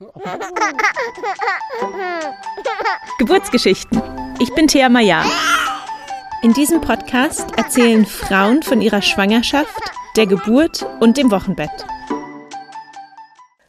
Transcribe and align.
Geburtsgeschichten. 3.18 4.00
Ich 4.38 4.54
bin 4.54 4.66
Thea 4.66 4.88
Maya. 4.88 5.22
In 6.42 6.54
diesem 6.54 6.80
Podcast 6.80 7.46
erzählen 7.58 8.06
Frauen 8.06 8.62
von 8.62 8.80
ihrer 8.80 9.02
Schwangerschaft, 9.02 9.78
der 10.16 10.26
Geburt 10.26 10.86
und 11.00 11.18
dem 11.18 11.30
Wochenbett. 11.30 11.68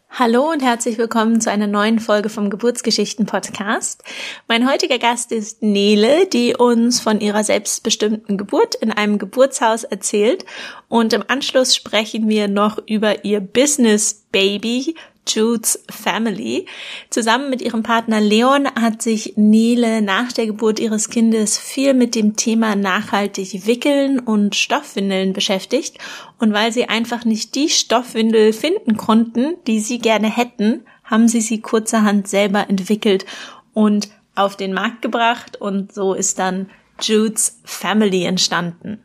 Hallo 0.09 0.51
und 0.51 0.61
herzlich 0.61 0.97
willkommen 0.97 1.41
zu 1.41 1.51
einer 1.51 1.67
neuen 1.67 1.99
Folge 1.99 2.29
vom 2.29 2.49
Geburtsgeschichten 2.49 3.25
Podcast. 3.25 4.03
Mein 4.47 4.69
heutiger 4.69 4.99
Gast 4.99 5.31
ist 5.31 5.63
Nele, 5.63 6.27
die 6.27 6.55
uns 6.55 7.01
von 7.01 7.19
ihrer 7.19 7.43
selbstbestimmten 7.43 8.37
Geburt 8.37 8.75
in 8.75 8.91
einem 8.91 9.17
Geburtshaus 9.17 9.83
erzählt 9.83 10.45
und 10.87 11.11
im 11.11 11.23
Anschluss 11.27 11.75
sprechen 11.75 12.29
wir 12.29 12.47
noch 12.47 12.77
über 12.87 13.25
ihr 13.25 13.41
Business 13.41 14.25
Baby 14.31 14.95
Jude's 15.27 15.83
Family. 15.89 16.65
Zusammen 17.09 17.49
mit 17.49 17.61
ihrem 17.61 17.83
Partner 17.83 18.19
Leon 18.19 18.67
hat 18.79 19.01
sich 19.01 19.33
Nele 19.35 20.01
nach 20.01 20.31
der 20.31 20.47
Geburt 20.47 20.79
ihres 20.79 21.09
Kindes 21.09 21.57
viel 21.57 21.93
mit 21.93 22.15
dem 22.15 22.35
Thema 22.35 22.75
nachhaltig 22.75 23.65
wickeln 23.65 24.19
und 24.19 24.55
Stoffwindeln 24.55 25.33
beschäftigt. 25.33 25.97
Und 26.39 26.53
weil 26.53 26.71
sie 26.71 26.89
einfach 26.89 27.25
nicht 27.25 27.55
die 27.55 27.69
Stoffwindel 27.69 28.53
finden 28.53 28.97
konnten, 28.97 29.55
die 29.67 29.79
sie 29.79 29.99
gerne 29.99 30.35
hätten, 30.35 30.85
haben 31.03 31.27
sie 31.27 31.41
sie 31.41 31.61
kurzerhand 31.61 32.27
selber 32.27 32.69
entwickelt 32.69 33.25
und 33.73 34.09
auf 34.35 34.55
den 34.55 34.73
Markt 34.73 35.01
gebracht 35.01 35.59
und 35.59 35.93
so 35.93 36.13
ist 36.13 36.39
dann 36.39 36.69
Jude's 37.01 37.59
Family 37.65 38.23
entstanden. 38.23 39.03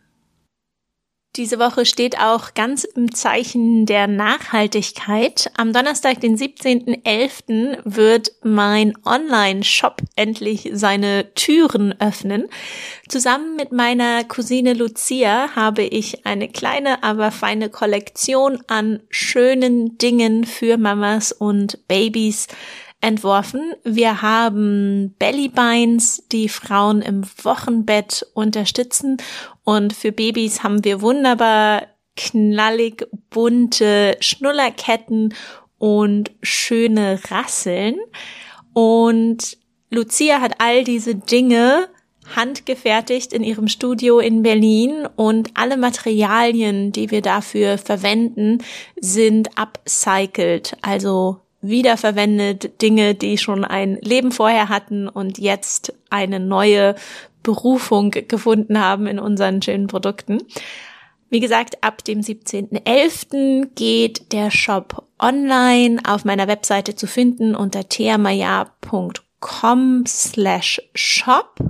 Diese 1.36 1.58
Woche 1.58 1.84
steht 1.84 2.18
auch 2.18 2.54
ganz 2.54 2.84
im 2.84 3.14
Zeichen 3.14 3.84
der 3.84 4.06
Nachhaltigkeit. 4.06 5.50
Am 5.58 5.74
Donnerstag, 5.74 6.18
den 6.22 6.38
17.11. 6.38 7.80
wird 7.84 8.32
mein 8.42 8.94
Online-Shop 9.04 10.00
endlich 10.16 10.70
seine 10.72 11.34
Türen 11.34 11.94
öffnen. 12.00 12.48
Zusammen 13.08 13.54
mit 13.54 13.70
meiner 13.70 14.24
Cousine 14.24 14.72
Lucia 14.72 15.54
habe 15.54 15.82
ich 15.82 16.24
eine 16.24 16.48
kleine, 16.48 17.02
aber 17.02 17.30
feine 17.30 17.68
Kollektion 17.68 18.62
an 18.66 19.00
schönen 19.10 19.98
Dingen 19.98 20.44
für 20.44 20.78
Mamas 20.78 21.32
und 21.32 21.86
Babys 21.86 22.46
entworfen. 23.02 23.74
Wir 23.84 24.22
haben 24.22 25.14
Bellybinds, 25.18 26.24
die 26.32 26.48
Frauen 26.48 27.02
im 27.02 27.24
Wochenbett 27.42 28.26
unterstützen 28.32 29.18
und 29.66 29.92
für 29.92 30.12
Babys 30.12 30.62
haben 30.62 30.84
wir 30.84 31.02
wunderbar 31.02 31.88
knallig 32.16 33.04
bunte 33.30 34.16
Schnullerketten 34.20 35.34
und 35.76 36.30
schöne 36.40 37.18
Rasseln. 37.28 37.96
Und 38.72 39.58
Lucia 39.90 40.40
hat 40.40 40.54
all 40.58 40.84
diese 40.84 41.16
Dinge 41.16 41.88
handgefertigt 42.36 43.32
in 43.32 43.42
ihrem 43.42 43.66
Studio 43.66 44.20
in 44.20 44.44
Berlin 44.44 45.08
und 45.16 45.50
alle 45.54 45.76
Materialien, 45.76 46.92
die 46.92 47.10
wir 47.10 47.20
dafür 47.20 47.76
verwenden, 47.76 48.58
sind 49.00 49.50
upcycled, 49.58 50.76
also 50.80 51.40
wiederverwendet, 51.60 52.80
Dinge, 52.82 53.16
die 53.16 53.36
schon 53.36 53.64
ein 53.64 53.98
Leben 54.00 54.30
vorher 54.30 54.68
hatten 54.68 55.08
und 55.08 55.38
jetzt 55.38 55.92
eine 56.08 56.38
neue 56.38 56.94
Berufung 57.46 58.10
gefunden 58.10 58.80
haben 58.80 59.06
in 59.06 59.20
unseren 59.20 59.62
schönen 59.62 59.86
Produkten. 59.86 60.42
Wie 61.30 61.38
gesagt, 61.38 61.84
ab 61.84 62.02
dem 62.02 62.20
17.11. 62.20 63.68
geht 63.76 64.32
der 64.32 64.50
Shop 64.50 65.06
online 65.20 66.00
auf 66.04 66.24
meiner 66.24 66.48
Webseite 66.48 66.96
zu 66.96 67.06
finden 67.06 67.54
unter 67.54 67.88
theamaya.com 67.88 69.14
slash 70.06 70.82
shop 70.94 71.60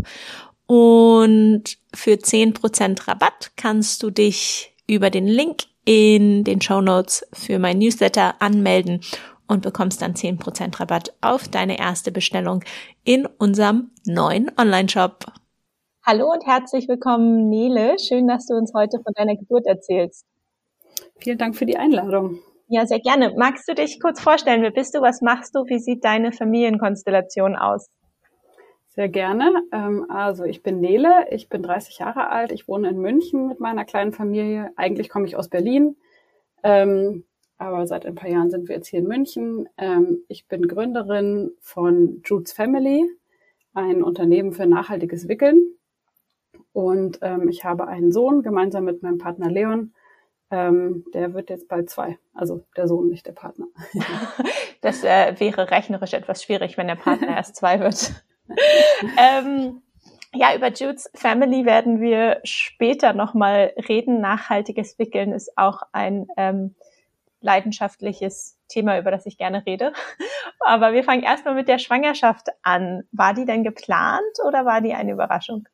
und 0.67 1.65
für 1.95 2.15
10% 2.15 3.07
Rabatt 3.07 3.51
kannst 3.57 4.03
du 4.03 4.09
dich 4.11 4.73
über 4.87 5.11
den 5.11 5.27
Link 5.27 5.65
in 5.85 6.43
den 6.43 6.63
Show 6.63 6.81
Notes 6.81 7.27
für 7.35 7.59
mein 7.59 7.79
Newsletter 7.79 8.41
anmelden 8.41 9.03
und 9.47 9.61
bekommst 9.61 10.01
dann 10.01 10.15
10% 10.15 10.81
Rabatt 10.81 11.13
auf 11.21 11.49
deine 11.49 11.79
erste 11.79 12.13
Bestellung 12.13 12.65
in 13.05 13.27
unserem 13.27 13.91
neuen 14.07 14.51
Online-Shop. 14.59 15.27
Hallo 16.09 16.33
und 16.33 16.47
herzlich 16.47 16.87
willkommen, 16.87 17.49
Nele. 17.49 17.97
Schön, 17.99 18.29
dass 18.29 18.47
du 18.47 18.55
uns 18.55 18.73
heute 18.73 19.01
von 19.03 19.13
deiner 19.17 19.35
Geburt 19.35 19.67
erzählst. 19.67 20.25
Vielen 21.19 21.37
Dank 21.37 21.57
für 21.57 21.67
die 21.67 21.79
Einladung. 21.79 22.39
Ja, 22.69 22.87
sehr 22.87 23.01
gerne. 23.01 23.35
Magst 23.37 23.69
du 23.69 23.75
dich 23.75 23.99
kurz 23.99 24.21
vorstellen? 24.21 24.63
Wer 24.63 24.71
bist 24.71 24.95
du? 24.95 25.01
Was 25.01 25.21
machst 25.21 25.57
du? 25.57 25.65
Wie 25.67 25.81
sieht 25.81 26.05
deine 26.05 26.31
Familienkonstellation 26.31 27.57
aus? 27.57 27.89
Sehr 28.87 29.09
gerne. 29.09 29.51
Ähm, 29.73 30.09
also 30.09 30.45
ich 30.45 30.63
bin 30.63 30.79
Nele, 30.79 31.27
ich 31.33 31.49
bin 31.49 31.65
30 31.65 31.99
Jahre 31.99 32.31
alt, 32.31 32.53
ich 32.53 32.69
wohne 32.69 32.89
in 32.89 32.99
München 32.99 33.49
mit 33.49 33.59
meiner 33.59 33.85
kleinen 33.85 34.13
Familie. 34.13 34.71
Eigentlich 34.77 35.09
komme 35.09 35.27
ich 35.27 35.35
aus 35.35 35.49
Berlin. 35.49 35.97
Ähm, 36.63 37.25
aber 37.59 37.85
seit 37.89 38.07
ein 38.07 38.15
paar 38.15 38.31
Jahren 38.31 38.53
sind 38.53 38.69
wir 38.69 38.77
jetzt 38.77 38.87
hier 38.87 39.01
in 39.01 39.09
München. 39.09 39.69
Ähm, 39.77 40.19
ich 40.29 40.47
bin 40.47 40.69
Gründerin 40.69 41.51
von 41.59 42.23
Jude's 42.25 42.53
Family, 42.53 43.05
ein 43.75 44.05
Unternehmen 44.05 44.53
für 44.53 44.67
nachhaltiges 44.67 45.27
Wickeln. 45.27 45.77
Und 46.77 47.21
ähm, 47.23 47.49
ich 47.49 47.65
habe 47.65 47.89
einen 47.89 48.13
Sohn 48.13 48.43
gemeinsam 48.43 48.85
mit 48.85 49.03
meinem 49.03 49.17
Partner 49.17 49.51
Leon. 49.51 49.95
Ähm, 50.51 51.07
der 51.15 51.33
wird 51.33 51.49
jetzt 51.49 51.69
bald 51.69 51.89
zwei. 51.89 52.19
Also 52.35 52.67
der 52.77 52.87
Sohn, 52.87 53.09
nicht 53.09 53.27
der 53.27 53.33
Partner. 53.33 53.65
das 54.83 55.03
äh, 55.03 55.41
wäre 55.41 55.71
rechnerisch 55.71 56.13
etwas 56.13 56.43
schwierig, 56.43 56.77
wenn 56.77 56.89
der 56.89 56.97
Partner 56.97 57.29
erst 57.29 57.57
zwei 57.57 57.81
wird. 57.81 58.13
ähm, 59.19 59.81
ja, 60.35 60.55
über 60.55 60.71
Jude's 60.71 61.11
Family 61.15 61.65
werden 61.65 61.99
wir 62.03 62.41
später 62.45 63.15
nochmal 63.15 63.73
reden. 63.89 64.21
Nachhaltiges 64.21 64.99
Wickeln 64.99 65.33
ist 65.33 65.57
auch 65.57 65.81
ein 65.93 66.27
ähm, 66.37 66.75
leidenschaftliches 67.41 68.59
Thema, 68.69 68.99
über 68.99 69.11
das 69.11 69.25
ich 69.25 69.39
gerne 69.39 69.65
rede. 69.65 69.95
Aber 70.61 70.93
wir 70.93 71.05
fangen 71.05 71.23
erstmal 71.23 71.55
mit 71.55 71.69
der 71.69 71.79
Schwangerschaft 71.79 72.49
an. 72.63 73.05
War 73.13 73.33
die 73.33 73.47
denn 73.47 73.65
geplant 73.65 74.37
oder 74.47 74.67
war 74.67 74.83
die 74.83 74.93
eine 74.93 75.13
Überraschung? 75.13 75.67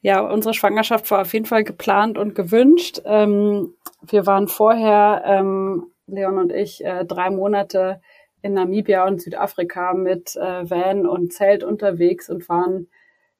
Ja, 0.00 0.20
unsere 0.20 0.54
Schwangerschaft 0.54 1.10
war 1.10 1.22
auf 1.22 1.32
jeden 1.32 1.46
Fall 1.46 1.64
geplant 1.64 2.18
und 2.18 2.34
gewünscht. 2.34 3.02
Ähm, 3.04 3.74
wir 4.02 4.26
waren 4.26 4.48
vorher, 4.48 5.22
ähm, 5.26 5.92
Leon 6.06 6.38
und 6.38 6.52
ich, 6.52 6.84
äh, 6.84 7.04
drei 7.04 7.30
Monate 7.30 8.00
in 8.42 8.54
Namibia 8.54 9.06
und 9.06 9.20
Südafrika 9.20 9.92
mit 9.94 10.36
äh, 10.36 10.68
Van 10.68 11.06
und 11.06 11.32
Zelt 11.32 11.62
unterwegs 11.62 12.30
und 12.30 12.48
waren 12.48 12.88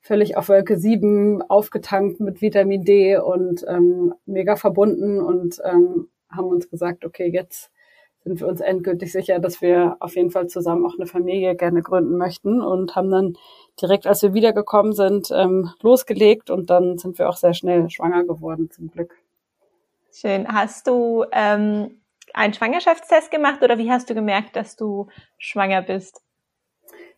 völlig 0.00 0.36
auf 0.36 0.48
Wolke 0.48 0.78
7 0.78 1.42
aufgetankt 1.42 2.20
mit 2.20 2.40
Vitamin 2.40 2.84
D 2.84 3.16
und 3.18 3.64
ähm, 3.68 4.14
mega 4.26 4.56
verbunden 4.56 5.20
und 5.20 5.60
ähm, 5.64 6.08
haben 6.30 6.48
uns 6.48 6.70
gesagt, 6.70 7.04
okay, 7.04 7.26
jetzt 7.26 7.70
sind 8.24 8.40
wir 8.40 8.48
uns 8.48 8.60
endgültig 8.60 9.12
sicher, 9.12 9.38
dass 9.38 9.62
wir 9.62 9.96
auf 10.00 10.14
jeden 10.14 10.30
Fall 10.30 10.48
zusammen 10.48 10.84
auch 10.84 10.94
eine 10.94 11.06
Familie 11.06 11.56
gerne 11.56 11.82
gründen 11.82 12.16
möchten 12.18 12.60
und 12.60 12.94
haben 12.94 13.10
dann 13.10 13.36
direkt, 13.80 14.06
als 14.06 14.22
wir 14.22 14.34
wiedergekommen 14.34 14.92
sind, 14.92 15.30
ähm, 15.30 15.70
losgelegt 15.80 16.50
und 16.50 16.70
dann 16.70 16.98
sind 16.98 17.18
wir 17.18 17.28
auch 17.28 17.36
sehr 17.36 17.54
schnell 17.54 17.88
schwanger 17.88 18.24
geworden, 18.24 18.70
zum 18.70 18.90
Glück. 18.90 19.16
Schön. 20.12 20.46
Hast 20.48 20.86
du 20.86 21.24
ähm, 21.32 22.00
einen 22.34 22.52
Schwangerschaftstest 22.52 23.30
gemacht 23.30 23.62
oder 23.62 23.78
wie 23.78 23.90
hast 23.90 24.10
du 24.10 24.14
gemerkt, 24.14 24.56
dass 24.56 24.76
du 24.76 25.08
schwanger 25.38 25.82
bist? 25.82 26.20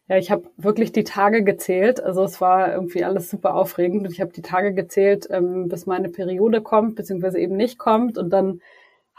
Ja, 0.09 0.19
ich 0.19 0.31
habe 0.31 0.51
wirklich 0.57 0.93
die 0.93 1.05
Tage 1.05 1.43
gezählt. 1.43 2.03
Also 2.03 2.23
es 2.25 2.41
war 2.41 2.73
irgendwie 2.73 3.05
alles 3.05 3.31
super 3.31 3.55
aufregend 3.55 4.07
und 4.07 4.13
ich 4.13 4.21
habe 4.21 4.33
die 4.33 4.43
Tage 4.43 4.75
gezählt, 4.75 5.27
ähm, 5.31 5.69
bis 5.69 5.87
meine 5.87 6.09
Periode 6.11 6.61
kommt, 6.61 6.97
beziehungsweise 6.97 7.39
eben 7.39 7.57
nicht 7.57 7.79
kommt 7.79 8.19
und 8.19 8.31
dann 8.31 8.61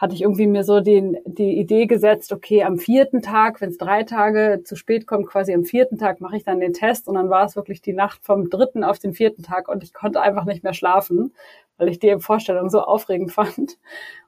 hatte 0.03 0.15
ich 0.15 0.21
irgendwie 0.23 0.47
mir 0.47 0.65
so 0.65 0.81
den, 0.81 1.17
die 1.23 1.57
Idee 1.57 1.85
gesetzt, 1.85 2.33
okay, 2.33 2.63
am 2.63 2.77
vierten 2.77 3.21
Tag, 3.21 3.61
wenn 3.61 3.69
es 3.69 3.77
drei 3.77 4.03
Tage 4.03 4.59
zu 4.65 4.75
spät 4.75 5.07
kommt, 5.07 5.27
quasi 5.27 5.53
am 5.53 5.63
vierten 5.63 5.97
Tag 5.97 6.19
mache 6.19 6.35
ich 6.35 6.43
dann 6.43 6.59
den 6.59 6.73
Test 6.73 7.07
und 7.07 7.15
dann 7.15 7.29
war 7.29 7.45
es 7.45 7.55
wirklich 7.55 7.81
die 7.81 7.93
Nacht 7.93 8.19
vom 8.21 8.49
dritten 8.49 8.83
auf 8.83 8.99
den 8.99 9.13
vierten 9.13 9.43
Tag 9.43 9.69
und 9.69 9.81
ich 9.81 9.93
konnte 9.93 10.19
einfach 10.19 10.43
nicht 10.43 10.61
mehr 10.61 10.73
schlafen, 10.73 11.33
weil 11.77 11.87
ich 11.87 11.99
die 11.99 12.19
Vorstellung 12.19 12.69
so 12.69 12.81
aufregend 12.81 13.31
fand. 13.31 13.77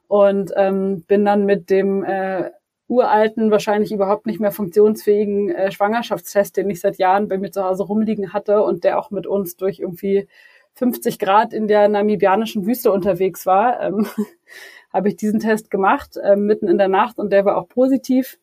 Und 0.08 0.50
ähm, 0.56 1.02
bin 1.02 1.26
dann 1.26 1.44
mit 1.44 1.68
dem 1.68 2.02
äh, 2.04 2.52
uralten, 2.88 3.50
wahrscheinlich 3.50 3.92
überhaupt 3.92 4.24
nicht 4.24 4.40
mehr 4.40 4.52
funktionsfähigen 4.52 5.50
äh, 5.50 5.72
Schwangerschaftstest, 5.72 6.56
den 6.56 6.70
ich 6.70 6.80
seit 6.80 6.96
Jahren 6.96 7.28
bei 7.28 7.36
mir 7.36 7.50
zu 7.50 7.62
Hause 7.62 7.82
rumliegen 7.82 8.32
hatte 8.32 8.62
und 8.62 8.82
der 8.82 8.98
auch 8.98 9.10
mit 9.10 9.26
uns 9.26 9.58
durch 9.58 9.80
irgendwie 9.80 10.26
50 10.72 11.18
Grad 11.18 11.52
in 11.52 11.68
der 11.68 11.88
namibianischen 11.88 12.64
Wüste 12.64 12.92
unterwegs 12.92 13.44
war, 13.44 13.82
ähm, 13.82 14.06
habe 14.92 15.08
ich 15.08 15.16
diesen 15.16 15.40
Test 15.40 15.70
gemacht, 15.70 16.16
äh, 16.16 16.36
mitten 16.36 16.68
in 16.68 16.78
der 16.78 16.88
Nacht 16.88 17.18
und 17.18 17.30
der 17.30 17.44
war 17.44 17.56
auch 17.56 17.68
positiv. 17.68 18.38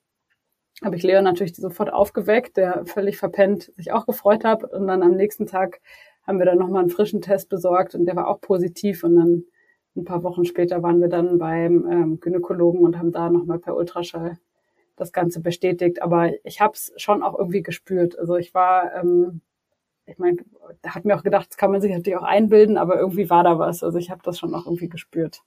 Habe 0.84 0.96
ich 0.96 1.04
Leon 1.04 1.24
natürlich 1.24 1.56
sofort 1.56 1.94
aufgeweckt, 1.94 2.58
der 2.58 2.86
völlig 2.86 3.18
verpennt 3.18 3.72
sich 3.76 3.92
auch 3.92 4.06
gefreut 4.06 4.44
hat. 4.44 4.64
Und 4.64 4.88
dann 4.88 5.04
am 5.04 5.16
nächsten 5.16 5.46
Tag 5.46 5.80
haben 6.26 6.40
wir 6.40 6.46
dann 6.46 6.58
nochmal 6.58 6.82
einen 6.82 6.90
frischen 6.90 7.22
Test 7.22 7.50
besorgt 7.50 7.96
und 7.96 8.06
der 8.06 8.16
war 8.16 8.28
auch 8.28 8.42
positiv. 8.42 9.04
Und 9.04 9.16
dann 9.16 9.44
ein 9.96 10.06
paar 10.06 10.24
Wochen 10.24 10.46
später 10.46 10.82
waren 10.84 11.00
wir 11.02 11.08
dann 11.08 11.38
beim 11.38 11.88
ähm, 11.90 12.20
Gynäkologen 12.20 12.82
und 12.82 12.98
haben 12.98 13.12
da 13.12 13.30
nochmal 13.30 13.60
per 13.60 13.76
Ultraschall 13.76 14.38
das 14.96 15.12
Ganze 15.12 15.42
bestätigt. 15.42 16.02
Aber 16.02 16.32
ich 16.44 16.62
habe 16.62 16.74
es 16.74 16.94
schon 16.98 17.24
auch 17.24 17.38
irgendwie 17.38 17.62
gespürt. 17.62 18.18
Also 18.18 18.36
ich 18.36 18.54
war, 18.54 18.94
ähm, 18.96 19.42
ich 20.06 20.18
meine, 20.18 20.38
da 20.82 20.96
hat 20.96 21.06
mir 21.06 21.16
auch 21.16 21.24
gedacht, 21.24 21.50
das 21.50 21.58
kann 21.58 21.72
man 21.72 21.82
sich 21.82 21.92
natürlich 21.92 22.18
auch 22.18 22.24
einbilden, 22.24 22.78
aber 22.78 23.00
irgendwie 23.00 23.30
war 23.30 23.44
da 23.44 23.60
was. 23.60 23.84
Also 23.84 23.98
ich 24.00 24.10
habe 24.12 24.22
das 24.24 24.40
schon 24.40 24.54
auch 24.54 24.66
irgendwie 24.66 24.90
gespürt. 24.90 25.44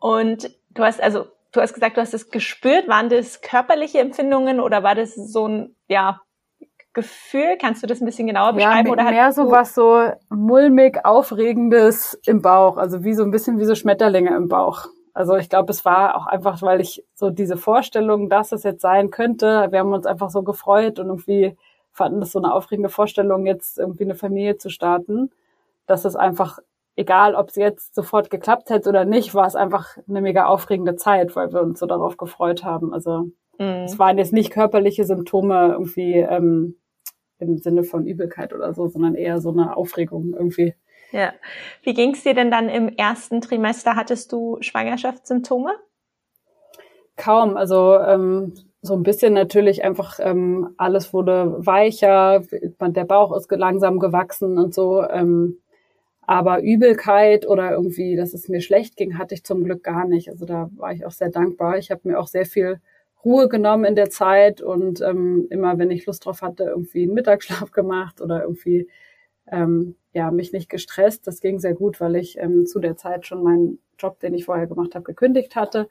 Und 0.00 0.50
du 0.70 0.82
hast 0.82 1.00
also, 1.00 1.26
du 1.52 1.60
hast 1.60 1.74
gesagt, 1.74 1.96
du 1.96 2.00
hast 2.00 2.14
es 2.14 2.30
gespürt. 2.30 2.88
Waren 2.88 3.08
das 3.08 3.40
körperliche 3.40 4.00
Empfindungen 4.00 4.58
oder 4.58 4.82
war 4.82 4.94
das 4.94 5.14
so 5.14 5.46
ein, 5.46 5.76
ja, 5.86 6.20
Gefühl? 6.92 7.56
Kannst 7.60 7.82
du 7.82 7.86
das 7.86 8.00
ein 8.00 8.06
bisschen 8.06 8.26
genauer 8.26 8.54
beschreiben? 8.54 8.88
Ja, 8.88 8.92
oder 8.92 9.04
mehr 9.04 9.32
so 9.32 9.50
was 9.50 9.74
so 9.74 10.10
mulmig, 10.28 11.04
aufregendes 11.04 12.18
im 12.26 12.42
Bauch, 12.42 12.76
also 12.78 13.04
wie 13.04 13.14
so 13.14 13.22
ein 13.22 13.30
bisschen 13.30 13.60
wie 13.60 13.64
so 13.64 13.76
Schmetterlinge 13.76 14.34
im 14.34 14.48
Bauch. 14.48 14.86
Also 15.14 15.36
ich 15.36 15.48
glaube, 15.48 15.70
es 15.70 15.84
war 15.84 16.16
auch 16.16 16.26
einfach, 16.26 16.62
weil 16.62 16.80
ich 16.80 17.04
so 17.14 17.30
diese 17.30 17.56
Vorstellung, 17.56 18.28
dass 18.28 18.50
es 18.52 18.64
jetzt 18.64 18.82
sein 18.82 19.10
könnte, 19.10 19.68
wir 19.70 19.78
haben 19.78 19.92
uns 19.92 20.06
einfach 20.06 20.30
so 20.30 20.42
gefreut 20.42 20.98
und 20.98 21.06
irgendwie 21.06 21.56
fanden 21.92 22.20
das 22.20 22.32
so 22.32 22.40
eine 22.40 22.52
aufregende 22.52 22.88
Vorstellung, 22.88 23.46
jetzt 23.46 23.78
irgendwie 23.78 24.04
eine 24.04 24.14
Familie 24.14 24.56
zu 24.58 24.68
starten, 24.68 25.30
dass 25.86 26.04
es 26.04 26.16
einfach, 26.16 26.58
egal 27.00 27.34
ob 27.34 27.48
es 27.48 27.56
jetzt 27.56 27.94
sofort 27.94 28.30
geklappt 28.30 28.70
hätte 28.70 28.88
oder 28.88 29.04
nicht, 29.04 29.34
war 29.34 29.46
es 29.46 29.56
einfach 29.56 29.96
eine 30.08 30.20
mega 30.20 30.44
aufregende 30.44 30.96
Zeit, 30.96 31.34
weil 31.34 31.52
wir 31.52 31.62
uns 31.62 31.80
so 31.80 31.86
darauf 31.86 32.16
gefreut 32.18 32.62
haben. 32.62 32.92
Also 32.92 33.30
mhm. 33.58 33.84
es 33.84 33.98
waren 33.98 34.18
jetzt 34.18 34.32
nicht 34.32 34.52
körperliche 34.52 35.04
Symptome 35.04 35.68
irgendwie 35.72 36.16
ähm, 36.16 36.76
im 37.38 37.56
Sinne 37.56 37.84
von 37.84 38.06
Übelkeit 38.06 38.52
oder 38.52 38.74
so, 38.74 38.86
sondern 38.88 39.14
eher 39.14 39.40
so 39.40 39.50
eine 39.50 39.76
Aufregung 39.76 40.34
irgendwie. 40.34 40.74
Ja. 41.10 41.32
Wie 41.82 41.94
ging 41.94 42.12
es 42.12 42.22
dir 42.22 42.34
denn 42.34 42.50
dann 42.50 42.68
im 42.68 42.88
ersten 42.88 43.40
Trimester? 43.40 43.96
Hattest 43.96 44.30
du 44.30 44.58
Schwangerschaftssymptome? 44.60 45.72
Kaum. 47.16 47.56
Also 47.56 47.98
ähm, 47.98 48.54
so 48.82 48.94
ein 48.94 49.02
bisschen 49.02 49.32
natürlich 49.32 49.82
einfach 49.82 50.18
ähm, 50.20 50.74
alles 50.76 51.12
wurde 51.12 51.54
weicher, 51.58 52.42
der 52.50 53.04
Bauch 53.04 53.34
ist 53.36 53.50
langsam 53.50 53.98
gewachsen 53.98 54.58
und 54.58 54.74
so. 54.74 55.02
Ähm, 55.02 55.58
aber 56.30 56.62
Übelkeit 56.62 57.44
oder 57.44 57.72
irgendwie, 57.72 58.14
dass 58.14 58.34
es 58.34 58.48
mir 58.48 58.60
schlecht 58.60 58.96
ging, 58.96 59.18
hatte 59.18 59.34
ich 59.34 59.42
zum 59.42 59.64
Glück 59.64 59.82
gar 59.82 60.06
nicht. 60.06 60.28
Also 60.30 60.46
da 60.46 60.70
war 60.76 60.92
ich 60.92 61.04
auch 61.04 61.10
sehr 61.10 61.28
dankbar. 61.28 61.76
Ich 61.76 61.90
habe 61.90 62.02
mir 62.04 62.20
auch 62.20 62.28
sehr 62.28 62.46
viel 62.46 62.80
Ruhe 63.24 63.48
genommen 63.48 63.84
in 63.84 63.96
der 63.96 64.10
Zeit 64.10 64.62
und 64.62 65.00
ähm, 65.00 65.48
immer, 65.50 65.76
wenn 65.78 65.90
ich 65.90 66.06
Lust 66.06 66.24
drauf 66.24 66.40
hatte, 66.40 66.62
irgendwie 66.62 67.02
einen 67.02 67.14
Mittagsschlaf 67.14 67.72
gemacht 67.72 68.20
oder 68.20 68.42
irgendwie 68.42 68.86
ähm, 69.50 69.96
ja 70.12 70.30
mich 70.30 70.52
nicht 70.52 70.68
gestresst. 70.68 71.26
Das 71.26 71.40
ging 71.40 71.58
sehr 71.58 71.74
gut, 71.74 72.00
weil 72.00 72.14
ich 72.14 72.38
ähm, 72.38 72.64
zu 72.64 72.78
der 72.78 72.96
Zeit 72.96 73.26
schon 73.26 73.42
meinen 73.42 73.80
Job, 73.98 74.20
den 74.20 74.32
ich 74.34 74.44
vorher 74.44 74.68
gemacht 74.68 74.94
habe, 74.94 75.02
gekündigt 75.02 75.56
hatte 75.56 75.88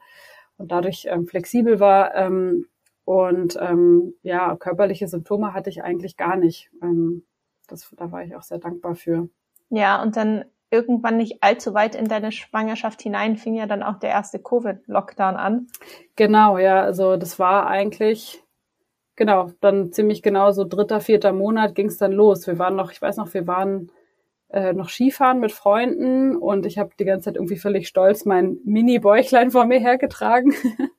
und 0.58 0.72
dadurch 0.72 1.06
ähm, 1.10 1.28
flexibel 1.28 1.82
war. 1.82 2.16
Ähm, 2.16 2.66
und 3.04 3.58
ähm, 3.60 4.14
ja, 4.24 4.56
körperliche 4.56 5.10
Symptome 5.10 5.54
hatte 5.54 5.70
ich 5.70 5.84
eigentlich 5.84 6.16
gar 6.16 6.38
nicht. 6.38 6.72
Ähm, 6.82 7.26
das, 7.68 7.94
da 7.98 8.10
war 8.14 8.24
ich 8.24 8.38
auch 8.38 8.44
sehr 8.44 8.60
dankbar 8.60 8.96
für. 8.96 9.28
Ja, 9.70 10.02
und 10.02 10.18
dann 10.18 10.46
irgendwann 10.72 11.18
nicht 11.18 11.42
allzu 11.42 11.74
weit 11.74 11.96
in 11.96 12.06
deine 12.06 12.32
Schwangerschaft 12.32 13.02
hinein 13.02 13.38
fing 13.38 13.56
ja 13.56 13.66
dann 13.66 13.84
auch 13.84 13.98
der 13.98 14.12
erste 14.12 14.40
Covid-Lockdown 14.40 15.36
an. 15.36 15.68
Genau, 16.16 16.58
ja, 16.58 16.82
also 16.82 17.18
das 17.18 17.40
war 17.40 17.68
eigentlich, 17.68 18.44
genau, 19.16 19.52
dann 19.62 19.92
ziemlich 19.92 20.22
genau 20.22 20.52
so 20.52 20.66
dritter, 20.66 21.02
vierter 21.02 21.34
Monat 21.34 21.76
ging 21.76 21.88
es 21.88 21.98
dann 21.98 22.12
los. 22.12 22.46
Wir 22.46 22.60
waren 22.60 22.76
noch, 22.76 22.92
ich 22.92 23.02
weiß 23.02 23.18
noch, 23.18 23.34
wir 23.34 23.48
waren 23.48 23.92
äh, 24.50 24.74
noch 24.74 24.90
Skifahren 24.90 25.40
mit 25.40 25.52
Freunden 25.52 26.36
und 26.36 26.66
ich 26.66 26.78
habe 26.78 26.92
die 27.00 27.06
ganze 27.06 27.26
Zeit 27.26 27.36
irgendwie 27.36 27.58
völlig 27.58 27.88
stolz 27.88 28.26
mein 28.26 28.60
Mini-Bäuchlein 28.64 29.52
vor 29.52 29.66
mir 29.66 29.80
hergetragen. 29.80 30.54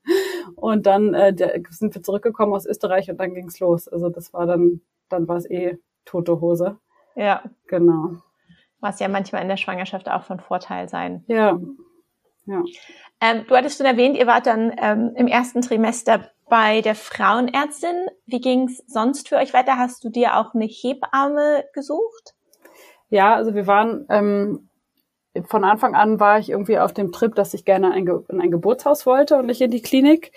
und 0.57 0.87
dann 0.87 1.15
äh, 1.15 1.33
der, 1.33 1.61
sind 1.71 1.95
wir 1.95 2.03
zurückgekommen 2.03 2.55
aus 2.55 2.67
Österreich 2.67 3.09
und 3.09 3.19
dann 3.19 3.35
ging's 3.35 3.61
los. 3.61 3.87
Also 3.87 4.09
das 4.09 4.33
war 4.33 4.47
dann, 4.47 4.81
dann 5.09 5.29
war 5.29 5.37
es 5.37 5.49
eh 5.49 5.79
tote 6.05 6.41
Hose. 6.41 6.79
Ja. 7.15 7.45
Genau 7.69 8.17
was 8.81 9.01
ja 9.01 9.09
manchmal 9.09 9.43
in 9.43 9.49
der 9.49 9.57
Schwangerschaft 9.57 10.11
auch 10.11 10.25
von 10.25 10.41
Vorteil 10.41 10.89
sein. 10.89 11.25
Ja. 11.27 11.59
ja. 12.47 12.63
Ähm, 13.21 13.45
du 13.47 13.57
hattest 13.57 13.79
schon 13.79 13.87
erwähnt, 13.87 14.17
ihr 14.17 14.27
wart 14.27 14.47
dann 14.47 14.73
ähm, 14.81 15.13
im 15.17 15.27
ersten 15.27 15.63
Trimester 15.63 16.31
bei 16.49 16.81
der 16.81 16.95
Frauenärztin. 16.95 18.07
Wie 18.27 18.41
ging 18.41 18.69
es 18.69 18.79
sonst 18.87 19.29
für 19.29 19.37
euch 19.37 19.53
weiter? 19.55 19.79
Hast 19.79 20.03
du 20.05 20.09
dir 20.09 20.37
auch 20.37 20.55
eine 20.55 20.67
Hebamme 20.67 21.65
gesucht? 21.73 22.35
Ja, 23.09 23.35
also 23.35 23.55
wir 23.55 23.67
waren 23.67 24.07
ähm, 24.09 24.71
von 25.47 25.65
Anfang 25.65 25.95
an 25.95 26.19
war 26.19 26.39
ich 26.39 26.51
irgendwie 26.51 26.79
auf 26.79 26.93
dem 26.93 27.13
Trip, 27.13 27.35
dass 27.35 27.55
ich 27.55 27.65
gerne 27.65 27.93
ein 27.93 28.07
in 28.07 28.41
ein 28.41 28.51
Geburtshaus 28.51 29.07
wollte 29.07 29.37
und 29.37 29.47
nicht 29.47 29.61
in 29.61 29.71
die 29.71 29.83
Klinik. 29.83 30.33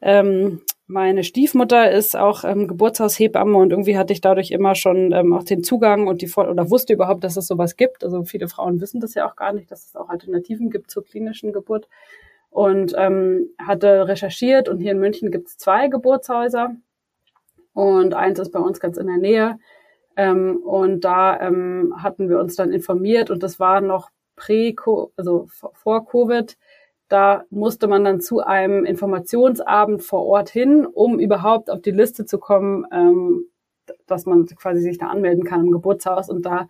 Ähm, 0.00 0.62
meine 0.86 1.24
Stiefmutter 1.24 1.90
ist 1.90 2.16
auch 2.16 2.44
ähm, 2.44 2.68
Geburtshaushebamme 2.68 3.56
und 3.56 3.70
irgendwie 3.70 3.96
hatte 3.96 4.12
ich 4.12 4.20
dadurch 4.20 4.50
immer 4.50 4.74
schon 4.74 5.12
ähm, 5.12 5.32
auch 5.32 5.44
den 5.44 5.62
Zugang 5.62 6.06
und 6.06 6.22
die 6.22 6.30
oder 6.34 6.70
wusste 6.70 6.92
überhaupt, 6.92 7.24
dass 7.24 7.36
es 7.36 7.46
sowas 7.46 7.76
gibt. 7.76 8.04
Also 8.04 8.24
viele 8.24 8.48
Frauen 8.48 8.80
wissen 8.80 9.00
das 9.00 9.14
ja 9.14 9.28
auch 9.28 9.36
gar 9.36 9.52
nicht, 9.52 9.70
dass 9.70 9.86
es 9.86 9.96
auch 9.96 10.08
Alternativen 10.08 10.70
gibt 10.70 10.90
zur 10.90 11.04
klinischen 11.04 11.52
Geburt. 11.52 11.88
Und 12.50 12.94
ähm, 12.98 13.48
hatte 13.58 14.06
recherchiert 14.06 14.68
und 14.68 14.78
hier 14.78 14.92
in 14.92 14.98
München 14.98 15.30
gibt 15.30 15.48
es 15.48 15.56
zwei 15.56 15.88
Geburtshäuser 15.88 16.76
und 17.72 18.12
eins 18.12 18.38
ist 18.38 18.52
bei 18.52 18.60
uns 18.60 18.78
ganz 18.78 18.98
in 18.98 19.06
der 19.06 19.16
Nähe. 19.16 19.58
Ähm, 20.16 20.58
und 20.58 21.02
da 21.02 21.40
ähm, 21.40 21.94
hatten 21.96 22.28
wir 22.28 22.38
uns 22.38 22.56
dann 22.56 22.70
informiert 22.70 23.30
und 23.30 23.42
das 23.42 23.58
war 23.58 23.80
noch 23.80 24.10
prä, 24.36 24.74
also 25.16 25.46
vor 25.48 26.06
Covid 26.06 26.58
da 27.12 27.44
musste 27.50 27.88
man 27.88 28.04
dann 28.04 28.20
zu 28.20 28.40
einem 28.40 28.86
Informationsabend 28.86 30.02
vor 30.02 30.24
Ort 30.24 30.48
hin, 30.48 30.86
um 30.86 31.20
überhaupt 31.20 31.68
auf 31.70 31.82
die 31.82 31.90
Liste 31.90 32.24
zu 32.24 32.38
kommen, 32.38 32.86
ähm, 32.90 33.44
dass 34.06 34.24
man 34.24 34.46
quasi 34.46 34.80
sich 34.80 34.96
da 34.96 35.08
anmelden 35.08 35.44
kann 35.44 35.60
im 35.60 35.72
Geburtshaus. 35.72 36.30
Und 36.30 36.46
da 36.46 36.68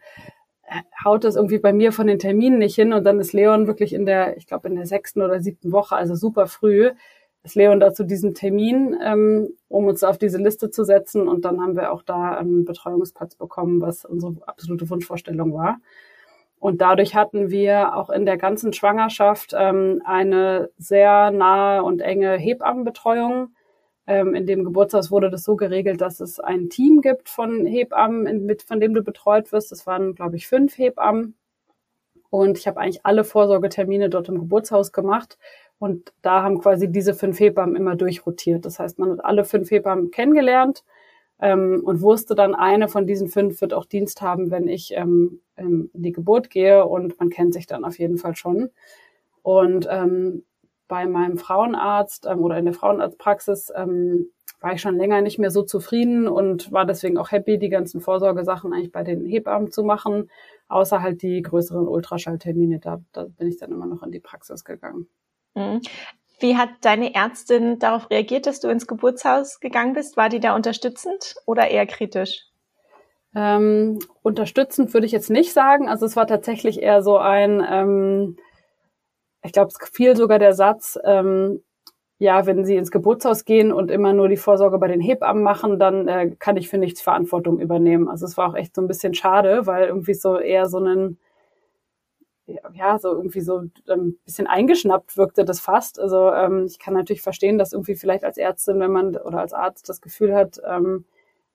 äh, 0.64 0.80
haut 1.04 1.24
es 1.24 1.36
irgendwie 1.36 1.60
bei 1.60 1.72
mir 1.72 1.92
von 1.92 2.08
den 2.08 2.18
Terminen 2.18 2.58
nicht 2.58 2.74
hin. 2.74 2.92
Und 2.92 3.04
dann 3.04 3.20
ist 3.20 3.32
Leon 3.32 3.68
wirklich 3.68 3.92
in 3.92 4.04
der, 4.04 4.36
ich 4.36 4.48
glaube, 4.48 4.68
in 4.68 4.74
der 4.74 4.86
sechsten 4.86 5.22
oder 5.22 5.40
siebten 5.40 5.70
Woche, 5.70 5.94
also 5.94 6.16
super 6.16 6.48
früh, 6.48 6.90
ist 7.44 7.54
Leon 7.54 7.78
da 7.78 7.94
zu 7.94 8.04
diesem 8.04 8.34
Termin, 8.34 8.96
ähm, 9.00 9.50
um 9.68 9.86
uns 9.86 10.02
auf 10.02 10.18
diese 10.18 10.38
Liste 10.38 10.70
zu 10.70 10.82
setzen. 10.82 11.28
Und 11.28 11.44
dann 11.44 11.60
haben 11.60 11.76
wir 11.76 11.92
auch 11.92 12.02
da 12.02 12.36
einen 12.36 12.64
Betreuungsplatz 12.64 13.36
bekommen, 13.36 13.80
was 13.80 14.04
unsere 14.04 14.34
absolute 14.46 14.90
Wunschvorstellung 14.90 15.54
war. 15.54 15.78
Und 16.62 16.80
dadurch 16.80 17.16
hatten 17.16 17.50
wir 17.50 17.96
auch 17.96 18.08
in 18.08 18.24
der 18.24 18.36
ganzen 18.36 18.72
Schwangerschaft 18.72 19.52
ähm, 19.52 20.00
eine 20.04 20.70
sehr 20.78 21.32
nahe 21.32 21.82
und 21.82 22.00
enge 22.00 22.36
Hebammenbetreuung. 22.36 23.48
Ähm, 24.06 24.36
in 24.36 24.46
dem 24.46 24.62
Geburtshaus 24.62 25.10
wurde 25.10 25.28
das 25.28 25.42
so 25.42 25.56
geregelt, 25.56 26.00
dass 26.00 26.20
es 26.20 26.38
ein 26.38 26.70
Team 26.70 27.00
gibt 27.00 27.28
von 27.28 27.66
Hebammen, 27.66 28.46
mit, 28.46 28.62
von 28.62 28.78
dem 28.78 28.94
du 28.94 29.02
betreut 29.02 29.50
wirst. 29.50 29.72
Das 29.72 29.88
waren, 29.88 30.14
glaube 30.14 30.36
ich, 30.36 30.46
fünf 30.46 30.78
Hebammen. 30.78 31.34
Und 32.30 32.58
ich 32.58 32.68
habe 32.68 32.78
eigentlich 32.78 33.04
alle 33.04 33.24
Vorsorgetermine 33.24 34.08
dort 34.08 34.28
im 34.28 34.38
Geburtshaus 34.38 34.92
gemacht. 34.92 35.38
Und 35.80 36.12
da 36.22 36.44
haben 36.44 36.60
quasi 36.60 36.92
diese 36.92 37.14
fünf 37.14 37.40
Hebammen 37.40 37.74
immer 37.74 37.96
durchrotiert. 37.96 38.64
Das 38.66 38.78
heißt, 38.78 39.00
man 39.00 39.10
hat 39.10 39.24
alle 39.24 39.44
fünf 39.44 39.72
Hebammen 39.72 40.12
kennengelernt 40.12 40.84
ähm, 41.42 41.82
und 41.84 42.00
wusste 42.00 42.36
dann, 42.36 42.54
eine 42.54 42.88
von 42.88 43.06
diesen 43.06 43.28
fünf 43.28 43.60
wird 43.60 43.74
auch 43.74 43.84
Dienst 43.84 44.22
haben, 44.22 44.52
wenn 44.52 44.68
ich 44.68 44.94
ähm, 44.96 45.40
ähm, 45.56 45.90
in 45.92 46.02
die 46.02 46.12
Geburt 46.12 46.48
gehe 46.50 46.86
und 46.86 47.18
man 47.18 47.30
kennt 47.30 47.52
sich 47.52 47.66
dann 47.66 47.84
auf 47.84 47.98
jeden 47.98 48.16
Fall 48.16 48.36
schon. 48.36 48.70
Und 49.42 49.88
ähm, 49.90 50.44
bei 50.86 51.06
meinem 51.06 51.38
Frauenarzt 51.38 52.26
ähm, 52.30 52.44
oder 52.44 52.58
in 52.58 52.64
der 52.64 52.74
Frauenarztpraxis 52.74 53.72
ähm, 53.74 54.30
war 54.60 54.72
ich 54.72 54.80
schon 54.80 54.96
länger 54.96 55.20
nicht 55.20 55.40
mehr 55.40 55.50
so 55.50 55.62
zufrieden 55.62 56.28
und 56.28 56.70
war 56.70 56.86
deswegen 56.86 57.18
auch 57.18 57.32
happy, 57.32 57.58
die 57.58 57.70
ganzen 57.70 58.00
Vorsorgesachen 58.00 58.72
eigentlich 58.72 58.92
bei 58.92 59.02
den 59.02 59.26
Hebammen 59.26 59.72
zu 59.72 59.82
machen, 59.82 60.30
außer 60.68 61.02
halt 61.02 61.22
die 61.22 61.42
größeren 61.42 61.88
Ultraschalltermine. 61.88 62.78
Da, 62.78 63.02
da 63.10 63.24
bin 63.24 63.48
ich 63.48 63.58
dann 63.58 63.72
immer 63.72 63.86
noch 63.86 64.04
in 64.04 64.12
die 64.12 64.20
Praxis 64.20 64.64
gegangen. 64.64 65.08
Wie 66.42 66.56
hat 66.56 66.70
deine 66.82 67.14
Ärztin 67.14 67.78
darauf 67.78 68.10
reagiert, 68.10 68.46
dass 68.46 68.58
du 68.58 68.68
ins 68.68 68.88
Geburtshaus 68.88 69.60
gegangen 69.60 69.92
bist? 69.92 70.16
War 70.16 70.28
die 70.28 70.40
da 70.40 70.56
unterstützend 70.56 71.36
oder 71.46 71.68
eher 71.68 71.86
kritisch? 71.86 72.46
Ähm, 73.34 74.00
unterstützend 74.22 74.92
würde 74.92 75.06
ich 75.06 75.12
jetzt 75.12 75.30
nicht 75.30 75.52
sagen. 75.52 75.88
Also 75.88 76.04
es 76.04 76.16
war 76.16 76.26
tatsächlich 76.26 76.82
eher 76.82 77.02
so 77.02 77.16
ein, 77.16 77.64
ähm, 77.70 78.36
ich 79.44 79.52
glaube, 79.52 79.68
es 79.68 79.88
fiel 79.90 80.16
sogar 80.16 80.40
der 80.40 80.52
Satz, 80.52 80.98
ähm, 81.04 81.62
ja, 82.18 82.44
wenn 82.46 82.64
Sie 82.64 82.76
ins 82.76 82.90
Geburtshaus 82.90 83.44
gehen 83.44 83.72
und 83.72 83.90
immer 83.90 84.12
nur 84.12 84.28
die 84.28 84.36
Vorsorge 84.36 84.78
bei 84.78 84.88
den 84.88 85.00
Hebammen 85.00 85.42
machen, 85.42 85.78
dann 85.78 86.08
äh, 86.08 86.30
kann 86.38 86.56
ich 86.56 86.68
für 86.68 86.78
nichts 86.78 87.00
Verantwortung 87.02 87.60
übernehmen. 87.60 88.08
Also 88.08 88.26
es 88.26 88.36
war 88.36 88.50
auch 88.50 88.54
echt 88.54 88.74
so 88.74 88.82
ein 88.82 88.88
bisschen 88.88 89.14
schade, 89.14 89.66
weil 89.66 89.86
irgendwie 89.86 90.14
so 90.14 90.38
eher 90.38 90.66
so 90.66 90.78
ein 90.78 91.18
ja, 92.74 92.98
so 92.98 93.08
irgendwie 93.10 93.40
so 93.40 93.58
ein 93.58 93.72
ähm, 93.88 94.18
bisschen 94.24 94.46
eingeschnappt 94.46 95.16
wirkte 95.16 95.44
das 95.44 95.60
fast. 95.60 96.00
Also 96.00 96.32
ähm, 96.32 96.66
ich 96.66 96.78
kann 96.78 96.94
natürlich 96.94 97.22
verstehen, 97.22 97.58
dass 97.58 97.72
irgendwie 97.72 97.94
vielleicht 97.94 98.24
als 98.24 98.38
Ärztin, 98.38 98.80
wenn 98.80 98.92
man 98.92 99.16
oder 99.16 99.40
als 99.40 99.52
Arzt 99.52 99.88
das 99.88 100.00
Gefühl 100.00 100.34
hat, 100.34 100.60
ähm, 100.66 101.04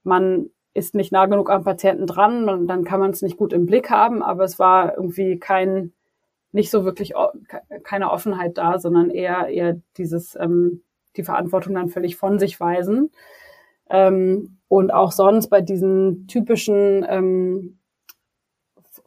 man 0.03 0.49
ist 0.73 0.95
nicht 0.95 1.11
nah 1.11 1.25
genug 1.25 1.49
am 1.49 1.63
Patienten 1.63 2.05
dran, 2.05 2.45
man, 2.45 2.67
dann 2.67 2.83
kann 2.83 2.99
man 2.99 3.11
es 3.11 3.21
nicht 3.21 3.37
gut 3.37 3.51
im 3.53 3.65
Blick 3.65 3.89
haben, 3.89 4.21
aber 4.21 4.43
es 4.43 4.59
war 4.59 4.95
irgendwie 4.95 5.39
kein, 5.39 5.91
nicht 6.51 6.69
so 6.69 6.85
wirklich 6.85 7.13
keine 7.83 8.11
Offenheit 8.11 8.57
da, 8.57 8.79
sondern 8.79 9.09
eher 9.09 9.47
eher 9.47 9.81
dieses, 9.97 10.35
ähm, 10.35 10.83
die 11.15 11.23
Verantwortung 11.23 11.73
dann 11.73 11.89
völlig 11.89 12.15
von 12.15 12.39
sich 12.39 12.59
weisen. 12.59 13.11
Ähm, 13.89 14.57
und 14.67 14.91
auch 14.93 15.11
sonst 15.11 15.47
bei 15.49 15.61
diesen 15.61 16.27
typischen 16.27 17.05
ähm, 17.09 17.76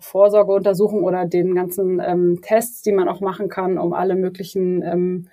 Vorsorgeuntersuchungen 0.01 1.05
oder 1.05 1.27
den 1.27 1.55
ganzen 1.55 2.01
ähm, 2.01 2.41
Tests, 2.43 2.83
die 2.83 2.93
man 2.93 3.09
auch 3.09 3.21
machen 3.21 3.49
kann, 3.49 3.79
um 3.79 3.93
alle 3.93 4.17
möglichen 4.17 4.83
ähm, 4.83 5.29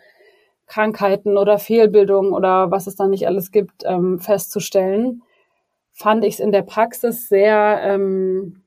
Krankheiten 0.67 1.37
oder 1.37 1.59
Fehlbildungen 1.59 2.33
oder 2.33 2.71
was 2.71 2.87
es 2.87 2.95
dann 2.95 3.09
nicht 3.09 3.25
alles 3.25 3.51
gibt, 3.51 3.83
ähm, 3.85 4.19
festzustellen, 4.19 5.23
fand 5.93 6.23
ich 6.25 6.35
es 6.35 6.39
in 6.39 6.51
der 6.51 6.61
Praxis 6.61 7.29
sehr, 7.29 7.79
ähm, 7.83 8.63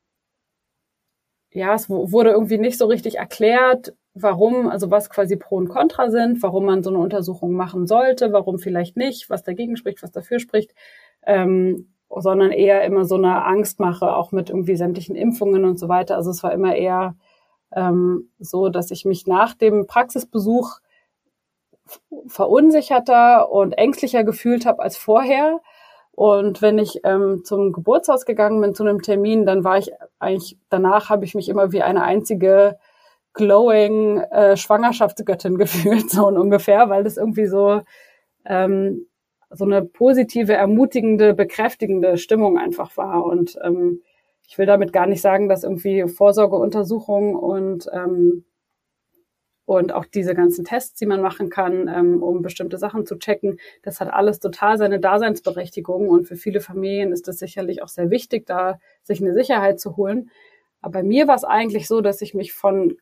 ja, 1.52 1.74
es 1.74 1.88
wurde 1.90 2.30
irgendwie 2.30 2.58
nicht 2.58 2.78
so 2.78 2.86
richtig 2.86 3.18
erklärt, 3.18 3.94
warum, 4.14 4.68
also 4.68 4.90
was 4.90 5.10
quasi 5.10 5.36
Pro 5.36 5.56
und 5.56 5.68
Contra 5.68 6.10
sind, 6.10 6.42
warum 6.42 6.64
man 6.64 6.82
so 6.82 6.90
eine 6.90 6.98
Untersuchung 6.98 7.52
machen 7.52 7.86
sollte, 7.86 8.32
warum 8.32 8.58
vielleicht 8.58 8.96
nicht, 8.96 9.30
was 9.30 9.42
dagegen 9.42 9.76
spricht, 9.76 10.02
was 10.02 10.10
dafür 10.10 10.40
spricht, 10.40 10.74
ähm, 11.26 11.92
sondern 12.16 12.50
eher 12.50 12.84
immer 12.84 13.04
so 13.04 13.14
eine 13.14 13.44
Angstmache, 13.44 14.14
auch 14.14 14.32
mit 14.32 14.50
irgendwie 14.50 14.76
sämtlichen 14.76 15.14
Impfungen 15.14 15.64
und 15.64 15.78
so 15.78 15.88
weiter. 15.88 16.16
Also 16.16 16.30
es 16.30 16.42
war 16.42 16.52
immer 16.52 16.74
eher 16.74 17.14
ähm, 17.74 18.30
so, 18.38 18.68
dass 18.68 18.90
ich 18.90 19.04
mich 19.04 19.26
nach 19.26 19.54
dem 19.54 19.86
Praxisbesuch 19.86 20.80
verunsicherter 22.26 23.50
und 23.50 23.72
ängstlicher 23.72 24.24
gefühlt 24.24 24.66
habe 24.66 24.82
als 24.82 24.96
vorher. 24.96 25.60
Und 26.12 26.60
wenn 26.62 26.78
ich 26.78 27.00
ähm, 27.04 27.42
zum 27.44 27.72
Geburtshaus 27.72 28.26
gegangen 28.26 28.60
bin 28.60 28.74
zu 28.74 28.82
einem 28.82 29.02
Termin, 29.02 29.46
dann 29.46 29.64
war 29.64 29.78
ich 29.78 29.92
eigentlich 30.18 30.58
danach 30.68 31.08
habe 31.08 31.24
ich 31.24 31.34
mich 31.34 31.48
immer 31.48 31.72
wie 31.72 31.82
eine 31.82 32.02
einzige 32.02 32.78
glowing 33.32 34.18
äh, 34.18 34.56
Schwangerschaftsgöttin 34.56 35.56
gefühlt, 35.58 36.10
so 36.10 36.26
ungefähr, 36.26 36.90
weil 36.90 37.04
das 37.04 37.16
irgendwie 37.16 37.46
so 37.46 37.82
ähm, 38.44 39.06
so 39.50 39.64
eine 39.64 39.82
positive, 39.82 40.52
ermutigende, 40.52 41.34
bekräftigende 41.34 42.16
Stimmung 42.18 42.58
einfach 42.58 42.96
war. 42.96 43.24
Und 43.24 43.58
ähm, 43.62 44.02
ich 44.46 44.58
will 44.58 44.66
damit 44.66 44.92
gar 44.92 45.06
nicht 45.06 45.20
sagen, 45.20 45.48
dass 45.48 45.64
irgendwie 45.64 46.06
Vorsorgeuntersuchungen 46.08 47.34
und 47.34 47.88
ähm, 47.92 48.44
und 49.70 49.92
auch 49.92 50.04
diese 50.04 50.34
ganzen 50.34 50.64
Tests, 50.64 50.98
die 50.98 51.06
man 51.06 51.22
machen 51.22 51.48
kann, 51.48 51.86
ähm, 51.86 52.24
um 52.24 52.42
bestimmte 52.42 52.76
Sachen 52.76 53.06
zu 53.06 53.16
checken, 53.20 53.60
das 53.84 54.00
hat 54.00 54.12
alles 54.12 54.40
total 54.40 54.78
seine 54.78 54.98
Daseinsberechtigung 54.98 56.08
und 56.08 56.26
für 56.26 56.34
viele 56.34 56.60
Familien 56.60 57.12
ist 57.12 57.28
es 57.28 57.38
sicherlich 57.38 57.80
auch 57.80 57.86
sehr 57.86 58.10
wichtig, 58.10 58.46
da 58.46 58.80
sich 59.04 59.22
eine 59.22 59.32
Sicherheit 59.32 59.78
zu 59.78 59.96
holen. 59.96 60.32
Aber 60.80 60.94
bei 60.94 61.02
mir 61.04 61.28
war 61.28 61.36
es 61.36 61.44
eigentlich 61.44 61.86
so, 61.86 62.00
dass 62.00 62.20
ich 62.20 62.34
mich 62.34 62.52
von 62.52 62.96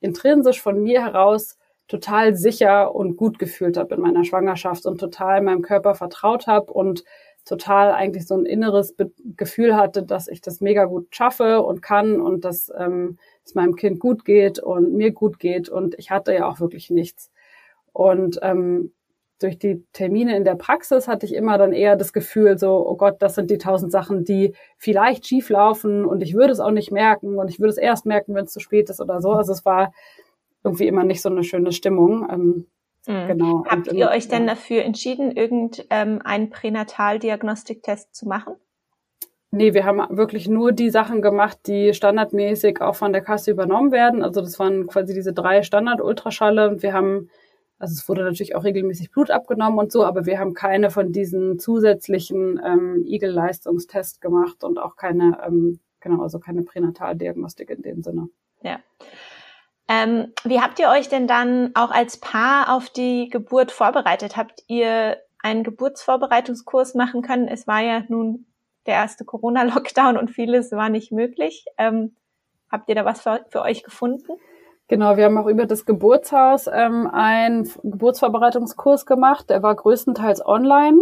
intrinsisch 0.00 0.60
von 0.60 0.82
mir 0.82 1.02
heraus 1.02 1.56
total 1.88 2.34
sicher 2.34 2.94
und 2.94 3.16
gut 3.16 3.38
gefühlt 3.38 3.76
habe 3.76 3.94
in 3.94 4.00
meiner 4.00 4.24
Schwangerschaft 4.24 4.86
und 4.86 4.98
total 4.98 5.42
meinem 5.42 5.62
Körper 5.62 5.94
vertraut 5.94 6.46
habe 6.46 6.72
und 6.72 7.04
total 7.44 7.92
eigentlich 7.92 8.26
so 8.26 8.34
ein 8.34 8.46
inneres 8.46 8.94
Be 8.94 9.10
Gefühl 9.36 9.76
hatte, 9.76 10.02
dass 10.02 10.28
ich 10.28 10.40
das 10.40 10.60
mega 10.60 10.84
gut 10.84 11.14
schaffe 11.14 11.62
und 11.62 11.82
kann 11.82 12.20
und 12.20 12.44
dass 12.44 12.72
ähm, 12.78 13.18
es 13.44 13.54
meinem 13.54 13.74
Kind 13.74 13.98
gut 13.98 14.24
geht 14.24 14.58
und 14.58 14.94
mir 14.94 15.12
gut 15.12 15.38
geht 15.38 15.68
und 15.68 15.96
ich 15.98 16.10
hatte 16.10 16.32
ja 16.32 16.48
auch 16.48 16.60
wirklich 16.60 16.90
nichts. 16.90 17.30
Und 17.92 18.38
ähm, 18.42 18.92
durch 19.40 19.58
die 19.58 19.84
Termine 19.92 20.36
in 20.36 20.44
der 20.44 20.54
Praxis 20.54 21.08
hatte 21.08 21.26
ich 21.26 21.34
immer 21.34 21.58
dann 21.58 21.72
eher 21.72 21.96
das 21.96 22.12
Gefühl, 22.12 22.58
so, 22.58 22.88
oh 22.88 22.96
Gott, 22.96 23.16
das 23.20 23.34
sind 23.34 23.50
die 23.50 23.58
tausend 23.58 23.90
Sachen, 23.90 24.24
die 24.24 24.54
vielleicht 24.78 25.26
schief 25.26 25.48
laufen 25.50 26.04
und 26.04 26.22
ich 26.22 26.34
würde 26.34 26.52
es 26.52 26.60
auch 26.60 26.70
nicht 26.70 26.92
merken 26.92 27.38
und 27.38 27.48
ich 27.48 27.58
würde 27.58 27.70
es 27.70 27.78
erst 27.78 28.06
merken, 28.06 28.34
wenn 28.34 28.44
es 28.44 28.52
zu 28.52 28.60
spät 28.60 28.88
ist 28.88 29.00
oder 29.00 29.20
so. 29.20 29.32
Also 29.32 29.52
es 29.52 29.64
war 29.64 29.92
irgendwie 30.64 30.86
immer 30.86 31.04
nicht 31.04 31.22
so 31.22 31.28
eine 31.28 31.44
schöne 31.44 31.72
Stimmung. 31.72 32.28
Ähm, 32.30 32.66
mhm. 33.06 33.28
Genau. 33.28 33.64
Habt 33.68 33.88
und, 33.88 33.96
ihr 33.96 34.08
euch 34.08 34.28
denn 34.28 34.46
dafür 34.46 34.82
entschieden, 34.82 35.32
irgendeinen 35.32 36.20
ähm, 36.44 36.50
Pränataldiagnostiktest 36.50 38.14
zu 38.14 38.26
machen? 38.26 38.54
Nee, 39.50 39.74
wir 39.74 39.84
haben 39.84 40.00
wirklich 40.16 40.48
nur 40.48 40.72
die 40.72 40.88
Sachen 40.88 41.20
gemacht, 41.20 41.58
die 41.66 41.92
standardmäßig 41.92 42.80
auch 42.80 42.94
von 42.94 43.12
der 43.12 43.20
Kasse 43.20 43.50
übernommen 43.50 43.92
werden. 43.92 44.22
Also 44.22 44.40
das 44.40 44.58
waren 44.58 44.86
quasi 44.86 45.12
diese 45.12 45.34
drei 45.34 45.62
Standard-Ultraschalle 45.62 46.70
und 46.70 46.82
wir 46.82 46.94
haben 46.94 47.28
also 47.82 47.94
es 47.94 48.08
wurde 48.08 48.22
natürlich 48.22 48.54
auch 48.54 48.62
regelmäßig 48.62 49.10
Blut 49.10 49.32
abgenommen 49.32 49.76
und 49.76 49.90
so, 49.90 50.04
aber 50.04 50.24
wir 50.24 50.38
haben 50.38 50.54
keine 50.54 50.88
von 50.92 51.10
diesen 51.10 51.58
zusätzlichen 51.58 52.60
ähm, 52.64 53.04
Igel-Leistungstests 53.04 54.20
gemacht 54.20 54.62
und 54.62 54.78
auch 54.78 54.94
keine, 54.94 55.36
ähm, 55.44 55.80
genau, 55.98 56.22
also 56.22 56.38
keine 56.38 56.62
Pränataldiagnostik 56.62 57.70
in 57.70 57.82
dem 57.82 58.04
Sinne. 58.04 58.28
Ja. 58.62 58.78
Ähm, 59.92 60.32
wie 60.44 60.60
habt 60.60 60.78
ihr 60.78 60.88
euch 60.88 61.10
denn 61.10 61.26
dann 61.26 61.72
auch 61.74 61.90
als 61.90 62.16
Paar 62.16 62.74
auf 62.74 62.88
die 62.88 63.28
Geburt 63.28 63.70
vorbereitet? 63.70 64.38
Habt 64.38 64.62
ihr 64.66 65.18
einen 65.42 65.64
Geburtsvorbereitungskurs 65.64 66.94
machen 66.94 67.20
können? 67.20 67.46
Es 67.46 67.66
war 67.66 67.80
ja 67.80 68.02
nun 68.08 68.46
der 68.86 68.94
erste 68.94 69.26
Corona-Lockdown 69.26 70.16
und 70.16 70.30
vieles 70.30 70.72
war 70.72 70.88
nicht 70.88 71.12
möglich. 71.12 71.66
Ähm, 71.76 72.16
habt 72.70 72.88
ihr 72.88 72.94
da 72.94 73.04
was 73.04 73.20
für, 73.20 73.44
für 73.50 73.60
euch 73.60 73.82
gefunden? 73.82 74.32
Genau, 74.88 75.16
wir 75.18 75.26
haben 75.26 75.36
auch 75.36 75.46
über 75.46 75.66
das 75.66 75.84
Geburtshaus 75.84 76.68
ähm, 76.72 77.06
einen 77.12 77.70
Geburtsvorbereitungskurs 77.82 79.04
gemacht. 79.04 79.50
Der 79.50 79.62
war 79.62 79.74
größtenteils 79.74 80.44
online. 80.44 81.00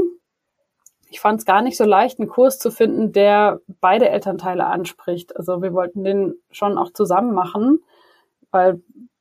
Ich 1.11 1.21
fand 1.21 1.41
es 1.41 1.47
gar 1.47 1.63
nicht 1.63 1.77
so 1.77 1.85
leicht, 1.85 2.19
einen 2.19 2.29
Kurs 2.29 2.59
zu 2.59 2.73
finden, 2.73 3.13
der 3.13 3.61
beide 3.81 4.09
Elternteile 4.09 4.67
anspricht. 4.67 5.37
Also 5.37 5.63
wir 5.63 5.75
wollten 5.75 6.03
den 6.03 6.35
schon 6.51 6.77
auch 6.77 6.93
zusammen 6.93 7.35
machen, 7.35 7.81
weil 8.51 8.81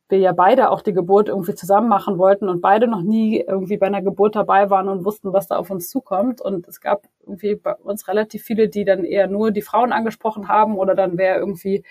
wir 0.10 0.18
ja 0.18 0.32
beide 0.32 0.72
auch 0.72 0.82
die 0.82 0.94
Geburt 0.94 1.30
irgendwie 1.30 1.54
zusammen 1.54 1.88
machen 1.88 2.18
wollten 2.18 2.50
und 2.50 2.62
beide 2.62 2.88
noch 2.88 3.04
nie 3.04 3.42
irgendwie 3.48 3.78
bei 3.78 3.86
einer 3.86 4.02
Geburt 4.02 4.36
dabei 4.36 4.70
waren 4.72 4.90
und 4.90 5.06
wussten, 5.06 5.34
was 5.34 5.48
da 5.48 5.58
auf 5.58 5.70
uns 5.70 5.90
zukommt. 5.90 6.42
Und 6.42 6.68
es 6.68 6.82
gab 6.82 7.04
irgendwie 7.22 7.56
bei 7.56 7.76
uns 7.76 8.08
relativ 8.08 8.44
viele, 8.44 8.70
die 8.70 8.86
dann 8.86 9.06
eher 9.06 9.28
nur 9.28 9.52
die 9.52 9.62
Frauen 9.62 9.94
angesprochen 9.94 10.48
haben 10.48 10.78
oder 10.78 10.96
dann 10.96 11.18
wäre 11.18 11.38
irgendwie 11.38 11.84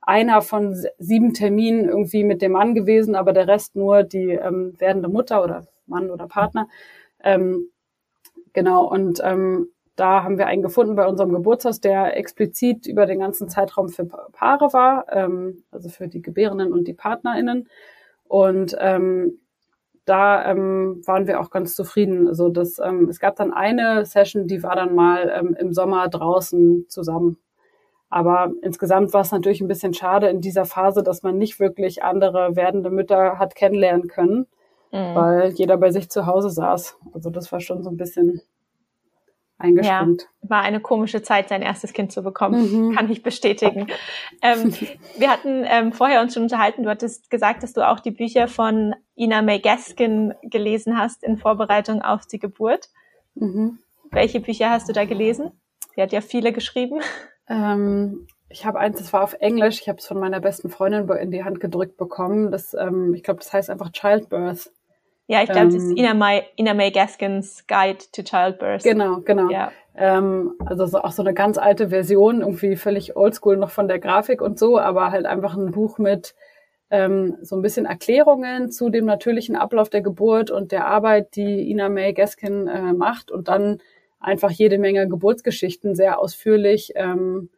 einer 0.00 0.42
von 0.42 0.76
sieben 0.98 1.34
Terminen 1.34 1.88
irgendwie 1.88 2.24
mit 2.24 2.42
dem 2.42 2.52
Mann 2.52 2.74
gewesen, 2.74 3.16
aber 3.16 3.32
der 3.32 3.48
Rest 3.48 3.74
nur 3.74 4.04
die 4.04 4.30
ähm, 4.30 4.74
werdende 4.78 5.08
Mutter 5.08 5.42
oder 5.42 5.66
Mann 5.86 6.10
oder 6.10 6.28
Partner. 6.28 6.68
Ähm, 7.22 7.70
genau, 8.52 8.84
und 8.86 9.20
ähm, 9.24 9.68
da 9.96 10.24
haben 10.24 10.38
wir 10.38 10.46
einen 10.46 10.62
gefunden 10.62 10.96
bei 10.96 11.06
unserem 11.06 11.32
Geburtshaus, 11.32 11.80
der 11.80 12.16
explizit 12.16 12.86
über 12.86 13.06
den 13.06 13.20
ganzen 13.20 13.48
Zeitraum 13.48 13.88
für 13.88 14.04
Paare 14.04 14.72
war, 14.72 15.06
ähm, 15.10 15.62
also 15.70 15.88
für 15.88 16.08
die 16.08 16.22
Gebärenden 16.22 16.72
und 16.72 16.88
die 16.88 16.94
PartnerInnen. 16.94 17.68
Und 18.24 18.76
ähm, 18.80 19.38
da 20.04 20.50
ähm, 20.50 21.02
waren 21.06 21.26
wir 21.26 21.40
auch 21.40 21.50
ganz 21.50 21.74
zufrieden. 21.74 22.28
Also 22.28 22.48
das, 22.48 22.78
ähm, 22.78 23.08
es 23.08 23.20
gab 23.20 23.36
dann 23.36 23.52
eine 23.52 24.04
Session, 24.04 24.46
die 24.46 24.62
war 24.62 24.76
dann 24.76 24.94
mal 24.94 25.32
ähm, 25.34 25.56
im 25.58 25.72
Sommer 25.72 26.08
draußen 26.08 26.86
zusammen. 26.88 27.38
Aber 28.10 28.52
insgesamt 28.62 29.12
war 29.12 29.22
es 29.22 29.32
natürlich 29.32 29.60
ein 29.60 29.68
bisschen 29.68 29.94
schade 29.94 30.28
in 30.28 30.40
dieser 30.40 30.66
Phase, 30.66 31.02
dass 31.02 31.22
man 31.22 31.38
nicht 31.38 31.58
wirklich 31.58 32.02
andere 32.02 32.54
werdende 32.54 32.90
Mütter 32.90 33.38
hat 33.38 33.54
kennenlernen 33.54 34.08
können, 34.08 34.46
mhm. 34.92 35.14
weil 35.14 35.48
jeder 35.54 35.76
bei 35.78 35.90
sich 35.90 36.10
zu 36.10 36.26
Hause 36.26 36.50
saß. 36.50 36.96
Also 37.12 37.30
das 37.30 37.50
war 37.50 37.60
schon 37.60 37.82
so 37.82 37.90
ein 37.90 37.96
bisschen 37.96 38.42
eingeschränkt. 39.64 40.28
Ja, 40.42 40.48
war 40.50 40.62
eine 40.62 40.80
komische 40.80 41.22
Zeit, 41.22 41.48
sein 41.48 41.62
erstes 41.62 41.92
Kind 41.92 42.12
zu 42.12 42.22
bekommen, 42.22 42.88
mhm. 42.88 42.94
kann 42.94 43.10
ich 43.10 43.22
bestätigen. 43.22 43.88
Ähm, 44.42 44.74
wir 45.18 45.30
hatten 45.30 45.64
ähm, 45.66 45.92
vorher 45.92 46.20
uns 46.20 46.34
schon 46.34 46.44
unterhalten, 46.44 46.84
du 46.84 46.90
hattest 46.90 47.30
gesagt, 47.30 47.62
dass 47.62 47.72
du 47.72 47.88
auch 47.88 48.00
die 48.00 48.10
Bücher 48.10 48.48
von 48.48 48.94
Ina 49.16 49.42
May 49.42 49.60
Gaskin 49.60 50.34
gelesen 50.42 50.98
hast 50.98 51.24
in 51.24 51.38
Vorbereitung 51.38 52.02
auf 52.02 52.26
die 52.26 52.38
Geburt. 52.38 52.88
Mhm. 53.34 53.78
Welche 54.10 54.40
Bücher 54.40 54.70
hast 54.70 54.88
du 54.88 54.92
da 54.92 55.04
gelesen? 55.04 55.50
Sie 55.94 56.02
hat 56.02 56.12
ja 56.12 56.20
viele 56.20 56.52
geschrieben. 56.52 57.00
Ähm, 57.48 58.26
ich 58.48 58.64
habe 58.64 58.78
eins, 58.78 58.98
das 58.98 59.12
war 59.12 59.22
auf 59.22 59.34
Englisch. 59.40 59.80
Ich 59.80 59.88
habe 59.88 59.98
es 59.98 60.06
von 60.06 60.18
meiner 60.18 60.40
besten 60.40 60.70
Freundin 60.70 61.08
in 61.16 61.30
die 61.30 61.44
Hand 61.44 61.60
gedrückt 61.60 61.96
bekommen. 61.96 62.52
Das, 62.52 62.74
ähm, 62.74 63.14
ich 63.14 63.22
glaube, 63.22 63.40
das 63.40 63.52
heißt 63.52 63.70
einfach 63.70 63.90
Childbirth. 63.90 64.70
Ja, 65.26 65.42
ich 65.42 65.46
glaube, 65.50 65.68
ähm, 65.68 65.74
das 65.74 65.82
ist 65.82 65.90
ähm, 65.90 65.96
Ina 65.96 66.14
May, 66.14 66.42
Ina 66.56 66.74
May 66.74 66.90
Gaskins 66.90 67.66
Guide 67.66 67.98
to 68.12 68.22
Childbirth. 68.22 68.82
Genau, 68.82 69.20
genau. 69.20 69.50
Ja. 69.50 69.72
Ähm, 69.96 70.54
also 70.66 70.86
so, 70.86 70.98
auch 70.98 71.12
so 71.12 71.22
eine 71.22 71.34
ganz 71.34 71.56
alte 71.56 71.88
Version, 71.88 72.40
irgendwie 72.40 72.76
völlig 72.76 73.16
oldschool 73.16 73.56
noch 73.56 73.70
von 73.70 73.88
der 73.88 73.98
Grafik 73.98 74.42
und 74.42 74.58
so, 74.58 74.78
aber 74.78 75.12
halt 75.12 75.24
einfach 75.24 75.56
ein 75.56 75.70
Buch 75.70 75.98
mit 75.98 76.34
ähm, 76.90 77.38
so 77.42 77.56
ein 77.56 77.62
bisschen 77.62 77.86
Erklärungen 77.86 78.70
zu 78.70 78.90
dem 78.90 79.06
natürlichen 79.06 79.56
Ablauf 79.56 79.88
der 79.88 80.02
Geburt 80.02 80.50
und 80.50 80.72
der 80.72 80.86
Arbeit, 80.86 81.36
die 81.36 81.70
Ina 81.70 81.88
May 81.88 82.12
Gaskin 82.12 82.68
äh, 82.68 82.92
macht 82.92 83.30
und 83.30 83.48
dann 83.48 83.78
einfach 84.20 84.50
jede 84.50 84.78
Menge 84.78 85.08
Geburtsgeschichten 85.08 85.94
sehr 85.94 86.18
ausführlich 86.18 86.92
ähm, 86.96 87.50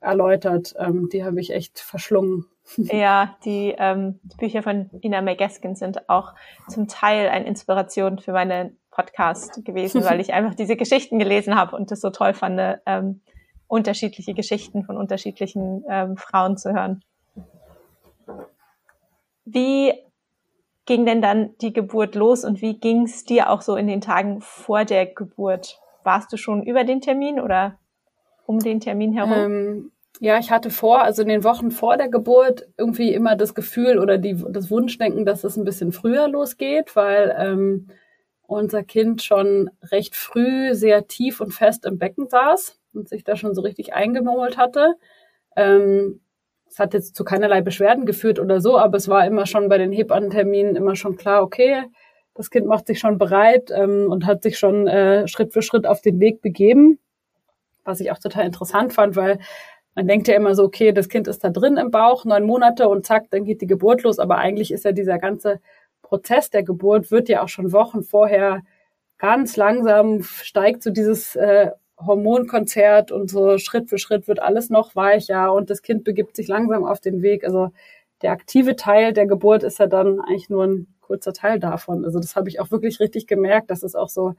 erläutert. 0.00 0.74
Ähm, 0.78 1.08
die 1.10 1.24
habe 1.24 1.40
ich 1.40 1.52
echt 1.52 1.80
verschlungen. 1.80 2.46
Ja, 2.76 3.36
die, 3.44 3.74
ähm, 3.76 4.20
die 4.22 4.36
Bücher 4.36 4.62
von 4.62 4.90
Ina 5.02 5.20
May 5.20 5.36
Gaskin 5.36 5.74
sind 5.74 6.08
auch 6.08 6.34
zum 6.68 6.88
Teil 6.88 7.28
eine 7.28 7.46
Inspiration 7.46 8.18
für 8.18 8.32
meinen 8.32 8.78
Podcast 8.90 9.64
gewesen, 9.64 10.04
weil 10.04 10.20
ich 10.20 10.32
einfach 10.32 10.54
diese 10.54 10.76
Geschichten 10.76 11.18
gelesen 11.18 11.56
habe 11.56 11.76
und 11.76 11.90
es 11.90 12.00
so 12.00 12.10
toll 12.10 12.34
fand, 12.34 12.60
ähm, 12.86 13.20
unterschiedliche 13.66 14.34
Geschichten 14.34 14.84
von 14.84 14.96
unterschiedlichen 14.96 15.84
ähm, 15.88 16.16
Frauen 16.16 16.56
zu 16.56 16.72
hören. 16.72 17.02
Wie 19.44 19.94
ging 20.84 21.06
denn 21.06 21.22
dann 21.22 21.56
die 21.60 21.72
Geburt 21.72 22.14
los 22.14 22.44
und 22.44 22.60
wie 22.60 22.78
ging 22.78 23.04
es 23.04 23.24
dir 23.24 23.50
auch 23.50 23.62
so 23.62 23.76
in 23.76 23.86
den 23.86 24.00
Tagen 24.00 24.40
vor 24.40 24.84
der 24.84 25.06
Geburt? 25.06 25.80
Warst 26.04 26.32
du 26.32 26.36
schon 26.36 26.62
über 26.62 26.84
den 26.84 27.00
Termin 27.00 27.40
oder 27.40 27.78
um 28.46 28.58
den 28.58 28.80
Termin 28.80 29.12
herum? 29.12 29.90
Ja, 30.22 30.38
ich 30.38 30.52
hatte 30.52 30.70
vor, 30.70 31.02
also 31.02 31.22
in 31.22 31.28
den 31.28 31.42
Wochen 31.42 31.72
vor 31.72 31.96
der 31.96 32.08
Geburt 32.08 32.68
irgendwie 32.78 33.12
immer 33.12 33.34
das 33.34 33.54
Gefühl 33.56 33.98
oder 33.98 34.18
die, 34.18 34.36
das 34.50 34.70
Wunschdenken, 34.70 35.24
dass 35.24 35.42
es 35.42 35.56
ein 35.56 35.64
bisschen 35.64 35.90
früher 35.90 36.28
losgeht, 36.28 36.94
weil 36.94 37.34
ähm, 37.36 37.88
unser 38.42 38.84
Kind 38.84 39.22
schon 39.22 39.68
recht 39.82 40.14
früh 40.14 40.76
sehr 40.76 41.08
tief 41.08 41.40
und 41.40 41.50
fest 41.52 41.84
im 41.86 41.98
Becken 41.98 42.28
saß 42.28 42.78
und 42.94 43.08
sich 43.08 43.24
da 43.24 43.34
schon 43.34 43.56
so 43.56 43.62
richtig 43.62 43.94
eingemurmelt 43.94 44.58
hatte. 44.58 44.94
Ähm, 45.56 46.20
es 46.70 46.78
hat 46.78 46.94
jetzt 46.94 47.16
zu 47.16 47.24
keinerlei 47.24 47.60
Beschwerden 47.60 48.06
geführt 48.06 48.38
oder 48.38 48.60
so, 48.60 48.78
aber 48.78 48.98
es 48.98 49.08
war 49.08 49.26
immer 49.26 49.46
schon 49.46 49.68
bei 49.68 49.76
den 49.76 49.90
Hebammenterminen 49.90 50.76
immer 50.76 50.94
schon 50.94 51.16
klar, 51.16 51.42
okay, 51.42 51.82
das 52.34 52.50
Kind 52.50 52.68
macht 52.68 52.86
sich 52.86 53.00
schon 53.00 53.18
bereit 53.18 53.72
ähm, 53.74 54.06
und 54.08 54.24
hat 54.24 54.44
sich 54.44 54.56
schon 54.56 54.86
äh, 54.86 55.26
Schritt 55.26 55.52
für 55.52 55.62
Schritt 55.62 55.84
auf 55.84 56.00
den 56.00 56.20
Weg 56.20 56.42
begeben, 56.42 57.00
was 57.82 57.98
ich 57.98 58.12
auch 58.12 58.18
total 58.20 58.46
interessant 58.46 58.92
fand, 58.92 59.16
weil 59.16 59.40
man 59.94 60.06
denkt 60.06 60.28
ja 60.28 60.34
immer 60.34 60.54
so, 60.54 60.64
okay, 60.64 60.92
das 60.92 61.08
Kind 61.08 61.28
ist 61.28 61.44
da 61.44 61.50
drin 61.50 61.76
im 61.76 61.90
Bauch, 61.90 62.24
neun 62.24 62.44
Monate 62.44 62.88
und 62.88 63.06
zack, 63.06 63.30
dann 63.30 63.44
geht 63.44 63.60
die 63.60 63.66
Geburt 63.66 64.02
los, 64.02 64.18
aber 64.18 64.38
eigentlich 64.38 64.72
ist 64.72 64.84
ja 64.84 64.92
dieser 64.92 65.18
ganze 65.18 65.60
Prozess 66.02 66.50
der 66.50 66.62
Geburt 66.62 67.10
wird 67.10 67.28
ja 67.28 67.42
auch 67.42 67.48
schon 67.48 67.72
Wochen 67.72 68.02
vorher 68.02 68.62
ganz 69.18 69.56
langsam 69.56 70.22
steigt 70.22 70.82
so 70.82 70.90
dieses 70.90 71.36
äh, 71.36 71.70
Hormonkonzert 71.98 73.12
und 73.12 73.30
so 73.30 73.58
Schritt 73.58 73.88
für 73.88 73.98
Schritt 73.98 74.26
wird 74.28 74.42
alles 74.42 74.70
noch 74.70 74.96
weicher 74.96 75.52
und 75.52 75.70
das 75.70 75.82
Kind 75.82 76.04
begibt 76.04 76.36
sich 76.36 76.48
langsam 76.48 76.84
auf 76.84 77.00
den 77.00 77.22
Weg. 77.22 77.44
Also 77.44 77.70
der 78.22 78.32
aktive 78.32 78.76
Teil 78.76 79.12
der 79.12 79.26
Geburt 79.26 79.62
ist 79.62 79.78
ja 79.78 79.86
dann 79.86 80.20
eigentlich 80.20 80.50
nur 80.50 80.64
ein 80.64 80.86
kurzer 81.00 81.32
Teil 81.32 81.58
davon. 81.60 82.04
Also 82.04 82.18
das 82.18 82.36
habe 82.36 82.48
ich 82.48 82.60
auch 82.60 82.70
wirklich 82.70 83.00
richtig 83.00 83.26
gemerkt, 83.26 83.70
dass 83.70 83.82
es 83.82 83.94
auch 83.94 84.08
so 84.08 84.34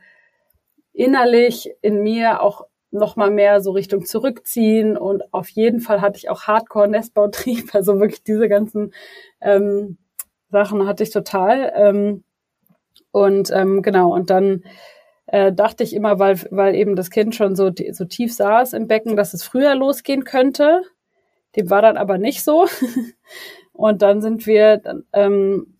innerlich 0.93 1.71
in 1.81 2.03
mir 2.03 2.41
auch 2.41 2.65
noch 2.93 3.15
mal 3.15 3.31
mehr 3.31 3.61
so 3.61 3.71
Richtung 3.71 4.05
zurückziehen 4.05 4.97
und 4.97 5.33
auf 5.33 5.49
jeden 5.49 5.79
Fall 5.79 6.01
hatte 6.01 6.17
ich 6.17 6.29
auch 6.29 6.43
Hardcore 6.43 6.87
Nestbautrieb, 6.87 7.73
also 7.75 7.99
wirklich 7.99 8.23
diese 8.23 8.47
ganzen 8.47 8.93
ähm, 9.41 9.97
Sachen 10.49 10.87
hatte 10.87 11.03
ich 11.03 11.09
total 11.09 11.73
ähm, 11.75 12.23
und 13.11 13.51
ähm, 13.51 13.81
genau 13.81 14.13
und 14.13 14.29
dann 14.29 14.63
äh, 15.27 15.51
dachte 15.51 15.83
ich 15.83 15.95
immer, 15.95 16.19
weil, 16.19 16.39
weil 16.51 16.75
eben 16.75 16.95
das 16.95 17.09
Kind 17.09 17.35
schon 17.35 17.55
so, 17.55 17.71
so 17.91 18.05
tief 18.05 18.33
saß 18.33 18.73
im 18.73 18.87
Becken, 18.87 19.15
dass 19.15 19.33
es 19.33 19.43
früher 19.43 19.73
losgehen 19.73 20.25
könnte. 20.25 20.83
Dem 21.55 21.69
war 21.69 21.81
dann 21.81 21.97
aber 21.97 22.17
nicht 22.17 22.43
so. 22.43 22.67
und 23.73 24.01
dann 24.01 24.21
sind 24.21 24.45
wir 24.45 24.81
ähm, 25.13 25.75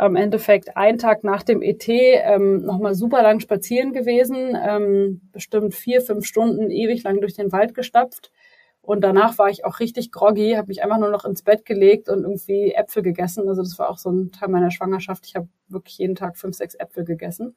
am 0.00 0.16
Endeffekt 0.16 0.76
einen 0.76 0.98
Tag 0.98 1.24
nach 1.24 1.42
dem 1.42 1.60
ET 1.60 1.84
ähm, 1.86 2.62
nochmal 2.64 2.94
super 2.94 3.22
lang 3.22 3.40
spazieren 3.40 3.92
gewesen, 3.92 4.56
ähm, 4.58 5.20
bestimmt 5.32 5.74
vier, 5.74 6.00
fünf 6.00 6.24
Stunden 6.24 6.70
ewig 6.70 7.02
lang 7.02 7.20
durch 7.20 7.34
den 7.34 7.52
Wald 7.52 7.74
gestapft. 7.74 8.32
Und 8.80 9.02
danach 9.02 9.36
war 9.36 9.50
ich 9.50 9.64
auch 9.66 9.78
richtig 9.78 10.10
groggy, 10.10 10.54
habe 10.54 10.68
mich 10.68 10.82
einfach 10.82 10.98
nur 10.98 11.10
noch 11.10 11.26
ins 11.26 11.42
Bett 11.42 11.66
gelegt 11.66 12.08
und 12.08 12.22
irgendwie 12.22 12.72
Äpfel 12.72 13.02
gegessen. 13.02 13.46
Also 13.46 13.62
das 13.62 13.78
war 13.78 13.90
auch 13.90 13.98
so 13.98 14.10
ein 14.10 14.32
Teil 14.32 14.48
meiner 14.48 14.70
Schwangerschaft. 14.70 15.26
Ich 15.26 15.36
habe 15.36 15.48
wirklich 15.68 15.98
jeden 15.98 16.14
Tag 16.14 16.38
fünf, 16.38 16.56
sechs 16.56 16.74
Äpfel 16.74 17.04
gegessen. 17.04 17.54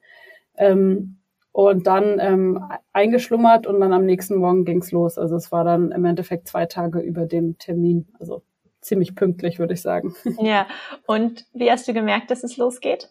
Ähm, 0.56 1.16
und 1.50 1.86
dann 1.86 2.18
ähm, 2.20 2.62
eingeschlummert 2.92 3.66
und 3.66 3.80
dann 3.80 3.92
am 3.94 4.04
nächsten 4.04 4.36
Morgen 4.36 4.66
ging's 4.66 4.92
los. 4.92 5.16
Also 5.16 5.36
es 5.36 5.50
war 5.50 5.64
dann 5.64 5.92
im 5.92 6.04
Endeffekt 6.04 6.46
zwei 6.48 6.66
Tage 6.66 7.00
über 7.00 7.24
dem 7.24 7.56
Termin. 7.58 8.08
Also 8.18 8.42
ziemlich 8.84 9.14
pünktlich, 9.14 9.58
würde 9.58 9.74
ich 9.74 9.82
sagen. 9.82 10.14
Ja, 10.40 10.66
und 11.06 11.46
wie 11.52 11.70
hast 11.70 11.88
du 11.88 11.92
gemerkt, 11.92 12.30
dass 12.30 12.44
es 12.44 12.56
losgeht? 12.56 13.10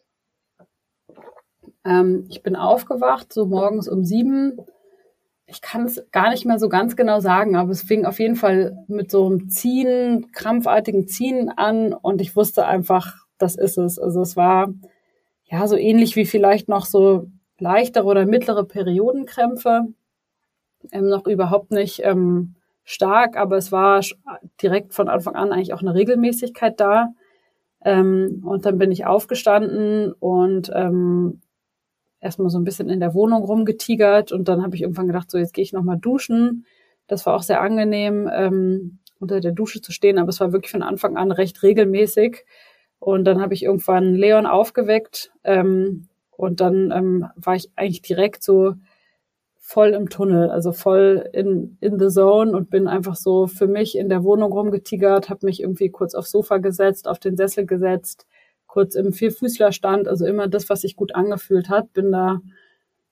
Ähm, 1.86 2.28
ich 2.30 2.44
bin 2.44 2.56
aufgewacht, 2.56 3.34
so 3.34 3.46
morgens 3.46 3.88
um 3.88 4.04
sieben. 4.06 4.58
Ich 5.46 5.62
kann 5.62 5.86
es 5.86 6.06
gar 6.12 6.30
nicht 6.30 6.46
mehr 6.46 6.60
so 6.60 6.70
ganz 6.70 6.96
genau 6.96 7.20
sagen, 7.20 7.56
aber 7.56 7.72
es 7.72 7.84
fing 7.84 8.06
auf 8.06 8.20
jeden 8.20 8.36
Fall 8.36 8.78
mit 8.88 9.12
so 9.12 9.26
einem 9.26 9.50
Ziehen, 9.50 10.32
krampfartigen 10.32 11.08
Ziehen 11.08 11.50
an 11.50 11.94
und 11.94 12.22
ich 12.22 12.36
wusste 12.36 12.66
einfach, 12.66 13.26
das 13.38 13.56
ist 13.56 13.78
es. 13.78 14.00
Also 14.00 14.22
es 14.22 14.38
war 14.38 14.74
ja 15.46 15.68
so 15.68 15.76
ähnlich 15.76 16.16
wie 16.16 16.26
vielleicht 16.26 16.70
noch 16.70 16.86
so 16.86 17.28
leichtere 17.60 18.06
oder 18.06 18.26
mittlere 18.26 18.64
Periodenkrämpfe, 18.64 19.88
ähm, 20.92 21.10
noch 21.10 21.28
überhaupt 21.28 21.72
nicht 21.72 22.02
ähm, 22.04 22.56
stark, 22.84 23.38
aber 23.38 23.58
es 23.58 23.72
war 23.72 24.02
direkt 24.62 24.94
von 24.94 25.08
Anfang 25.10 25.36
an 25.36 25.52
eigentlich 25.52 25.74
auch 25.74 25.82
eine 25.82 25.94
Regelmäßigkeit 25.94 26.80
da. 26.80 27.10
Ähm, 27.84 28.44
und 28.46 28.66
dann 28.66 28.78
bin 28.78 28.92
ich 28.92 29.06
aufgestanden 29.06 30.14
und 30.14 30.72
ähm, 30.74 31.42
erstmal 32.22 32.50
so 32.50 32.58
ein 32.58 32.64
bisschen 32.64 32.90
in 32.90 33.00
der 33.00 33.14
Wohnung 33.14 33.44
rumgetigert 33.44 34.32
und 34.32 34.48
dann 34.48 34.64
habe 34.64 34.76
ich 34.76 34.82
irgendwann 34.82 35.08
gedacht, 35.08 35.30
so 35.30 35.38
jetzt 35.38 35.54
gehe 35.54 35.64
ich 35.64 35.74
nochmal 35.74 35.98
duschen. 35.98 36.66
Das 37.08 37.26
war 37.26 37.36
auch 37.36 37.44
sehr 37.44 37.62
angenehm, 37.62 38.30
ähm, 38.34 39.00
unter 39.20 39.42
der 39.42 39.52
Dusche 39.52 39.82
zu 39.82 39.92
stehen, 39.92 40.18
aber 40.18 40.30
es 40.30 40.40
war 40.40 40.54
wirklich 40.54 40.72
von 40.72 40.84
Anfang 40.84 41.18
an 41.18 41.32
recht 41.32 41.62
regelmäßig. 41.64 42.46
Und 43.00 43.26
dann 43.26 43.42
habe 43.42 43.54
ich 43.54 43.64
irgendwann 43.64 44.16
Leon 44.16 44.46
aufgeweckt 44.46 45.34
ähm, 45.44 46.08
und 46.32 46.62
dann 46.62 46.92
ähm, 46.92 47.28
war 47.36 47.56
ich 47.56 47.70
eigentlich 47.76 48.02
direkt 48.02 48.44
so 48.44 48.76
voll 49.66 49.94
im 49.94 50.10
Tunnel, 50.10 50.52
also 50.52 50.74
voll 50.74 51.30
in, 51.32 51.78
in 51.80 51.98
the 51.98 52.10
zone 52.10 52.52
und 52.52 52.70
bin 52.70 52.90
einfach 52.90 53.16
so 53.16 53.48
für 53.48 53.66
mich 53.66 53.98
in 53.98 54.10
der 54.10 54.22
Wohnung 54.26 54.52
rumgetigert, 54.52 55.30
habe 55.30 55.46
mich 55.46 55.62
irgendwie 55.62 55.90
kurz 55.90 56.16
aufs 56.16 56.32
Sofa 56.32 56.58
gesetzt, 56.58 57.08
auf 57.08 57.18
den 57.18 57.38
Sessel 57.38 57.66
gesetzt, 57.66 58.28
kurz 58.68 58.94
im 58.96 59.14
Vierfüßlerstand, 59.14 60.10
also 60.10 60.26
immer 60.26 60.50
das, 60.50 60.70
was 60.70 60.82
sich 60.82 60.98
gut 60.98 61.16
angefühlt 61.16 61.70
hat, 61.70 61.94
bin 61.94 62.12
da, 62.12 62.42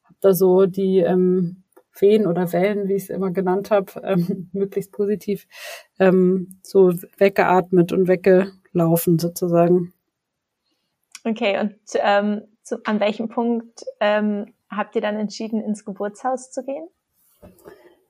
hab 0.03 0.19
da 0.19 0.33
so 0.33 0.65
die 0.65 0.99
ähm, 0.99 1.63
Feen 1.89 2.27
oder 2.27 2.51
Wellen, 2.51 2.89
wie 2.89 2.95
ich 2.95 3.03
es 3.03 3.09
immer 3.09 3.31
genannt 3.31 3.71
habe, 3.71 3.93
ähm, 4.03 4.49
möglichst 4.53 4.91
positiv, 4.91 5.47
ähm, 5.99 6.59
so 6.63 6.91
weggeatmet 7.17 7.93
und 7.93 8.09
weggelaufen 8.09 9.19
sozusagen. 9.19 9.93
Okay, 11.23 11.61
und 11.61 11.75
ähm, 11.95 12.41
zu, 12.61 12.85
an 12.85 12.99
welchem 12.99 13.29
Punkt 13.29 13.85
ähm, 14.01 14.53
habt 14.71 14.95
ihr 14.95 15.01
dann 15.01 15.17
entschieden, 15.17 15.61
ins 15.61 15.85
Geburtshaus 15.85 16.51
zu 16.51 16.63
gehen? 16.63 16.87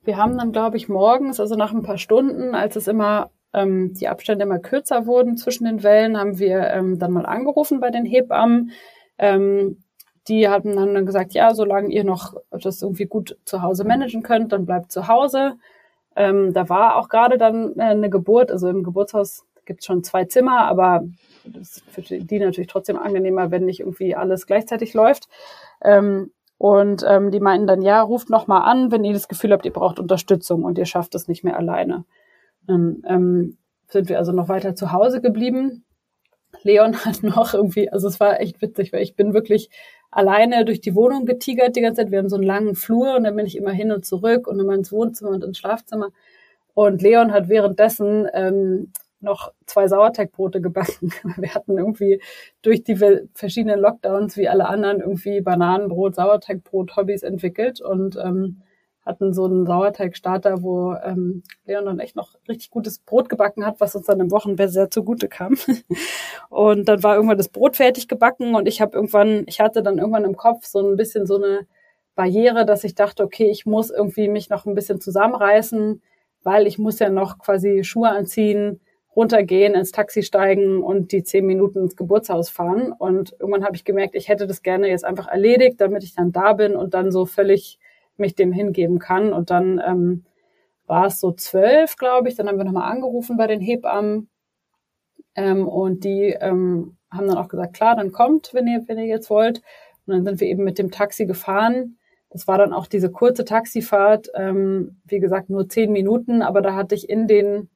Wir 0.04 0.18
haben 0.18 0.38
dann, 0.38 0.52
glaube 0.52 0.78
ich, 0.78 0.90
morgens, 0.90 1.40
also 1.40 1.56
nach 1.56 1.74
ein 1.74 1.84
paar 1.84 1.98
Stunden, 1.98 2.56
als 2.56 2.76
es 2.76 2.88
immer 2.88 3.32
ähm, 3.54 3.94
die 3.94 4.08
Abstände 4.08 4.46
immer 4.46 4.60
kürzer 4.60 5.06
wurden 5.06 5.38
zwischen 5.38 5.66
den 5.66 5.84
Wellen, 5.84 6.18
haben 6.18 6.40
wir 6.40 6.70
ähm, 6.70 7.00
dann 7.00 7.12
mal 7.12 7.26
angerufen 7.26 7.80
bei 7.80 7.90
den 7.90 8.06
Hebammen. 8.06 8.72
Ähm, 9.18 9.84
die 10.28 10.48
hatten 10.48 10.76
dann 10.76 11.06
gesagt, 11.06 11.34
ja, 11.34 11.54
solange 11.54 11.90
ihr 11.90 12.04
noch 12.04 12.36
das 12.52 12.82
irgendwie 12.82 13.06
gut 13.06 13.38
zu 13.46 13.62
Hause 13.62 13.84
managen 13.84 14.24
könnt, 14.24 14.54
dann 14.54 14.66
bleibt 14.66 14.92
zu 14.92 15.08
Hause. 15.08 15.58
Ähm, 16.16 16.54
da 16.54 16.70
war 16.70 16.98
auch 16.98 17.10
gerade 17.10 17.38
dann 17.38 17.78
äh, 17.78 17.84
eine 17.84 18.10
Geburt, 18.10 18.52
also 18.52 18.70
im 18.70 18.84
Geburtshaus 18.84 19.46
gibt 19.66 19.82
es 19.82 19.86
schon 19.86 20.04
zwei 20.04 20.26
Zimmer, 20.26 20.66
aber 20.66 21.04
das 21.46 21.78
ist 21.78 21.84
für 21.90 22.02
die 22.02 22.40
natürlich 22.40 22.68
trotzdem 22.68 22.98
angenehmer, 22.98 23.52
wenn 23.52 23.66
nicht 23.66 23.80
irgendwie 23.80 24.16
alles 24.16 24.46
gleichzeitig 24.46 24.94
läuft. 24.94 25.28
Ähm, 25.84 26.32
und 26.62 27.04
ähm, 27.08 27.32
die 27.32 27.40
meinten 27.40 27.66
dann, 27.66 27.82
ja, 27.82 28.04
ruft 28.04 28.30
noch 28.30 28.46
mal 28.46 28.60
an, 28.60 28.92
wenn 28.92 29.04
ihr 29.04 29.14
das 29.14 29.28
Gefühl 29.28 29.52
habt, 29.52 29.66
ihr 29.66 29.74
braucht 29.74 29.98
Unterstützung 29.98 30.64
und 30.64 30.78
ihr 30.78 30.86
schafft 30.86 31.16
es 31.16 31.28
nicht 31.28 31.44
mehr 31.44 31.58
alleine. 31.58 32.06
Dann 32.68 33.02
ähm, 33.08 33.58
sind 33.88 34.10
wir 34.10 34.20
also 34.20 34.32
noch 34.32 34.48
weiter 34.48 34.76
zu 34.76 34.92
Hause 34.92 35.22
geblieben. 35.22 35.86
Leon 36.62 36.96
hat 37.04 37.24
noch 37.24 37.56
irgendwie, 37.56 37.92
also 37.92 38.08
es 38.08 38.20
war 38.20 38.40
echt 38.40 38.62
witzig, 38.62 38.94
weil 38.94 39.02
ich 39.02 39.16
bin 39.16 39.34
wirklich 39.34 39.72
alleine 40.12 40.64
durch 40.64 40.82
die 40.82 40.94
Wohnung 40.94 41.26
getigert 41.26 41.76
die 41.76 41.82
ganze 41.82 42.04
Zeit. 42.04 42.12
Wir 42.12 42.20
haben 42.20 42.30
so 42.30 42.36
einen 42.36 42.46
langen 42.46 42.76
Flur 42.76 43.16
und 43.16 43.24
dann 43.24 43.36
bin 43.36 43.48
ich 43.48 43.58
immer 43.58 43.72
hin 43.72 43.92
und 43.92 44.06
zurück 44.06 44.46
und 44.46 44.60
immer 44.60 44.76
ins 44.76 44.92
Wohnzimmer 44.92 45.32
und 45.32 45.44
ins 45.44 45.58
Schlafzimmer. 45.58 46.10
Und 46.76 47.02
Leon 47.02 47.32
hat 47.32 47.50
währenddessen 47.50 48.28
ähm, 48.36 48.94
noch 49.22 49.54
zwei 49.66 49.88
Sauerteigbrote 49.88 50.62
gebacken. 50.62 51.12
Wir 51.38 51.54
hatten 51.54 51.78
irgendwie 51.78 52.22
durch 52.62 52.84
die 52.84 52.98
verschiedenen 53.34 53.80
Lockdowns 53.80 54.38
wie 54.38 54.50
alle 54.50 54.68
anderen 54.68 55.00
irgendwie 55.00 55.42
Bananenbrot, 55.42 56.16
Sauerteigbrot, 56.16 56.96
Hobbys 56.96 57.24
entwickelt 57.24 57.82
und 57.82 58.18
ähm, 58.18 58.62
hatten 59.06 59.34
so 59.34 59.46
einen 59.46 59.66
Sauerteigstarter, 59.66 60.62
wo 60.62 60.94
ähm, 60.94 61.44
Leon 61.66 61.86
dann 61.86 62.00
echt 62.00 62.16
noch 62.16 62.36
richtig 62.48 62.70
gutes 62.70 63.00
Brot 63.00 63.30
gebacken 63.30 63.66
hat, 63.66 63.80
was 63.80 63.96
uns 63.96 64.06
dann 64.06 64.20
im 64.20 64.32
Wochenbett 64.32 64.72
sehr 64.72 64.90
zugute 64.90 65.28
kam. 65.28 65.58
und 66.50 66.88
dann 66.88 67.02
war 67.02 67.16
irgendwann 67.16 67.38
das 67.38 67.50
Brot 67.50 67.78
fertig 67.78 68.08
gebacken 68.08 68.56
und 68.56 68.68
ich 68.68 68.80
habe 68.80 68.96
irgendwann, 68.96 69.44
ich 69.48 69.60
hatte 69.60 69.82
dann 69.82 69.98
irgendwann 69.98 70.26
im 70.26 70.38
Kopf 70.38 70.66
so 70.66 70.80
ein 70.80 70.98
bisschen 70.98 71.26
so 71.26 71.38
eine 71.38 71.68
Barriere, 72.16 72.66
dass 72.66 72.84
ich 72.84 72.94
dachte, 72.94 73.24
okay, 73.24 73.50
ich 73.50 73.66
muss 73.66 73.90
irgendwie 73.90 74.28
mich 74.28 74.50
noch 74.50 74.66
ein 74.66 74.76
bisschen 74.76 75.02
zusammenreißen, 75.02 76.02
weil 76.44 76.68
ich 76.68 76.78
muss 76.78 77.00
ja 77.00 77.10
noch 77.10 77.40
quasi 77.40 77.84
Schuhe 77.84 78.10
anziehen, 78.10 78.82
runtergehen, 79.16 79.74
ins 79.74 79.92
Taxi 79.92 80.24
steigen 80.24 80.82
und 80.82 81.12
die 81.12 81.24
zehn 81.24 81.46
Minuten 81.46 81.80
ins 81.80 81.96
Geburtshaus 81.96 82.50
fahren. 82.50 82.92
Und 82.92 83.36
irgendwann 83.40 83.66
habe 83.66 83.76
ich 83.76 83.84
gemerkt, 83.84 84.16
ich 84.16 84.30
hätte 84.30 84.48
das 84.48 84.62
gerne 84.64 84.88
jetzt 84.88 85.04
einfach 85.04 85.28
erledigt, 85.28 85.82
damit 85.82 86.04
ich 86.04 86.16
dann 86.16 86.32
da 86.32 86.54
bin 86.54 86.76
und 86.76 86.94
dann 86.94 87.12
so 87.12 87.26
völlig 87.26 87.80
mich 88.18 88.36
dem 88.36 88.52
hingeben 88.52 89.00
kann. 89.00 89.34
Und 89.34 89.50
dann 89.50 89.82
ähm, 89.86 90.26
war 90.88 91.08
es 91.08 91.20
so 91.20 91.32
zwölf, 91.32 91.98
glaube 91.98 92.30
ich. 92.30 92.36
Dann 92.36 92.48
haben 92.48 92.58
wir 92.58 92.64
nochmal 92.64 92.92
angerufen 92.92 93.38
bei 93.38 93.48
den 93.48 93.60
Hebammen. 93.60 94.30
Ähm, 95.36 95.68
und 95.68 96.04
die 96.04 96.36
ähm, 96.40 96.98
haben 97.10 97.28
dann 97.28 97.38
auch 97.38 97.50
gesagt, 97.50 97.74
klar, 97.74 97.96
dann 97.96 98.12
kommt, 98.12 98.54
wenn 98.54 98.68
ihr, 98.68 98.84
wenn 98.88 98.98
ihr 98.98 99.06
jetzt 99.06 99.30
wollt. 99.30 99.62
Und 100.06 100.14
dann 100.14 100.26
sind 100.26 100.40
wir 100.40 100.48
eben 100.48 100.64
mit 100.64 100.78
dem 100.80 100.92
Taxi 100.92 101.26
gefahren. 101.26 101.98
Das 102.30 102.48
war 102.48 102.58
dann 102.58 102.72
auch 102.72 102.88
diese 102.88 103.12
kurze 103.12 103.44
Taxifahrt, 103.44 104.32
ähm, 104.36 105.02
wie 105.06 105.20
gesagt, 105.20 105.50
nur 105.50 105.68
zehn 105.68 105.92
Minuten, 105.92 106.42
aber 106.42 106.62
da 106.62 106.76
hatte 106.76 106.96
ich 106.96 107.10
in 107.10 107.28
den 107.28 107.70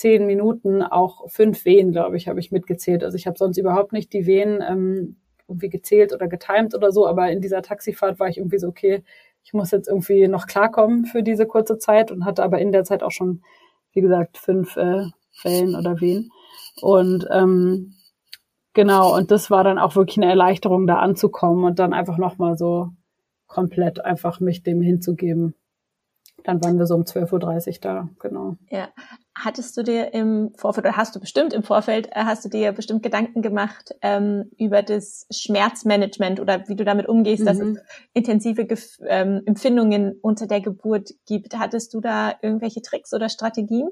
zehn 0.00 0.24
Minuten 0.24 0.82
auch 0.82 1.28
fünf 1.28 1.66
Wehen, 1.66 1.92
glaube 1.92 2.16
ich, 2.16 2.26
habe 2.26 2.40
ich 2.40 2.50
mitgezählt. 2.50 3.04
Also 3.04 3.16
ich 3.16 3.26
habe 3.26 3.36
sonst 3.36 3.58
überhaupt 3.58 3.92
nicht 3.92 4.14
die 4.14 4.24
Wehen 4.24 4.64
ähm, 4.66 5.16
irgendwie 5.46 5.68
gezählt 5.68 6.14
oder 6.14 6.26
getimt 6.26 6.74
oder 6.74 6.90
so, 6.90 7.06
aber 7.06 7.30
in 7.30 7.42
dieser 7.42 7.60
Taxifahrt 7.60 8.18
war 8.18 8.26
ich 8.26 8.38
irgendwie 8.38 8.58
so, 8.58 8.68
okay, 8.68 9.04
ich 9.44 9.52
muss 9.52 9.70
jetzt 9.72 9.88
irgendwie 9.88 10.26
noch 10.26 10.46
klarkommen 10.46 11.04
für 11.04 11.22
diese 11.22 11.44
kurze 11.44 11.76
Zeit 11.76 12.10
und 12.10 12.24
hatte 12.24 12.42
aber 12.42 12.60
in 12.60 12.72
der 12.72 12.84
Zeit 12.84 13.02
auch 13.02 13.10
schon, 13.10 13.42
wie 13.92 14.00
gesagt, 14.00 14.38
fünf 14.38 14.74
äh, 14.78 15.04
Wellen 15.42 15.76
oder 15.76 16.00
Wehen. 16.00 16.30
Und 16.80 17.28
ähm, 17.30 17.92
genau, 18.72 19.14
und 19.14 19.30
das 19.30 19.50
war 19.50 19.64
dann 19.64 19.78
auch 19.78 19.96
wirklich 19.96 20.16
eine 20.16 20.30
Erleichterung, 20.30 20.86
da 20.86 20.96
anzukommen 20.96 21.64
und 21.64 21.78
dann 21.78 21.92
einfach 21.92 22.16
nochmal 22.16 22.56
so 22.56 22.88
komplett 23.46 24.02
einfach 24.02 24.40
mich 24.40 24.62
dem 24.62 24.80
hinzugeben. 24.80 25.54
Dann 26.44 26.64
waren 26.64 26.78
wir 26.78 26.86
so 26.86 26.94
um 26.94 27.02
12.30 27.02 27.68
Uhr 27.68 27.74
da, 27.82 28.08
genau. 28.18 28.56
Ja. 28.70 28.88
Hattest 29.42 29.74
du 29.76 29.82
dir 29.82 30.12
im 30.12 30.52
Vorfeld, 30.56 30.86
oder 30.86 30.96
hast 30.96 31.16
du 31.16 31.20
bestimmt 31.20 31.54
im 31.54 31.62
Vorfeld, 31.62 32.08
äh, 32.08 32.24
hast 32.24 32.44
du 32.44 32.50
dir 32.50 32.72
bestimmt 32.72 33.02
Gedanken 33.02 33.40
gemacht 33.40 33.94
ähm, 34.02 34.50
über 34.58 34.82
das 34.82 35.26
Schmerzmanagement 35.30 36.40
oder 36.40 36.68
wie 36.68 36.76
du 36.76 36.84
damit 36.84 37.08
umgehst, 37.08 37.42
mhm. 37.42 37.46
dass 37.46 37.58
es 37.58 37.78
intensive 38.12 38.66
Gef 38.66 38.98
ähm, 39.06 39.42
Empfindungen 39.46 40.18
unter 40.20 40.46
der 40.46 40.60
Geburt 40.60 41.14
gibt? 41.26 41.58
Hattest 41.58 41.94
du 41.94 42.00
da 42.00 42.34
irgendwelche 42.42 42.82
Tricks 42.82 43.14
oder 43.14 43.30
Strategien? 43.30 43.88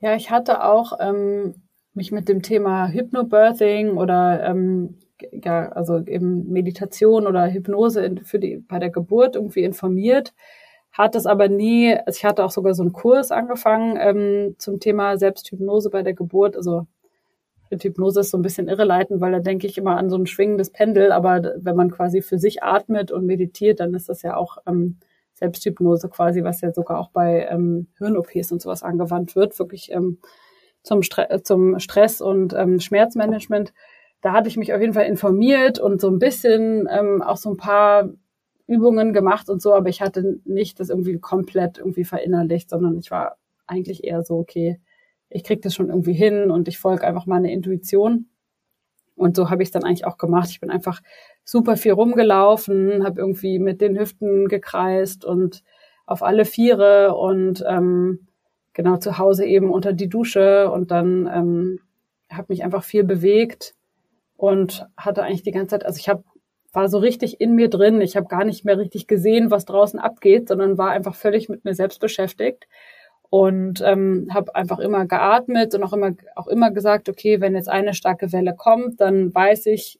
Ja, 0.00 0.14
ich 0.14 0.30
hatte 0.30 0.62
auch 0.62 0.98
ähm, 1.00 1.54
mich 1.94 2.12
mit 2.12 2.28
dem 2.28 2.42
Thema 2.42 2.88
Hypnobirthing 2.88 3.96
oder 3.96 4.44
ähm, 4.44 4.98
ja, 5.32 5.70
also 5.70 5.98
eben 6.06 6.48
Meditation 6.50 7.26
oder 7.26 7.50
Hypnose 7.50 8.14
für 8.24 8.38
die, 8.38 8.58
bei 8.58 8.78
der 8.78 8.90
Geburt 8.90 9.36
irgendwie 9.36 9.64
informiert 9.64 10.34
hat 10.98 11.14
es 11.14 11.26
aber 11.26 11.48
nie, 11.48 11.94
also 11.94 12.16
ich 12.16 12.24
hatte 12.24 12.44
auch 12.44 12.50
sogar 12.50 12.74
so 12.74 12.82
einen 12.82 12.92
Kurs 12.92 13.30
angefangen 13.30 13.96
ähm, 14.00 14.56
zum 14.58 14.80
Thema 14.80 15.16
Selbsthypnose 15.16 15.90
bei 15.90 16.02
der 16.02 16.12
Geburt. 16.12 16.56
Also 16.56 16.86
Hypnose 17.70 18.20
ist 18.20 18.30
so 18.30 18.36
ein 18.36 18.42
bisschen 18.42 18.66
irreleitend, 18.66 19.20
weil 19.20 19.30
da 19.30 19.38
denke 19.38 19.68
ich 19.68 19.78
immer 19.78 19.96
an 19.96 20.10
so 20.10 20.16
ein 20.16 20.26
schwingendes 20.26 20.70
Pendel, 20.70 21.12
aber 21.12 21.54
wenn 21.56 21.76
man 21.76 21.92
quasi 21.92 22.20
für 22.20 22.38
sich 22.38 22.64
atmet 22.64 23.12
und 23.12 23.26
meditiert, 23.26 23.78
dann 23.78 23.94
ist 23.94 24.08
das 24.08 24.22
ja 24.22 24.36
auch 24.36 24.58
ähm, 24.66 24.98
Selbsthypnose 25.34 26.08
quasi, 26.08 26.42
was 26.42 26.62
ja 26.62 26.72
sogar 26.72 26.98
auch 26.98 27.10
bei 27.10 27.46
ähm, 27.48 27.86
Hirn-OPs 27.98 28.50
und 28.50 28.60
sowas 28.60 28.82
angewandt 28.82 29.36
wird, 29.36 29.56
wirklich 29.60 29.92
ähm, 29.92 30.18
zum, 30.82 31.02
Stre 31.02 31.42
zum 31.44 31.78
Stress- 31.78 32.20
und 32.20 32.54
ähm, 32.54 32.80
Schmerzmanagement. 32.80 33.72
Da 34.20 34.32
hatte 34.32 34.48
ich 34.48 34.56
mich 34.56 34.74
auf 34.74 34.80
jeden 34.80 34.94
Fall 34.94 35.06
informiert 35.06 35.78
und 35.78 36.00
so 36.00 36.08
ein 36.08 36.18
bisschen 36.18 36.88
ähm, 36.90 37.22
auch 37.22 37.36
so 37.36 37.50
ein 37.50 37.56
paar 37.56 38.08
Übungen 38.68 39.12
gemacht 39.12 39.48
und 39.48 39.60
so, 39.60 39.74
aber 39.74 39.88
ich 39.88 40.00
hatte 40.00 40.40
nicht 40.44 40.78
das 40.78 40.90
irgendwie 40.90 41.18
komplett 41.18 41.78
irgendwie 41.78 42.04
verinnerlicht, 42.04 42.70
sondern 42.70 42.98
ich 42.98 43.10
war 43.10 43.36
eigentlich 43.66 44.04
eher 44.04 44.22
so, 44.22 44.36
okay, 44.36 44.78
ich 45.30 45.42
krieg 45.42 45.62
das 45.62 45.74
schon 45.74 45.88
irgendwie 45.88 46.12
hin 46.12 46.50
und 46.50 46.68
ich 46.68 46.78
folge 46.78 47.06
einfach 47.06 47.26
meiner 47.26 47.50
Intuition. 47.50 48.26
Und 49.16 49.36
so 49.36 49.50
habe 49.50 49.62
ich 49.62 49.68
es 49.68 49.72
dann 49.72 49.84
eigentlich 49.84 50.06
auch 50.06 50.16
gemacht. 50.16 50.50
Ich 50.50 50.60
bin 50.60 50.70
einfach 50.70 51.00
super 51.44 51.76
viel 51.76 51.92
rumgelaufen, 51.92 53.04
habe 53.04 53.20
irgendwie 53.20 53.58
mit 53.58 53.80
den 53.80 53.98
Hüften 53.98 54.48
gekreist 54.48 55.24
und 55.24 55.64
auf 56.06 56.22
alle 56.22 56.44
Viere 56.44 57.14
und 57.16 57.64
ähm, 57.66 58.28
genau 58.74 58.98
zu 58.98 59.18
Hause 59.18 59.44
eben 59.44 59.70
unter 59.70 59.92
die 59.92 60.08
Dusche 60.08 60.70
und 60.70 60.90
dann 60.90 61.26
ähm, 61.26 61.80
habe 62.30 62.46
mich 62.50 62.64
einfach 62.64 62.84
viel 62.84 63.02
bewegt 63.02 63.74
und 64.36 64.86
hatte 64.96 65.22
eigentlich 65.22 65.42
die 65.42 65.50
ganze 65.50 65.70
Zeit, 65.70 65.86
also 65.86 65.98
ich 65.98 66.08
habe 66.08 66.22
war 66.78 66.88
so 66.88 66.98
richtig 66.98 67.40
in 67.40 67.56
mir 67.56 67.68
drin. 67.68 68.00
Ich 68.00 68.16
habe 68.16 68.28
gar 68.28 68.44
nicht 68.44 68.64
mehr 68.64 68.78
richtig 68.78 69.08
gesehen, 69.08 69.50
was 69.50 69.64
draußen 69.64 69.98
abgeht, 69.98 70.46
sondern 70.46 70.78
war 70.78 70.90
einfach 70.90 71.16
völlig 71.16 71.48
mit 71.48 71.64
mir 71.64 71.74
selbst 71.74 71.98
beschäftigt 71.98 72.68
und 73.30 73.82
ähm, 73.84 74.28
habe 74.32 74.54
einfach 74.54 74.78
immer 74.78 75.04
geatmet 75.04 75.74
und 75.74 75.82
auch 75.82 75.92
immer 75.92 76.12
auch 76.36 76.46
immer 76.46 76.70
gesagt, 76.70 77.08
okay, 77.08 77.40
wenn 77.40 77.56
jetzt 77.56 77.68
eine 77.68 77.94
starke 77.94 78.32
Welle 78.32 78.54
kommt, 78.54 79.00
dann 79.00 79.34
weiß 79.34 79.66
ich, 79.66 79.98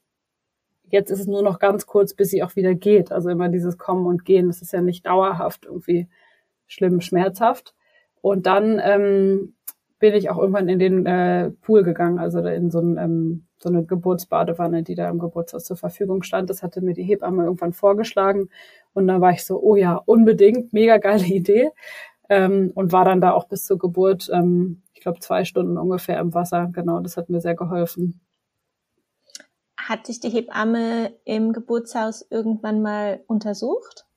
jetzt 0.88 1.10
ist 1.10 1.18
es 1.18 1.26
nur 1.26 1.42
noch 1.42 1.58
ganz 1.58 1.84
kurz, 1.84 2.14
bis 2.14 2.30
sie 2.30 2.44
auch 2.44 2.54
wieder 2.54 2.76
geht. 2.76 3.10
Also 3.10 3.28
immer 3.28 3.48
dieses 3.48 3.76
Kommen 3.76 4.06
und 4.06 4.24
Gehen, 4.24 4.46
das 4.46 4.62
ist 4.62 4.72
ja 4.72 4.80
nicht 4.80 5.04
dauerhaft 5.04 5.64
irgendwie 5.64 6.06
schlimm, 6.68 7.00
schmerzhaft. 7.00 7.74
Und 8.20 8.46
dann 8.46 8.80
ähm, 8.80 9.56
bin 9.98 10.14
ich 10.14 10.30
auch 10.30 10.38
irgendwann 10.38 10.68
in 10.68 10.78
den 10.78 11.06
äh, 11.06 11.50
Pool 11.50 11.82
gegangen, 11.82 12.18
also 12.18 12.38
in 12.40 12.70
so, 12.70 12.80
ein, 12.80 12.96
ähm, 12.98 13.46
so 13.58 13.68
eine 13.68 13.84
Geburtsbadewanne, 13.84 14.82
die 14.82 14.94
da 14.94 15.08
im 15.08 15.18
Geburtshaus 15.18 15.64
zur 15.64 15.76
Verfügung 15.76 16.22
stand. 16.22 16.50
Das 16.50 16.62
hatte 16.62 16.80
mir 16.80 16.94
die 16.94 17.02
Hebamme 17.02 17.44
irgendwann 17.44 17.72
vorgeschlagen. 17.72 18.48
Und 18.94 19.08
dann 19.08 19.20
war 19.20 19.32
ich 19.32 19.44
so, 19.44 19.60
oh 19.60 19.76
ja, 19.76 19.96
unbedingt, 19.96 20.72
mega 20.72 20.98
geile 20.98 21.24
Idee. 21.26 21.70
Ähm, 22.28 22.72
und 22.74 22.92
war 22.92 23.04
dann 23.04 23.20
da 23.20 23.32
auch 23.32 23.48
bis 23.48 23.64
zur 23.64 23.78
Geburt, 23.78 24.28
ähm, 24.32 24.82
ich 24.92 25.00
glaube, 25.00 25.20
zwei 25.20 25.44
Stunden 25.44 25.78
ungefähr 25.78 26.18
im 26.20 26.34
Wasser. 26.34 26.68
Genau, 26.72 27.00
das 27.00 27.16
hat 27.16 27.30
mir 27.30 27.40
sehr 27.40 27.54
geholfen. 27.54 28.20
Hat 29.78 30.06
sich 30.06 30.20
die 30.20 30.28
Hebamme 30.28 31.14
im 31.24 31.52
Geburtshaus 31.52 32.26
irgendwann 32.30 32.82
mal 32.82 33.22
untersucht? 33.26 34.07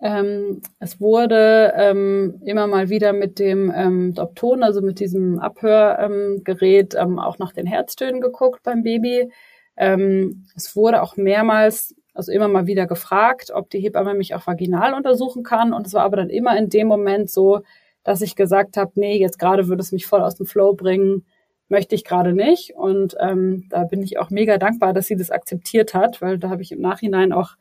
Ähm, 0.00 0.62
es 0.78 1.00
wurde 1.00 1.72
ähm, 1.76 2.40
immer 2.44 2.66
mal 2.66 2.88
wieder 2.88 3.12
mit 3.12 3.38
dem 3.38 3.72
ähm, 3.74 4.14
Dopton, 4.14 4.62
also 4.62 4.80
mit 4.80 5.00
diesem 5.00 5.38
Abhörgerät, 5.40 6.94
ähm, 6.94 7.18
auch 7.18 7.38
nach 7.38 7.52
den 7.52 7.66
Herztönen 7.66 8.20
geguckt 8.20 8.62
beim 8.62 8.82
Baby. 8.82 9.30
Ähm, 9.76 10.46
es 10.56 10.76
wurde 10.76 11.02
auch 11.02 11.16
mehrmals, 11.16 11.96
also 12.14 12.30
immer 12.30 12.48
mal 12.48 12.66
wieder 12.66 12.86
gefragt, 12.86 13.50
ob 13.52 13.70
die 13.70 13.80
Hebamme 13.80 14.14
mich 14.14 14.34
auch 14.34 14.46
vaginal 14.46 14.94
untersuchen 14.94 15.42
kann. 15.42 15.72
Und 15.72 15.86
es 15.86 15.94
war 15.94 16.04
aber 16.04 16.16
dann 16.16 16.30
immer 16.30 16.56
in 16.56 16.68
dem 16.68 16.86
Moment 16.86 17.30
so, 17.30 17.60
dass 18.04 18.22
ich 18.22 18.36
gesagt 18.36 18.76
habe, 18.76 18.92
nee, 18.94 19.18
jetzt 19.18 19.38
gerade 19.38 19.68
würde 19.68 19.82
es 19.82 19.92
mich 19.92 20.06
voll 20.06 20.22
aus 20.22 20.36
dem 20.36 20.46
Flow 20.46 20.74
bringen, 20.74 21.26
möchte 21.68 21.94
ich 21.94 22.04
gerade 22.04 22.32
nicht. 22.32 22.74
Und 22.74 23.16
ähm, 23.20 23.66
da 23.70 23.84
bin 23.84 24.02
ich 24.02 24.18
auch 24.18 24.30
mega 24.30 24.58
dankbar, 24.58 24.92
dass 24.92 25.06
sie 25.06 25.16
das 25.16 25.30
akzeptiert 25.30 25.92
hat, 25.92 26.22
weil 26.22 26.38
da 26.38 26.50
habe 26.50 26.62
ich 26.62 26.72
im 26.72 26.80
Nachhinein 26.80 27.32
auch 27.32 27.56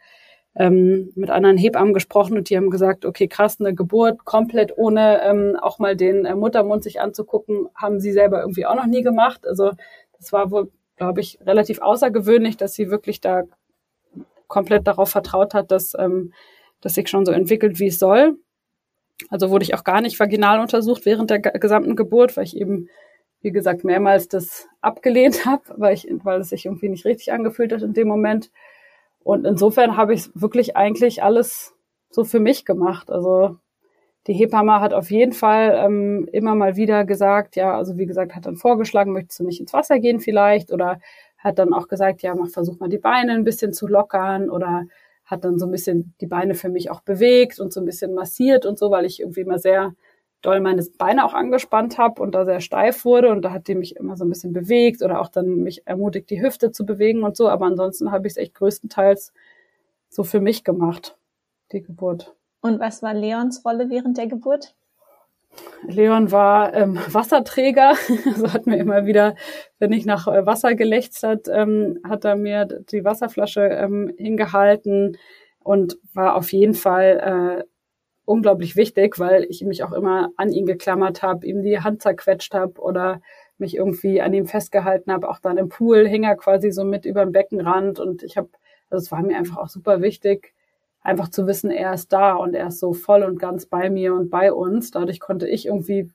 ähm, 0.59 1.11
mit 1.15 1.29
anderen 1.29 1.57
Hebammen 1.57 1.93
gesprochen 1.93 2.35
und 2.35 2.49
die 2.49 2.57
haben 2.57 2.71
gesagt, 2.71 3.05
okay, 3.05 3.27
krass, 3.27 3.57
eine 3.59 3.75
Geburt 3.75 4.25
komplett 4.25 4.75
ohne 4.75 5.21
ähm, 5.21 5.55
auch 5.61 5.77
mal 5.77 5.95
den 5.95 6.25
äh, 6.25 6.35
Muttermund 6.35 6.83
sich 6.83 6.99
anzugucken, 6.99 7.69
haben 7.75 7.99
sie 7.99 8.11
selber 8.11 8.41
irgendwie 8.41 8.65
auch 8.65 8.75
noch 8.75 8.87
nie 8.87 9.03
gemacht. 9.03 9.45
Also 9.47 9.71
das 10.17 10.33
war 10.33 10.49
wohl, 10.49 10.71
glaube 10.95 11.21
ich, 11.21 11.37
relativ 11.45 11.79
außergewöhnlich, 11.79 12.57
dass 12.57 12.73
sie 12.73 12.89
wirklich 12.89 13.21
da 13.21 13.43
komplett 14.47 14.87
darauf 14.87 15.09
vertraut 15.09 15.53
hat, 15.53 15.69
dass 15.69 15.93
ähm, 15.97 16.33
das 16.81 16.95
sich 16.95 17.07
schon 17.07 17.25
so 17.25 17.31
entwickelt, 17.31 17.79
wie 17.79 17.87
es 17.87 17.99
soll. 17.99 18.37
Also 19.29 19.51
wurde 19.51 19.63
ich 19.63 19.75
auch 19.75 19.83
gar 19.83 20.01
nicht 20.01 20.19
vaginal 20.19 20.59
untersucht 20.59 21.05
während 21.05 21.29
der 21.29 21.39
gesamten 21.39 21.95
Geburt, 21.95 22.35
weil 22.35 22.45
ich 22.45 22.57
eben, 22.57 22.89
wie 23.41 23.51
gesagt, 23.51 23.83
mehrmals 23.83 24.27
das 24.27 24.67
abgelehnt 24.81 25.45
habe, 25.45 25.63
weil 25.77 25.93
ich, 25.93 26.07
weil 26.23 26.39
es 26.39 26.49
sich 26.49 26.65
irgendwie 26.65 26.89
nicht 26.89 27.05
richtig 27.05 27.31
angefühlt 27.31 27.71
hat 27.73 27.83
in 27.83 27.93
dem 27.93 28.07
Moment. 28.07 28.49
Und 29.27 29.43
insofern 29.45 29.97
habe 29.97 30.13
ich 30.13 30.29
wirklich 30.35 30.77
eigentlich 30.77 31.21
alles 31.21 31.75
so 32.09 32.23
für 32.23 32.39
mich 32.39 32.63
gemacht. 32.63 33.11
Also 33.11 33.57
die 34.25 34.31
Hebamme 34.31 34.79
hat 34.79 34.93
auf 34.93 35.11
jeden 35.11 35.33
Fall 35.33 35.73
ähm, 35.83 36.29
immer 36.31 36.55
mal 36.55 36.77
wieder 36.77 37.03
gesagt, 37.03 37.57
ja, 37.57 37.75
also 37.75 37.97
wie 37.97 38.05
gesagt, 38.05 38.35
hat 38.35 38.45
dann 38.45 38.55
vorgeschlagen, 38.55 39.11
möchtest 39.11 39.41
du 39.41 39.43
nicht 39.43 39.59
ins 39.59 39.73
Wasser 39.73 39.99
gehen 39.99 40.21
vielleicht? 40.21 40.71
Oder 40.71 41.01
hat 41.39 41.59
dann 41.59 41.73
auch 41.73 41.89
gesagt, 41.89 42.21
ja, 42.21 42.35
mach, 42.35 42.47
versuch 42.47 42.79
mal 42.79 42.87
die 42.87 42.99
Beine 42.99 43.33
ein 43.33 43.43
bisschen 43.43 43.73
zu 43.73 43.85
lockern 43.87 44.49
oder 44.49 44.85
hat 45.25 45.43
dann 45.43 45.59
so 45.59 45.65
ein 45.65 45.71
bisschen 45.73 46.13
die 46.21 46.27
Beine 46.27 46.55
für 46.55 46.69
mich 46.69 46.89
auch 46.89 47.01
bewegt 47.01 47.59
und 47.59 47.73
so 47.73 47.81
ein 47.81 47.85
bisschen 47.85 48.13
massiert 48.13 48.65
und 48.65 48.79
so, 48.79 48.91
weil 48.91 49.03
ich 49.03 49.19
irgendwie 49.19 49.41
immer 49.41 49.59
sehr 49.59 49.93
doll 50.41 50.59
meine 50.61 50.85
Beine 50.97 51.25
auch 51.25 51.33
angespannt 51.33 51.97
habe 51.97 52.21
und 52.21 52.35
da 52.35 52.45
sehr 52.45 52.61
steif 52.61 53.05
wurde 53.05 53.29
und 53.29 53.41
da 53.41 53.51
hat 53.51 53.67
die 53.67 53.75
mich 53.75 53.95
immer 53.95 54.15
so 54.15 54.25
ein 54.25 54.29
bisschen 54.29 54.53
bewegt 54.53 55.01
oder 55.01 55.19
auch 55.19 55.29
dann 55.29 55.63
mich 55.63 55.87
ermutigt, 55.87 56.29
die 56.29 56.41
Hüfte 56.41 56.71
zu 56.71 56.85
bewegen 56.85 57.23
und 57.23 57.35
so. 57.35 57.49
Aber 57.49 57.65
ansonsten 57.65 58.11
habe 58.11 58.27
ich 58.27 58.33
es 58.33 58.37
echt 58.37 58.53
größtenteils 58.55 59.33
so 60.09 60.23
für 60.23 60.39
mich 60.39 60.63
gemacht, 60.63 61.17
die 61.71 61.81
Geburt. 61.81 62.35
Und 62.61 62.79
was 62.79 63.01
war 63.01 63.13
Leons 63.13 63.63
Rolle 63.65 63.89
während 63.89 64.17
der 64.17 64.27
Geburt? 64.27 64.75
Leon 65.87 66.31
war 66.31 66.73
ähm, 66.73 66.99
Wasserträger, 67.07 67.95
also 68.25 68.53
hat 68.53 68.67
mir 68.67 68.77
immer 68.77 69.05
wieder, 69.05 69.35
wenn 69.79 69.93
ich 69.93 70.05
nach 70.05 70.27
äh, 70.27 70.45
Wasser 70.45 70.75
gelächzt 70.75 71.23
hat, 71.23 71.47
ähm, 71.49 71.99
hat 72.03 72.25
er 72.25 72.35
mir 72.35 72.65
die 72.65 73.03
Wasserflasche 73.03 73.61
ähm, 73.61 74.13
hingehalten 74.17 75.17
und 75.63 75.97
war 76.13 76.35
auf 76.35 76.51
jeden 76.51 76.73
Fall 76.73 77.63
äh, 77.63 77.63
unglaublich 78.27 78.75
wichtig, 78.75 79.19
weil 79.19 79.45
ich 79.45 79.63
mich 79.63 79.83
auch 79.83 79.93
immer 79.93 80.31
an 80.35 80.51
ihn 80.51 80.65
geklammert 80.65 81.23
habe, 81.23 81.47
ihm 81.47 81.63
die 81.63 81.79
Hand 81.79 82.01
zerquetscht 82.01 82.53
habe 82.53 82.79
oder 82.81 83.21
mich 83.57 83.75
irgendwie 83.75 84.21
an 84.21 84.33
ihm 84.33 84.45
festgehalten 84.45 85.11
habe. 85.11 85.29
Auch 85.29 85.39
dann 85.39 85.57
im 85.57 85.69
Pool 85.69 86.07
hing 86.07 86.23
er 86.23 86.35
quasi 86.35 86.71
so 86.71 86.83
mit 86.83 87.05
über 87.05 87.23
dem 87.23 87.31
Beckenrand 87.31 87.99
und 87.99 88.23
ich 88.23 88.35
habe, 88.35 88.49
also 88.89 89.01
es 89.03 89.11
war 89.11 89.23
mir 89.23 89.37
einfach 89.37 89.57
auch 89.57 89.69
super 89.69 90.01
wichtig, 90.01 90.53
einfach 91.01 91.29
zu 91.29 91.47
wissen, 91.47 91.71
er 91.71 91.93
ist 91.93 92.11
da 92.11 92.33
und 92.35 92.53
er 92.53 92.67
ist 92.67 92.79
so 92.79 92.91
voll 92.91 93.23
und 93.23 93.39
ganz 93.39 93.65
bei 93.65 93.89
mir 93.89 94.13
und 94.13 94.29
bei 94.29 94.51
uns. 94.51 94.91
Dadurch 94.91 95.21
konnte 95.21 95.47
ich 95.47 95.65
irgendwie 95.65 96.11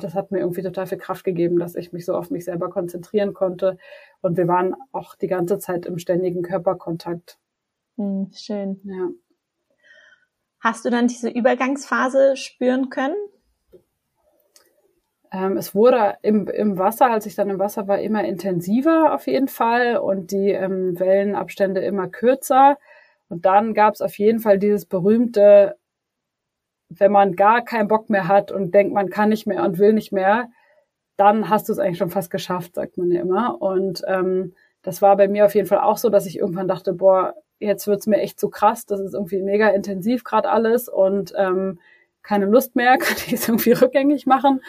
das 0.00 0.14
hat 0.14 0.32
mir 0.32 0.40
irgendwie 0.40 0.62
total 0.62 0.88
viel 0.88 0.98
Kraft 0.98 1.24
gegeben, 1.24 1.58
dass 1.60 1.76
ich 1.76 1.92
mich 1.92 2.04
so 2.04 2.14
auf 2.16 2.30
mich 2.30 2.44
selber 2.44 2.68
konzentrieren 2.68 3.32
konnte. 3.32 3.78
Und 4.20 4.36
wir 4.36 4.48
waren 4.48 4.74
auch 4.90 5.14
die 5.14 5.28
ganze 5.28 5.60
Zeit 5.60 5.86
im 5.86 5.98
ständigen 5.98 6.42
Körperkontakt. 6.42 7.38
Hm, 7.96 8.28
schön. 8.34 8.80
Ja. 8.82 9.08
Hast 10.60 10.84
du 10.84 10.90
dann 10.90 11.06
diese 11.06 11.30
Übergangsphase 11.30 12.36
spüren 12.36 12.90
können? 12.90 13.16
Ähm, 15.30 15.56
es 15.56 15.74
wurde 15.74 16.16
im, 16.22 16.48
im 16.48 16.78
Wasser, 16.78 17.10
als 17.10 17.26
ich 17.26 17.34
dann 17.34 17.50
im 17.50 17.58
Wasser 17.58 17.86
war, 17.86 18.00
immer 18.00 18.24
intensiver 18.24 19.14
auf 19.14 19.26
jeden 19.26 19.48
Fall 19.48 19.98
und 19.98 20.30
die 20.32 20.50
ähm, 20.50 20.98
Wellenabstände 20.98 21.80
immer 21.80 22.08
kürzer. 22.08 22.78
Und 23.28 23.44
dann 23.44 23.74
gab 23.74 23.94
es 23.94 24.00
auf 24.00 24.18
jeden 24.18 24.40
Fall 24.40 24.58
dieses 24.58 24.86
berühmte, 24.86 25.76
wenn 26.88 27.12
man 27.12 27.36
gar 27.36 27.62
keinen 27.62 27.88
Bock 27.88 28.08
mehr 28.08 28.26
hat 28.26 28.50
und 28.50 28.72
denkt, 28.74 28.94
man 28.94 29.10
kann 29.10 29.28
nicht 29.28 29.46
mehr 29.46 29.62
und 29.62 29.78
will 29.78 29.92
nicht 29.92 30.12
mehr, 30.12 30.48
dann 31.16 31.50
hast 31.50 31.68
du 31.68 31.72
es 31.72 31.78
eigentlich 31.78 31.98
schon 31.98 32.10
fast 32.10 32.30
geschafft, 32.30 32.76
sagt 32.76 32.96
man 32.96 33.10
ja 33.10 33.20
immer. 33.20 33.60
Und 33.60 34.02
ähm, 34.06 34.54
das 34.82 35.02
war 35.02 35.16
bei 35.16 35.28
mir 35.28 35.44
auf 35.44 35.54
jeden 35.54 35.66
Fall 35.66 35.80
auch 35.80 35.98
so, 35.98 36.08
dass 36.08 36.26
ich 36.26 36.38
irgendwann 36.38 36.68
dachte, 36.68 36.94
boah, 36.94 37.34
jetzt 37.58 37.86
wird's 37.86 38.06
mir 38.06 38.18
echt 38.18 38.38
zu 38.38 38.48
krass, 38.48 38.86
das 38.86 39.00
ist 39.00 39.14
irgendwie 39.14 39.42
mega 39.42 39.68
intensiv 39.68 40.24
gerade 40.24 40.50
alles 40.50 40.88
und 40.88 41.32
ähm, 41.36 41.78
keine 42.22 42.46
Lust 42.46 42.76
mehr, 42.76 42.98
kann 42.98 43.16
ich 43.26 43.32
es 43.32 43.48
irgendwie 43.48 43.72
rückgängig 43.72 44.26
machen. 44.26 44.62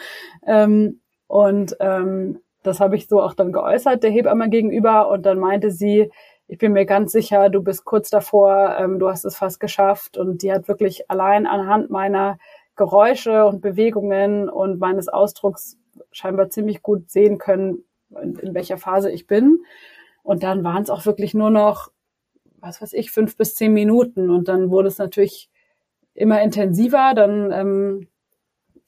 Ähm, 0.46 1.00
und 1.26 1.76
ähm, 1.80 2.40
das 2.62 2.80
habe 2.80 2.96
ich 2.96 3.06
so 3.06 3.20
auch 3.20 3.34
dann 3.34 3.52
geäußert, 3.52 4.02
der 4.02 4.10
Hebamme 4.10 4.48
gegenüber. 4.48 5.08
Und 5.08 5.24
dann 5.24 5.38
meinte 5.38 5.70
sie, 5.70 6.10
ich 6.48 6.58
bin 6.58 6.72
mir 6.72 6.84
ganz 6.84 7.12
sicher, 7.12 7.48
du 7.48 7.62
bist 7.62 7.84
kurz 7.84 8.10
davor, 8.10 8.76
ähm, 8.78 8.98
du 8.98 9.08
hast 9.08 9.24
es 9.24 9.36
fast 9.36 9.60
geschafft. 9.60 10.16
Und 10.16 10.42
die 10.42 10.52
hat 10.52 10.68
wirklich 10.68 11.10
allein 11.10 11.46
anhand 11.46 11.90
meiner 11.90 12.38
Geräusche 12.76 13.44
und 13.44 13.60
Bewegungen 13.60 14.48
und 14.48 14.80
meines 14.80 15.08
Ausdrucks 15.08 15.78
scheinbar 16.12 16.50
ziemlich 16.50 16.82
gut 16.82 17.10
sehen 17.10 17.38
können, 17.38 17.84
in, 18.20 18.36
in 18.36 18.54
welcher 18.54 18.78
Phase 18.78 19.10
ich 19.10 19.26
bin. 19.26 19.60
Und 20.22 20.42
dann 20.42 20.64
waren 20.64 20.82
es 20.82 20.90
auch 20.90 21.06
wirklich 21.06 21.34
nur 21.34 21.50
noch, 21.50 21.90
was 22.60 22.82
weiß 22.82 22.92
ich, 22.92 23.10
fünf 23.10 23.36
bis 23.36 23.54
zehn 23.54 23.72
Minuten. 23.72 24.30
Und 24.30 24.48
dann 24.48 24.70
wurde 24.70 24.88
es 24.88 24.98
natürlich 24.98 25.50
immer 26.14 26.42
intensiver. 26.42 27.12
Dann 27.14 27.50
ähm, 27.52 28.08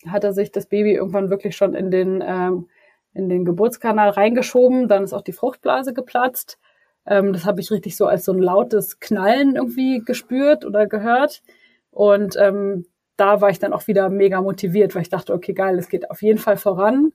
hatte 0.06 0.32
sich 0.32 0.52
das 0.52 0.66
Baby 0.66 0.94
irgendwann 0.94 1.30
wirklich 1.30 1.56
schon 1.56 1.74
in 1.74 1.90
den, 1.90 2.22
ähm, 2.26 2.68
in 3.14 3.28
den 3.28 3.44
Geburtskanal 3.44 4.11
reingeschoben. 4.11 4.88
Dann 4.88 5.04
ist 5.04 5.12
auch 5.12 5.22
die 5.22 5.32
Fruchtblase 5.32 5.94
geplatzt. 5.94 6.58
Ähm, 7.06 7.32
das 7.32 7.44
habe 7.44 7.61
ich 7.61 7.70
richtig 7.70 7.96
so 7.96 8.06
als 8.06 8.24
so 8.24 8.32
ein 8.32 8.38
lautes 8.38 9.00
Knallen 9.00 9.56
irgendwie 9.56 10.02
gespürt 10.04 10.64
oder 10.64 10.87
gehört. 10.87 11.42
Und 11.90 12.37
ähm, 12.38 12.87
da 13.16 13.40
war 13.40 13.50
ich 13.50 13.58
dann 13.58 13.72
auch 13.72 13.87
wieder 13.87 14.08
mega 14.08 14.40
motiviert, 14.40 14.94
weil 14.94 15.02
ich 15.02 15.11
dachte, 15.11 15.35
okay, 15.35 15.52
geil, 15.52 15.78
es 15.78 15.88
geht 15.88 16.11
auf 16.11 16.22
jeden 16.22 16.38
Fall 16.38 16.56
voran. 16.56 17.12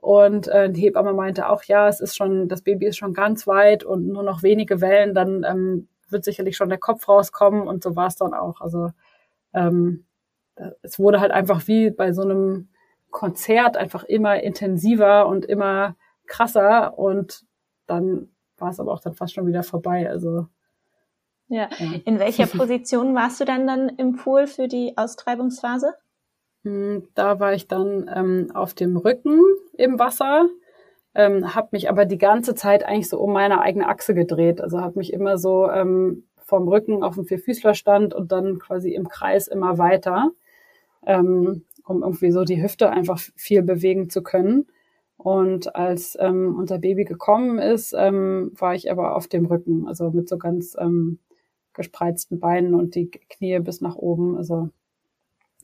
Und 0.00 0.48
äh, 0.48 0.70
die 0.70 0.80
Hebamme 0.80 1.12
meinte 1.12 1.48
auch, 1.48 1.64
ja, 1.64 1.88
es 1.88 2.00
ist 2.00 2.16
schon, 2.16 2.48
das 2.48 2.62
Baby 2.62 2.86
ist 2.86 2.96
schon 2.96 3.12
ganz 3.12 3.46
weit 3.46 3.84
und 3.84 4.06
nur 4.08 4.22
noch 4.22 4.42
wenige 4.42 4.80
Wellen, 4.80 5.14
dann 5.14 5.44
ähm, 5.44 5.88
wird 6.12 6.24
sicherlich 6.24 6.56
schon 6.56 6.68
der 6.68 6.78
Kopf 6.78 7.08
rauskommen 7.08 7.66
und 7.66 7.82
so 7.82 7.96
war 7.96 8.06
es 8.06 8.16
dann 8.16 8.34
auch. 8.34 8.60
Also 8.60 8.90
ähm, 9.52 10.06
es 10.82 10.98
wurde 10.98 11.20
halt 11.20 11.32
einfach 11.32 11.66
wie 11.66 11.90
bei 11.90 12.12
so 12.12 12.22
einem 12.22 12.68
Konzert 13.10 13.76
einfach 13.76 14.04
immer 14.04 14.42
intensiver 14.42 15.26
und 15.26 15.44
immer 15.44 15.96
krasser 16.26 16.98
und 16.98 17.44
dann 17.86 18.28
war 18.56 18.70
es 18.70 18.78
aber 18.78 18.92
auch 18.92 19.00
dann 19.00 19.14
fast 19.14 19.34
schon 19.34 19.46
wieder 19.46 19.62
vorbei. 19.62 20.08
Also 20.08 20.46
ja. 21.48 21.68
ja. 21.78 22.00
In 22.04 22.18
welcher 22.18 22.46
Position 22.58 23.14
warst 23.14 23.40
du 23.40 23.44
dann 23.44 23.66
dann 23.66 23.88
im 23.88 24.16
Pool 24.16 24.46
für 24.46 24.68
die 24.68 24.96
Austreibungsphase? 24.96 25.94
Hm, 26.62 27.08
da 27.14 27.40
war 27.40 27.54
ich 27.54 27.68
dann 27.68 28.08
ähm, 28.14 28.50
auf 28.54 28.74
dem 28.74 28.96
Rücken 28.96 29.40
im 29.76 29.98
Wasser, 29.98 30.48
ähm, 31.14 31.54
habe 31.54 31.68
mich 31.72 31.88
aber 31.90 32.04
die 32.04 32.18
ganze 32.18 32.54
Zeit 32.54 32.84
eigentlich 32.84 33.08
so 33.08 33.18
um 33.20 33.32
meine 33.32 33.60
eigene 33.60 33.88
Achse 33.88 34.14
gedreht. 34.14 34.60
Also 34.60 34.80
habe 34.80 34.98
mich 34.98 35.12
immer 35.12 35.38
so 35.38 35.70
ähm, 35.70 36.24
vom 36.36 36.68
Rücken 36.68 37.02
auf 37.02 37.14
dem 37.14 37.24
Vierfüßlerstand 37.24 38.14
und 38.14 38.32
dann 38.32 38.58
quasi 38.58 38.94
im 38.94 39.08
Kreis 39.08 39.48
immer 39.48 39.78
weiter, 39.78 40.30
ähm, 41.06 41.64
um 41.84 42.02
irgendwie 42.02 42.30
so 42.30 42.44
die 42.44 42.62
Hüfte 42.62 42.90
einfach 42.90 43.18
viel 43.36 43.62
bewegen 43.62 44.10
zu 44.10 44.22
können. 44.22 44.66
Und 45.16 45.76
als 45.76 46.16
ähm, 46.18 46.56
unser 46.58 46.78
Baby 46.78 47.04
gekommen 47.04 47.58
ist, 47.58 47.94
ähm, 47.96 48.52
war 48.58 48.74
ich 48.74 48.90
aber 48.90 49.16
auf 49.16 49.28
dem 49.28 49.46
Rücken, 49.46 49.86
also 49.86 50.10
mit 50.10 50.28
so 50.28 50.38
ganz 50.38 50.76
ähm, 50.78 51.18
gespreizten 51.74 52.40
Beinen 52.40 52.74
und 52.74 52.94
die 52.94 53.10
Knie 53.10 53.58
bis 53.60 53.80
nach 53.80 53.96
oben. 53.96 54.36
Also 54.36 54.70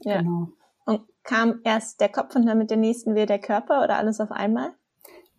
ja. 0.00 0.20
genau. 0.20 0.48
Und 0.85 1.00
kam 1.22 1.61
erst 1.64 2.00
der 2.00 2.11
Kopf 2.11 2.37
und 2.37 2.46
dann 2.46 2.59
mit 2.59 2.70
der 2.70 2.76
nächsten 2.76 3.14
Wehe 3.14 3.26
der 3.26 3.38
Körper 3.38 3.82
oder 3.82 3.96
alles 3.96 4.20
auf 4.20 4.30
einmal? 4.30 4.72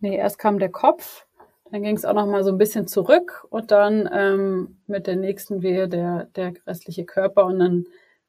Nee, 0.00 0.16
erst 0.16 0.38
kam 0.38 0.58
der 0.58 0.70
Kopf 0.70 1.26
dann 1.70 1.82
ging 1.82 1.96
es 1.96 2.04
auch 2.04 2.14
noch 2.14 2.26
mal 2.26 2.44
so 2.44 2.50
ein 2.50 2.58
bisschen 2.58 2.86
zurück 2.86 3.46
und 3.50 3.70
dann 3.70 4.08
ähm, 4.12 4.78
mit 4.86 5.06
der 5.06 5.16
nächsten 5.16 5.62
Wehe 5.62 5.88
der, 5.88 6.28
der 6.36 6.54
restliche 6.66 7.04
Körper 7.04 7.46
und 7.46 7.58
dann 7.58 7.86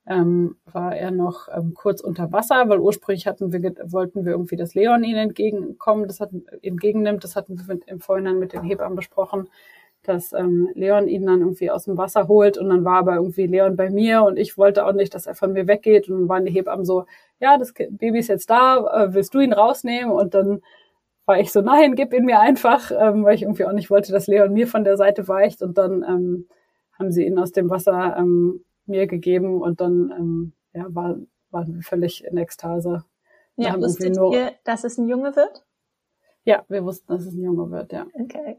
ähm, 0.08 0.58
war 0.66 0.96
er 0.96 1.12
noch 1.12 1.48
ähm, 1.56 1.74
kurz 1.74 2.02
unter 2.02 2.32
Wasser, 2.32 2.68
weil 2.68 2.80
ursprünglich 2.80 3.28
hatten 3.28 3.54
wir, 3.54 3.76
wollten 3.92 4.26
wir 4.26 4.32
irgendwie, 4.34 4.56
dass 4.56 4.74
Leon 4.74 5.04
ihnen 5.04 5.20
entgegenkommen, 5.20 6.08
das 6.08 6.20
hat, 6.20 6.32
entgegennimmt, 6.62 7.24
das 7.24 7.36
hatten 7.36 7.58
wir 7.60 7.76
mit, 7.76 7.86
im 7.86 8.00
Vorhinein 8.00 8.40
mit 8.40 8.54
den 8.54 8.64
Hebammen 8.64 8.96
besprochen, 8.96 9.50
dass 10.04 10.34
ähm, 10.34 10.70
Leon 10.74 11.08
ihn 11.08 11.26
dann 11.26 11.42
irgendwie 11.42 11.70
aus 11.70 11.86
dem 11.86 11.98
Wasser 11.98 12.28
holt 12.28 12.58
und 12.58 12.70
dann 12.70 12.86
war 12.86 12.98
aber 13.00 13.16
irgendwie 13.16 13.48
Leon 13.48 13.76
bei 13.76 13.90
mir 13.90 14.24
und 14.24 14.38
ich 14.38 14.58
wollte 14.58 14.86
auch 14.86 14.94
nicht, 14.94 15.14
dass 15.14 15.28
er 15.28 15.36
von 15.36 15.54
mir 15.54 15.68
weggeht 15.68 16.10
und 16.10 16.22
dann 16.22 16.30
waren 16.30 16.46
die 16.46 16.52
Hebammen 16.52 16.86
so, 16.86 17.06
ja, 17.40 17.58
das 17.58 17.74
Baby 17.74 18.20
ist 18.20 18.30
jetzt 18.30 18.50
da, 18.50 19.06
äh, 19.06 19.14
willst 19.14 19.34
du 19.34 19.40
ihn 19.40 19.54
rausnehmen? 19.54 20.12
Und 20.12 20.34
dann 20.34 20.62
war 21.30 21.39
ich 21.39 21.52
so, 21.52 21.62
nein, 21.62 21.94
gib 21.94 22.12
ihn 22.12 22.26
mir 22.26 22.39
einfach, 22.39 22.89
ähm, 22.89 23.24
weil 23.24 23.36
ich 23.36 23.44
irgendwie 23.44 23.65
auch 23.65 23.72
nicht 23.72 23.92
wollte, 23.92 24.12
dass 24.12 24.26
Leon 24.26 24.52
mir 24.52 24.68
von 24.68 24.84
der 24.84 24.98
Seite 24.98 25.28
weicht. 25.28 25.62
Und 25.62 25.78
dann 25.78 26.02
ähm, 26.02 26.48
haben 26.98 27.12
sie 27.12 27.24
ihn 27.24 27.38
aus 27.38 27.52
dem 27.52 27.70
Wasser 27.70 28.18
ähm, 28.18 28.65
mir 28.88 29.06
gegeben 29.06 29.62
und 29.62 29.80
dann 29.80 30.12
ähm, 30.18 30.54
ja, 30.74 30.88
war, 30.89 31.18
waren 31.52 31.76
wir 31.76 31.84
völlig 31.84 32.26
in 32.26 32.36
Ekstase. 32.36 33.06
Wir 33.56 33.68
ja, 33.68 33.78
wusstet 33.78 34.15
nur, 34.15 34.34
ihr, 34.34 34.54
dass 34.63 34.84
es 34.84 34.98
ein 34.98 35.08
Junge 35.08 35.36
wird? 35.36 35.63
Ja, 36.46 36.65
wir 36.68 36.84
wussten, 36.84 37.13
dass 37.13 37.28
es 37.28 37.36
ein 37.36 37.44
Junge 37.44 37.70
wird, 37.70 37.94
ja. 37.94 38.08
Okay. 38.13 38.58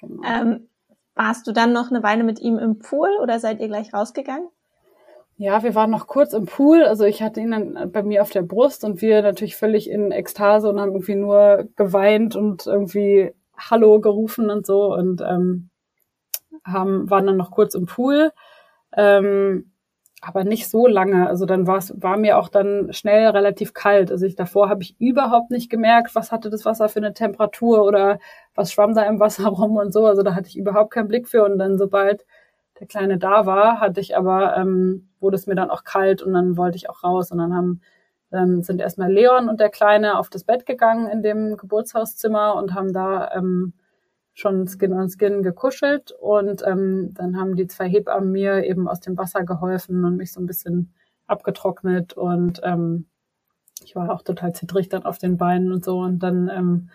Genau. 0.00 0.22
Ähm, 0.24 0.68
warst 1.16 1.48
du 1.48 1.52
dann 1.52 1.72
noch 1.72 1.90
eine 1.90 2.04
Weile 2.04 2.22
mit 2.22 2.38
ihm 2.38 2.56
im 2.56 2.78
Pool 2.78 3.10
oder 3.20 3.40
seid 3.40 3.58
ihr 3.58 3.66
gleich 3.66 3.92
rausgegangen? 3.92 4.48
Ja, 5.42 5.64
wir 5.64 5.74
waren 5.74 5.90
noch 5.90 6.06
kurz 6.06 6.34
im 6.34 6.46
Pool. 6.46 6.84
Also 6.84 7.04
ich 7.04 7.20
hatte 7.20 7.40
ihn 7.40 7.50
dann 7.50 7.90
bei 7.90 8.04
mir 8.04 8.22
auf 8.22 8.30
der 8.30 8.42
Brust 8.42 8.84
und 8.84 9.02
wir 9.02 9.22
natürlich 9.22 9.56
völlig 9.56 9.90
in 9.90 10.12
Ekstase 10.12 10.68
und 10.68 10.80
haben 10.80 10.92
irgendwie 10.92 11.16
nur 11.16 11.68
geweint 11.74 12.36
und 12.36 12.64
irgendwie 12.68 13.32
Hallo 13.58 14.00
gerufen 14.00 14.50
und 14.50 14.64
so 14.64 14.94
und 14.94 15.20
ähm, 15.20 15.68
haben, 16.64 17.10
waren 17.10 17.26
dann 17.26 17.36
noch 17.36 17.50
kurz 17.50 17.74
im 17.74 17.86
Pool. 17.86 18.30
Ähm, 18.96 19.72
aber 20.20 20.44
nicht 20.44 20.70
so 20.70 20.86
lange. 20.86 21.26
Also 21.28 21.44
dann 21.44 21.66
war 21.66 21.78
es 21.78 21.92
war 22.00 22.16
mir 22.18 22.38
auch 22.38 22.48
dann 22.48 22.92
schnell 22.92 23.26
relativ 23.26 23.74
kalt. 23.74 24.12
Also 24.12 24.26
ich 24.26 24.36
davor 24.36 24.68
habe 24.68 24.82
ich 24.82 24.94
überhaupt 25.00 25.50
nicht 25.50 25.70
gemerkt, 25.70 26.14
was 26.14 26.30
hatte 26.30 26.50
das 26.50 26.64
Wasser 26.64 26.88
für 26.88 27.00
eine 27.00 27.14
Temperatur 27.14 27.82
oder 27.84 28.20
was 28.54 28.72
schwamm 28.72 28.94
da 28.94 29.02
im 29.06 29.18
Wasser 29.18 29.48
rum 29.48 29.76
und 29.76 29.92
so. 29.92 30.06
Also 30.06 30.22
da 30.22 30.36
hatte 30.36 30.48
ich 30.48 30.56
überhaupt 30.56 30.92
keinen 30.92 31.08
Blick 31.08 31.26
für. 31.26 31.44
Und 31.44 31.58
dann 31.58 31.78
sobald 31.78 32.24
der 32.80 32.86
Kleine 32.86 33.18
da 33.18 33.46
war, 33.46 33.80
hatte 33.80 34.00
ich 34.00 34.16
aber, 34.16 34.56
ähm, 34.56 35.08
wurde 35.20 35.36
es 35.36 35.46
mir 35.46 35.54
dann 35.54 35.70
auch 35.70 35.84
kalt 35.84 36.22
und 36.22 36.32
dann 36.32 36.56
wollte 36.56 36.76
ich 36.76 36.90
auch 36.90 37.04
raus. 37.04 37.30
Und 37.30 37.38
dann 37.38 37.54
haben 37.54 37.80
ähm, 38.32 38.62
sind 38.62 38.80
erstmal 38.80 39.12
Leon 39.12 39.48
und 39.48 39.60
der 39.60 39.68
Kleine 39.68 40.18
auf 40.18 40.30
das 40.30 40.44
Bett 40.44 40.66
gegangen 40.66 41.06
in 41.08 41.22
dem 41.22 41.56
Geburtshauszimmer 41.56 42.56
und 42.56 42.74
haben 42.74 42.92
da 42.92 43.30
ähm, 43.32 43.74
schon 44.34 44.66
Skin 44.66 44.92
on 44.92 45.10
Skin 45.10 45.42
gekuschelt. 45.42 46.12
Und 46.12 46.62
ähm, 46.66 47.12
dann 47.14 47.38
haben 47.38 47.56
die 47.56 47.66
zwei 47.66 47.88
Hebammen 47.88 48.32
mir 48.32 48.64
eben 48.64 48.88
aus 48.88 49.00
dem 49.00 49.16
Wasser 49.18 49.44
geholfen 49.44 50.04
und 50.04 50.16
mich 50.16 50.32
so 50.32 50.40
ein 50.40 50.46
bisschen 50.46 50.92
abgetrocknet. 51.26 52.14
Und 52.14 52.60
ähm, 52.64 53.06
ich 53.84 53.94
war 53.94 54.10
auch 54.10 54.22
total 54.22 54.54
zittrig 54.54 54.88
dann 54.88 55.04
auf 55.04 55.18
den 55.18 55.36
Beinen 55.36 55.72
und 55.72 55.84
so. 55.84 55.98
Und 55.98 56.20
dann 56.20 56.48
ähm, 56.48 56.90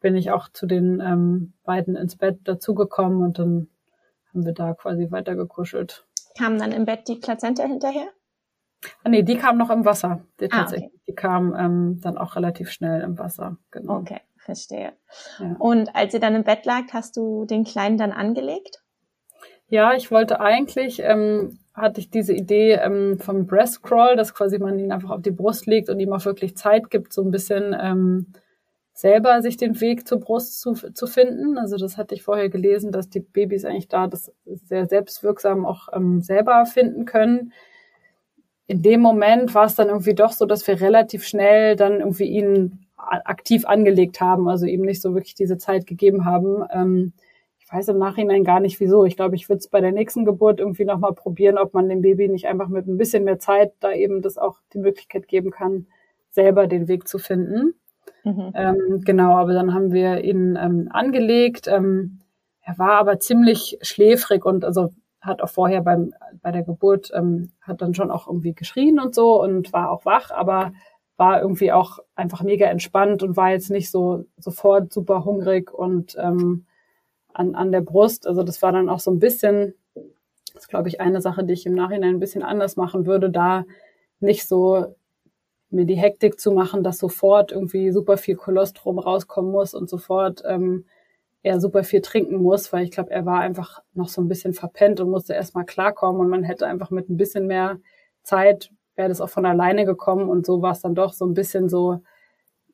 bin 0.00 0.16
ich 0.16 0.30
auch 0.30 0.48
zu 0.48 0.66
den 0.66 1.00
ähm, 1.00 1.52
beiden 1.64 1.94
ins 1.96 2.16
Bett 2.16 2.40
dazugekommen 2.44 3.22
und 3.22 3.38
dann 3.38 3.68
haben 4.32 4.44
wir 4.44 4.52
da 4.52 4.74
quasi 4.74 5.10
weiter 5.10 5.36
gekuschelt. 5.36 6.06
Kam 6.38 6.58
dann 6.58 6.72
im 6.72 6.84
Bett 6.84 7.08
die 7.08 7.16
Plazenta 7.16 7.64
hinterher? 7.64 8.08
Ah, 9.04 9.08
nee, 9.08 9.22
die 9.22 9.36
kam 9.36 9.58
noch 9.58 9.70
im 9.70 9.84
Wasser. 9.84 10.24
Die, 10.40 10.50
ah, 10.50 10.62
okay. 10.62 10.90
die 11.06 11.14
kam 11.14 11.54
ähm, 11.54 12.00
dann 12.00 12.16
auch 12.16 12.36
relativ 12.36 12.70
schnell 12.70 13.02
im 13.02 13.18
Wasser. 13.18 13.56
Genau. 13.70 13.98
Okay, 13.98 14.20
verstehe. 14.38 14.92
Ja. 15.38 15.56
Und 15.58 15.94
als 15.94 16.14
ihr 16.14 16.20
dann 16.20 16.34
im 16.34 16.44
Bett 16.44 16.64
lag, 16.64 16.84
hast 16.92 17.16
du 17.16 17.44
den 17.44 17.64
Kleinen 17.64 17.98
dann 17.98 18.12
angelegt? 18.12 18.82
Ja, 19.68 19.94
ich 19.94 20.10
wollte 20.10 20.40
eigentlich, 20.40 21.00
ähm, 21.00 21.58
hatte 21.74 22.00
ich 22.00 22.10
diese 22.10 22.32
Idee 22.32 22.72
ähm, 22.72 23.18
vom 23.18 23.46
Breast 23.46 23.82
Crawl, 23.82 24.16
dass 24.16 24.34
quasi 24.34 24.58
man 24.58 24.78
ihn 24.78 24.92
einfach 24.92 25.10
auf 25.10 25.22
die 25.22 25.30
Brust 25.30 25.66
legt 25.66 25.88
und 25.88 26.00
ihm 26.00 26.12
auch 26.12 26.24
wirklich 26.24 26.56
Zeit 26.56 26.90
gibt, 26.90 27.12
so 27.12 27.22
ein 27.22 27.30
bisschen 27.30 27.76
ähm, 27.78 28.32
selber 29.00 29.40
sich 29.40 29.56
den 29.56 29.80
Weg 29.80 30.06
zur 30.06 30.20
Brust 30.20 30.60
zu, 30.60 30.74
zu 30.74 31.06
finden. 31.06 31.56
Also 31.58 31.76
das 31.78 31.96
hatte 31.96 32.14
ich 32.14 32.22
vorher 32.22 32.50
gelesen, 32.50 32.92
dass 32.92 33.08
die 33.08 33.20
Babys 33.20 33.64
eigentlich 33.64 33.88
da 33.88 34.06
das 34.06 34.32
sehr 34.44 34.86
selbstwirksam 34.86 35.64
auch 35.64 35.88
ähm, 35.94 36.20
selber 36.20 36.66
finden 36.66 37.06
können. 37.06 37.52
in 38.66 38.82
dem 38.82 39.00
Moment 39.00 39.54
war 39.54 39.66
es 39.66 39.74
dann 39.74 39.88
irgendwie 39.88 40.14
doch 40.14 40.32
so, 40.32 40.46
dass 40.46 40.66
wir 40.66 40.80
relativ 40.80 41.26
schnell 41.26 41.76
dann 41.76 42.00
irgendwie 42.00 42.26
ihn 42.26 42.86
aktiv 42.96 43.64
angelegt 43.66 44.20
haben, 44.20 44.48
also 44.48 44.66
ihm 44.66 44.82
nicht 44.82 45.02
so 45.02 45.14
wirklich 45.14 45.34
diese 45.34 45.58
Zeit 45.58 45.86
gegeben 45.86 46.24
haben. 46.24 46.64
Ähm, 46.72 47.12
ich 47.58 47.72
weiß 47.72 47.88
im 47.88 47.98
Nachhinein 47.98 48.44
gar 48.44 48.60
nicht 48.60 48.80
wieso. 48.80 49.04
Ich 49.06 49.16
glaube, 49.16 49.36
ich 49.36 49.48
würde 49.48 49.58
es 49.60 49.68
bei 49.68 49.80
der 49.80 49.92
nächsten 49.92 50.24
Geburt 50.24 50.60
irgendwie 50.60 50.84
nochmal 50.84 51.14
probieren, 51.14 51.58
ob 51.58 51.74
man 51.74 51.88
dem 51.88 52.02
Baby 52.02 52.28
nicht 52.28 52.46
einfach 52.46 52.68
mit 52.68 52.86
ein 52.86 52.98
bisschen 52.98 53.24
mehr 53.24 53.38
Zeit 53.38 53.72
da 53.80 53.92
eben 53.92 54.22
das 54.22 54.38
auch 54.38 54.58
die 54.74 54.78
Möglichkeit 54.78 55.26
geben 55.28 55.50
kann, 55.50 55.86
selber 56.30 56.66
den 56.66 56.86
Weg 56.88 57.08
zu 57.08 57.18
finden. 57.18 57.74
Mhm. 58.24 58.52
Ähm, 58.54 59.00
genau, 59.04 59.36
aber 59.36 59.52
dann 59.52 59.74
haben 59.74 59.92
wir 59.92 60.22
ihn 60.24 60.58
ähm, 60.60 60.88
angelegt. 60.90 61.66
Ähm, 61.68 62.20
er 62.62 62.78
war 62.78 62.92
aber 62.98 63.18
ziemlich 63.20 63.78
schläfrig 63.82 64.44
und 64.44 64.64
also 64.64 64.92
hat 65.20 65.42
auch 65.42 65.48
vorher 65.48 65.82
beim 65.82 66.14
bei 66.42 66.50
der 66.50 66.62
Geburt 66.62 67.10
ähm, 67.14 67.52
hat 67.60 67.82
dann 67.82 67.94
schon 67.94 68.10
auch 68.10 68.26
irgendwie 68.26 68.54
geschrien 68.54 68.98
und 68.98 69.14
so 69.14 69.42
und 69.42 69.72
war 69.72 69.90
auch 69.90 70.04
wach, 70.04 70.30
aber 70.30 70.72
war 71.16 71.42
irgendwie 71.42 71.72
auch 71.72 71.98
einfach 72.14 72.42
mega 72.42 72.66
entspannt 72.66 73.22
und 73.22 73.36
war 73.36 73.50
jetzt 73.50 73.70
nicht 73.70 73.90
so 73.90 74.24
sofort 74.38 74.92
super 74.92 75.24
hungrig 75.24 75.72
und 75.72 76.16
ähm, 76.18 76.64
an, 77.34 77.54
an 77.54 77.72
der 77.72 77.82
Brust. 77.82 78.26
Also 78.26 78.42
das 78.42 78.62
war 78.62 78.72
dann 78.72 78.88
auch 78.88 79.00
so 79.00 79.10
ein 79.10 79.18
bisschen, 79.18 79.74
das 80.54 80.66
glaube 80.68 80.88
ich 80.88 81.00
eine 81.00 81.20
Sache, 81.20 81.44
die 81.44 81.52
ich 81.52 81.66
im 81.66 81.74
Nachhinein 81.74 82.14
ein 82.14 82.20
bisschen 82.20 82.42
anders 82.42 82.76
machen 82.76 83.04
würde, 83.04 83.30
da 83.30 83.64
nicht 84.20 84.48
so 84.48 84.94
mir 85.70 85.84
die 85.84 85.96
Hektik 85.96 86.40
zu 86.40 86.52
machen, 86.52 86.82
dass 86.82 86.98
sofort 86.98 87.52
irgendwie 87.52 87.92
super 87.92 88.16
viel 88.16 88.36
Kolostrum 88.36 88.98
rauskommen 88.98 89.50
muss 89.50 89.74
und 89.74 89.88
sofort 89.88 90.42
ähm, 90.46 90.84
er 91.42 91.60
super 91.60 91.84
viel 91.84 92.02
trinken 92.02 92.36
muss, 92.36 92.72
weil 92.72 92.84
ich 92.84 92.90
glaube, 92.90 93.10
er 93.10 93.24
war 93.24 93.40
einfach 93.40 93.82
noch 93.94 94.08
so 94.08 94.20
ein 94.20 94.28
bisschen 94.28 94.52
verpennt 94.52 95.00
und 95.00 95.10
musste 95.10 95.34
erstmal 95.34 95.64
klarkommen 95.64 96.20
und 96.20 96.28
man 96.28 96.44
hätte 96.44 96.66
einfach 96.66 96.90
mit 96.90 97.08
ein 97.08 97.16
bisschen 97.16 97.46
mehr 97.46 97.78
Zeit, 98.22 98.70
wäre 98.94 99.08
das 99.08 99.20
auch 99.20 99.30
von 99.30 99.46
alleine 99.46 99.86
gekommen 99.86 100.28
und 100.28 100.44
so 100.44 100.60
war 100.60 100.72
es 100.72 100.82
dann 100.82 100.94
doch 100.94 101.12
so 101.14 101.24
ein 101.24 101.34
bisschen 101.34 101.68
so 101.68 102.00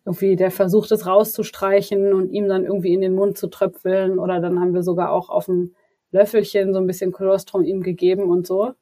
irgendwie 0.05 0.37
der 0.37 0.51
Versuch, 0.51 0.87
das 0.87 1.07
rauszustreichen 1.07 2.13
und 2.13 2.31
ihm 2.31 2.49
dann 2.49 2.65
irgendwie 2.65 2.95
in 2.95 3.01
den 3.01 3.15
Mund 3.15 3.39
zu 3.39 3.49
tröpfeln 3.49 4.19
oder 4.19 4.41
dann 4.41 4.61
haben 4.61 4.75
wir 4.75 4.83
sogar 4.83 5.13
auch 5.13 5.29
auf 5.29 5.47
dem 5.47 5.75
Löffelchen 6.13 6.73
so 6.73 6.81
ein 6.81 6.87
bisschen 6.87 7.13
Kolostrum 7.13 7.65
ihm 7.65 7.83
gegeben 7.83 8.31
und 8.31 8.47
so. 8.47 8.73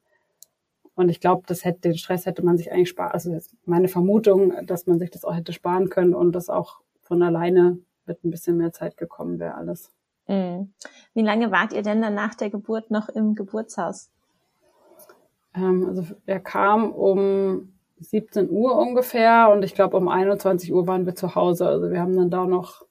Und 0.95 1.09
ich 1.09 1.19
glaube, 1.19 1.43
das 1.45 1.65
hätte, 1.65 1.81
den 1.81 1.97
Stress 1.97 2.25
hätte 2.25 2.43
man 2.43 2.57
sich 2.57 2.71
eigentlich 2.71 2.89
sparen, 2.89 3.11
also 3.11 3.37
meine 3.65 3.87
Vermutung, 3.87 4.53
dass 4.65 4.87
man 4.87 4.97
sich 4.97 5.11
das 5.11 5.25
auch 5.25 5.35
hätte 5.35 5.53
sparen 5.53 5.89
können 5.89 6.13
und 6.13 6.31
das 6.31 6.49
auch 6.49 6.79
von 7.01 7.21
alleine 7.21 7.77
mit 8.05 8.23
ein 8.23 8.31
bisschen 8.31 8.57
mehr 8.57 8.71
Zeit 8.71 8.97
gekommen 8.97 9.39
wäre 9.39 9.55
alles. 9.55 9.91
Mhm. 10.27 10.73
Wie 11.13 11.21
lange 11.21 11.51
wart 11.51 11.73
ihr 11.73 11.81
denn 11.81 12.01
dann 12.01 12.15
nach 12.15 12.35
der 12.35 12.49
Geburt 12.49 12.91
noch 12.91 13.09
im 13.09 13.35
Geburtshaus? 13.35 14.09
Ähm, 15.53 15.85
also 15.87 16.05
er 16.25 16.39
kam 16.39 16.91
um 16.91 17.73
17 17.99 18.49
Uhr 18.49 18.77
ungefähr 18.77 19.49
und 19.51 19.63
ich 19.63 19.75
glaube 19.75 19.97
um 19.97 20.07
21 20.07 20.73
Uhr 20.73 20.87
waren 20.87 21.05
wir 21.05 21.15
zu 21.15 21.35
Hause. 21.35 21.67
Also 21.67 21.91
wir 21.91 21.99
haben 21.99 22.15
dann 22.15 22.29
da 22.29 22.45
noch 22.45 22.85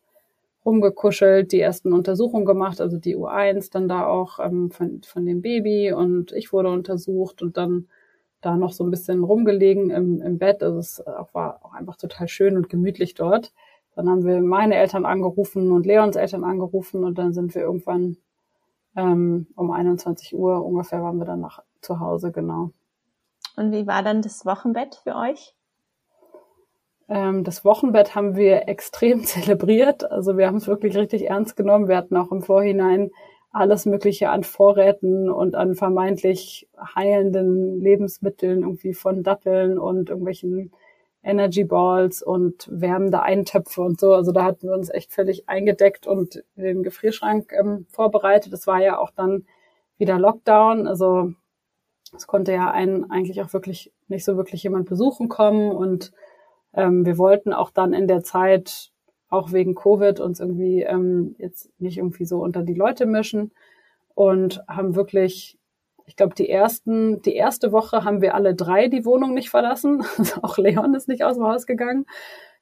rumgekuschelt, 0.65 1.53
die 1.53 1.61
ersten 1.61 1.93
Untersuchungen 1.93 2.47
gemacht, 2.47 2.81
also 2.81 2.97
die 2.99 3.17
U1 3.17 3.71
dann 3.73 3.89
da 3.89 4.07
auch 4.07 4.39
ähm, 4.39 4.71
von, 4.71 5.03
von 5.03 5.27
dem 5.27 5.43
Baby 5.43 5.93
und 5.93 6.33
ich 6.33 6.53
wurde 6.53 6.71
untersucht 6.71 7.43
und 7.43 7.57
dann 7.57 7.89
da 8.41 8.57
noch 8.57 8.73
so 8.73 8.85
ein 8.85 8.91
bisschen 8.91 9.25
rumgelegen 9.25 9.91
im, 9.91 10.21
im 10.21 10.39
Bett. 10.39 10.63
Also 10.63 10.79
es 10.79 11.03
war 11.33 11.61
auch 11.65 11.75
einfach 11.75 11.97
total 11.97 12.29
schön 12.29 12.57
und 12.57 12.69
gemütlich 12.69 13.15
dort. 13.15 13.53
Dann 13.95 14.09
haben 14.09 14.25
wir 14.25 14.41
meine 14.41 14.75
Eltern 14.75 15.07
angerufen 15.07 15.71
und 15.73 15.87
Leons 15.87 16.17
Eltern 16.17 16.45
angerufen 16.45 17.05
und 17.05 17.19
dann 17.19 17.33
sind 17.33 17.55
wir 17.55 17.63
irgendwann 17.63 18.17
ähm, 18.97 19.47
um 19.57 19.71
21 19.71 20.35
Uhr 20.35 20.65
ungefähr 20.65 21.03
waren 21.03 21.19
wir 21.19 21.25
dann 21.25 21.41
nach 21.41 21.63
zu 21.81 22.01
Hause, 22.01 22.33
genau. 22.33 22.71
Und 23.57 23.73
wie 23.73 23.87
war 23.87 24.03
dann 24.03 24.23
das 24.23 24.45
Wochenbett 24.47 24.97
für 24.97 25.15
euch? 25.15 25.55
Ähm, 27.15 27.45
das 27.45 27.65
Wochenbett 27.65 28.17
haben 28.17 28.35
wir 28.35 28.69
extrem 28.69 29.23
zelebriert. 29.25 30.11
Also 30.11 30.37
wir 30.37 30.49
haben 30.49 30.57
es 30.57 30.67
wirklich 30.67 30.97
richtig 30.97 31.31
ernst 31.31 31.57
genommen. 31.57 31.89
Wir 31.89 31.97
hatten 31.97 32.17
auch 32.17 32.33
im 32.33 32.43
Vorhinein 32.43 33.13
alles 33.53 33.87
Mögliche 33.87 34.31
an 34.31 34.43
Vorräten 34.43 35.31
und 35.31 35.55
an 35.55 35.77
vermeintlich 35.77 36.69
heilenden 36.97 37.81
Lebensmitteln, 37.81 38.63
irgendwie 38.63 38.95
von 38.95 39.23
Datteln 39.23 39.79
und 39.79 40.11
irgendwelchen 40.11 40.73
Energy 41.23 41.63
Balls 41.63 42.21
und 42.21 42.69
wärmende 42.69 43.23
Eintöpfe 43.23 43.81
und 43.81 44.01
so. 44.01 44.13
Also 44.13 44.33
da 44.33 44.43
hatten 44.43 44.67
wir 44.67 44.75
uns 44.75 44.91
echt 44.91 45.13
völlig 45.13 45.49
eingedeckt 45.49 46.09
und 46.09 46.43
den 46.57 46.83
Gefrierschrank 46.83 47.53
ähm, 47.53 47.87
vorbereitet. 47.91 48.53
Es 48.53 48.67
war 48.67 48.83
ja 48.83 48.99
auch 48.99 49.13
dann 49.13 49.47
wieder 49.99 50.19
Lockdown. 50.19 50.89
Also 50.89 51.33
es 52.13 52.27
konnte 52.27 52.53
ja 52.53 52.73
einen 52.73 53.09
eigentlich 53.09 53.41
auch 53.41 53.53
wirklich 53.53 53.93
nicht 54.09 54.25
so 54.25 54.37
wirklich 54.37 54.65
jemand 54.65 54.89
besuchen 54.89 55.29
kommen 55.29 55.71
und 55.71 56.13
ähm, 56.77 57.07
wir 57.07 57.19
wollten 57.19 57.53
auch 57.53 57.71
dann 57.71 57.93
in 57.93 58.07
der 58.07 58.23
Zeit 58.23 58.91
auch 59.29 59.53
wegen 59.53 59.75
Covid 59.75 60.21
uns 60.21 60.41
irgendwie 60.41 60.83
ähm, 60.83 61.35
jetzt 61.39 61.71
nicht 61.79 61.99
irgendwie 61.99 62.25
so 62.25 62.41
unter 62.41 62.63
die 62.63 62.75
Leute 62.75 63.07
mischen 63.07 63.53
und 64.15 64.63
haben 64.69 64.95
wirklich 64.95 65.59
ich 66.07 66.17
glaube, 66.17 66.35
die 66.35 66.51
ersten, 66.51 67.23
die 67.23 67.35
erste 67.35 67.73
Woche 67.73 68.05
haben 68.05 68.21
wir 68.21 68.35
alle 68.35 68.55
drei 68.55 68.89
die 68.89 69.05
Wohnung 69.05 69.35
nicht 69.35 69.51
verlassen. 69.51 70.05
Also 70.19 70.43
auch 70.43 70.59
Leon 70.59 70.95
ist 70.95 71.09
nicht 71.09 71.25
aus 71.25 71.37
dem 71.37 71.47
Haus 71.47 71.67
gegangen. 71.67 72.07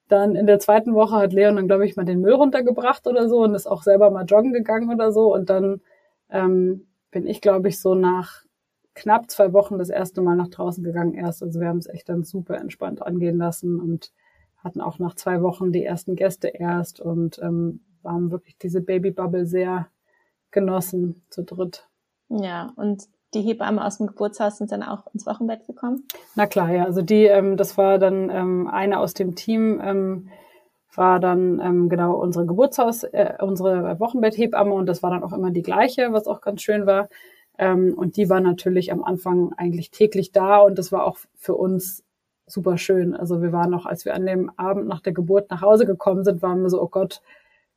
Dann 0.08 0.36
in 0.36 0.46
der 0.46 0.58
zweiten 0.58 0.94
Woche 0.94 1.16
hat 1.16 1.32
Leon 1.32 1.56
dann, 1.56 1.66
glaube 1.66 1.86
ich, 1.86 1.96
mal 1.96 2.04
den 2.04 2.20
Müll 2.20 2.34
runtergebracht 2.34 3.06
oder 3.06 3.28
so 3.28 3.38
und 3.42 3.54
ist 3.54 3.66
auch 3.66 3.82
selber 3.82 4.10
mal 4.10 4.24
joggen 4.24 4.52
gegangen 4.52 4.92
oder 4.92 5.12
so. 5.12 5.32
Und 5.32 5.50
dann 5.50 5.80
ähm, 6.30 6.86
bin 7.10 7.26
ich, 7.26 7.40
glaube 7.40 7.68
ich, 7.68 7.80
so 7.80 7.94
nach 7.94 8.44
knapp 8.94 9.30
zwei 9.30 9.52
Wochen 9.52 9.78
das 9.78 9.88
erste 9.88 10.22
Mal 10.22 10.36
nach 10.36 10.48
draußen 10.48 10.84
gegangen 10.84 11.14
erst. 11.14 11.42
Also 11.42 11.60
wir 11.60 11.68
haben 11.68 11.78
es 11.78 11.88
echt 11.88 12.08
dann 12.08 12.24
super 12.24 12.58
entspannt 12.58 13.02
angehen 13.02 13.38
lassen 13.38 13.80
und 13.80 14.12
hatten 14.58 14.80
auch 14.80 14.98
nach 14.98 15.14
zwei 15.14 15.42
Wochen 15.42 15.72
die 15.72 15.84
ersten 15.84 16.14
Gäste 16.14 16.48
erst 16.48 17.00
und 17.00 17.38
ähm, 17.42 17.80
haben 18.04 18.30
wirklich 18.30 18.58
diese 18.58 18.80
Babybubble 18.80 19.46
sehr 19.46 19.88
genossen 20.50 21.24
zu 21.30 21.42
dritt. 21.42 21.88
Ja, 22.28 22.72
und 22.76 23.08
die 23.34 23.40
Hebamme 23.40 23.84
aus 23.84 23.98
dem 23.98 24.08
Geburtshaus 24.08 24.58
sind 24.58 24.72
dann 24.72 24.82
auch 24.82 25.06
ins 25.14 25.26
Wochenbett 25.26 25.66
gekommen? 25.66 26.06
Na 26.34 26.46
klar, 26.46 26.70
ja. 26.70 26.84
Also 26.84 27.02
die, 27.02 27.24
ähm, 27.24 27.56
das 27.56 27.78
war 27.78 27.98
dann 27.98 28.30
ähm, 28.30 28.68
eine 28.68 28.98
aus 28.98 29.14
dem 29.14 29.34
Team, 29.34 29.80
ähm, 29.82 30.28
war 30.94 31.18
dann 31.18 31.58
ähm, 31.60 31.88
genau 31.88 32.14
unsere 32.14 32.44
Geburtshaus, 32.44 33.04
äh, 33.04 33.34
unsere 33.40 33.98
Wochenbetthebamme 33.98 34.74
und 34.74 34.86
das 34.86 35.02
war 35.02 35.10
dann 35.10 35.24
auch 35.24 35.32
immer 35.32 35.50
die 35.50 35.62
gleiche, 35.62 36.12
was 36.12 36.26
auch 36.26 36.42
ganz 36.42 36.60
schön 36.60 36.86
war. 36.86 37.08
Ähm, 37.62 37.94
und 37.94 38.16
die 38.16 38.28
war 38.28 38.40
natürlich 38.40 38.90
am 38.90 39.04
Anfang 39.04 39.52
eigentlich 39.56 39.92
täglich 39.92 40.32
da 40.32 40.58
und 40.58 40.76
das 40.78 40.90
war 40.90 41.06
auch 41.06 41.18
für 41.36 41.54
uns 41.54 42.02
super 42.48 42.76
schön. 42.76 43.14
Also 43.14 43.40
wir 43.40 43.52
waren 43.52 43.70
noch, 43.70 43.86
als 43.86 44.04
wir 44.04 44.14
an 44.14 44.26
dem 44.26 44.50
Abend 44.56 44.88
nach 44.88 45.00
der 45.00 45.12
Geburt 45.12 45.48
nach 45.48 45.62
Hause 45.62 45.86
gekommen 45.86 46.24
sind, 46.24 46.42
waren 46.42 46.62
wir 46.62 46.70
so, 46.70 46.82
oh 46.82 46.88
Gott, 46.88 47.22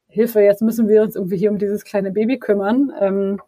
Hilfe, 0.08 0.42
jetzt 0.42 0.64
müssen 0.64 0.88
wir 0.88 1.04
uns 1.04 1.16
irgendwie 1.16 1.38
hier 1.38 1.52
um 1.52 1.60
dieses 1.60 1.84
kleine 1.84 2.12
Baby 2.12 2.40
kümmern. 2.40 2.92
Ähm, 3.00 3.40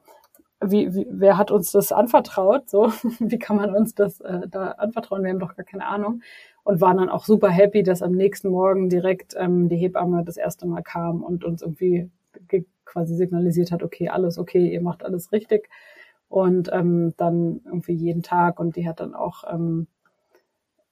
wie, 0.62 0.94
wie, 0.94 1.08
wer 1.10 1.38
hat 1.38 1.50
uns 1.50 1.72
das 1.72 1.92
anvertraut? 1.92 2.70
So, 2.70 2.92
wie 3.20 3.40
kann 3.40 3.56
man 3.58 3.76
uns 3.76 3.96
das 3.96 4.22
äh, 4.22 4.48
da 4.48 4.74
anvertrauen? 4.74 5.24
Wir 5.24 5.32
haben 5.32 5.40
doch 5.40 5.56
gar 5.56 5.66
keine 5.66 5.88
Ahnung. 5.88 6.22
Und 6.64 6.82
waren 6.82 6.98
dann 6.98 7.10
auch 7.10 7.26
super 7.26 7.50
happy, 7.50 7.82
dass 7.82 8.04
am 8.04 8.12
nächsten 8.12 8.50
Morgen 8.50 8.90
direkt 8.90 9.34
ähm, 9.40 9.70
die 9.70 9.78
Hebamme 9.78 10.24
das 10.24 10.38
erste 10.38 10.68
Mal 10.68 10.84
kam 10.84 11.24
und 11.24 11.44
uns 11.44 11.64
irgendwie 11.64 12.12
quasi 12.86 13.16
signalisiert 13.16 13.72
hat, 13.72 13.82
okay, 13.82 14.10
alles 14.10 14.38
okay, 14.38 14.68
ihr 14.68 14.82
macht 14.82 15.04
alles 15.04 15.32
richtig. 15.32 15.68
Und 16.30 16.70
ähm, 16.74 17.14
dann 17.18 17.62
irgendwie 17.66 17.94
jeden 17.94 18.22
Tag 18.22 18.60
und 18.60 18.76
die 18.76 18.88
hat 18.88 19.00
dann 19.00 19.16
auch 19.16 19.44
ähm, 19.50 19.88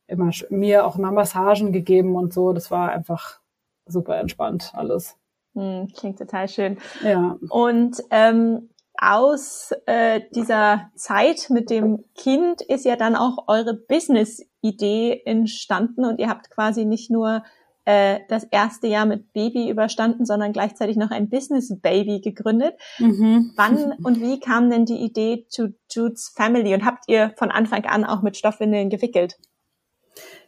immer 0.08 0.32
mir 0.50 0.86
auch 0.86 0.98
immer 0.98 1.12
Massagen 1.12 1.72
gegeben 1.72 2.16
und 2.16 2.34
so. 2.34 2.54
Das 2.54 2.72
war 2.72 2.90
einfach 2.90 3.40
super 3.86 4.18
entspannt 4.18 4.72
alles. 4.76 5.18
Hm, 5.54 5.88
klingt 5.96 6.20
total 6.20 6.48
schön. 6.48 6.78
Ja. 7.04 7.38
Und 7.50 8.02
ähm, 8.12 8.70
aus 8.98 9.72
äh, 9.86 10.22
dieser 10.34 10.90
Zeit 10.96 11.50
mit 11.50 11.70
dem 11.70 12.06
Kind 12.16 12.62
ist 12.62 12.86
ja 12.86 12.96
dann 12.96 13.16
auch 13.16 13.48
eure 13.48 13.74
Business-Idee 13.74 15.24
entstanden 15.26 16.06
und 16.06 16.20
ihr 16.20 16.30
habt 16.30 16.50
quasi 16.50 16.86
nicht 16.86 17.12
nur 17.12 17.44
äh, 17.86 18.20
das 18.30 18.44
erste 18.46 18.88
Jahr 18.88 19.06
mit 19.06 19.32
Baby 19.32 19.70
überstanden, 19.70 20.26
sondern 20.26 20.54
gleichzeitig 20.54 20.98
noch 20.98 21.12
ein 21.12 21.30
Business-Baby 21.30 22.22
gegründet. 22.22 22.76
Mhm. 23.00 23.54
Wann 23.56 23.94
und 24.04 24.20
wie 24.22 24.40
kam 24.40 24.70
denn 24.70 24.86
die 24.86 25.04
Idee 25.04 25.46
zu 25.50 25.76
Jude's 25.92 26.34
Family 26.36 26.74
und 26.74 26.84
habt 26.84 27.06
ihr 27.08 27.32
von 27.38 27.52
Anfang 27.52 27.86
an 27.86 28.04
auch 28.04 28.22
mit 28.22 28.38
Stoffwindeln 28.38 28.90
gewickelt? 28.90 29.38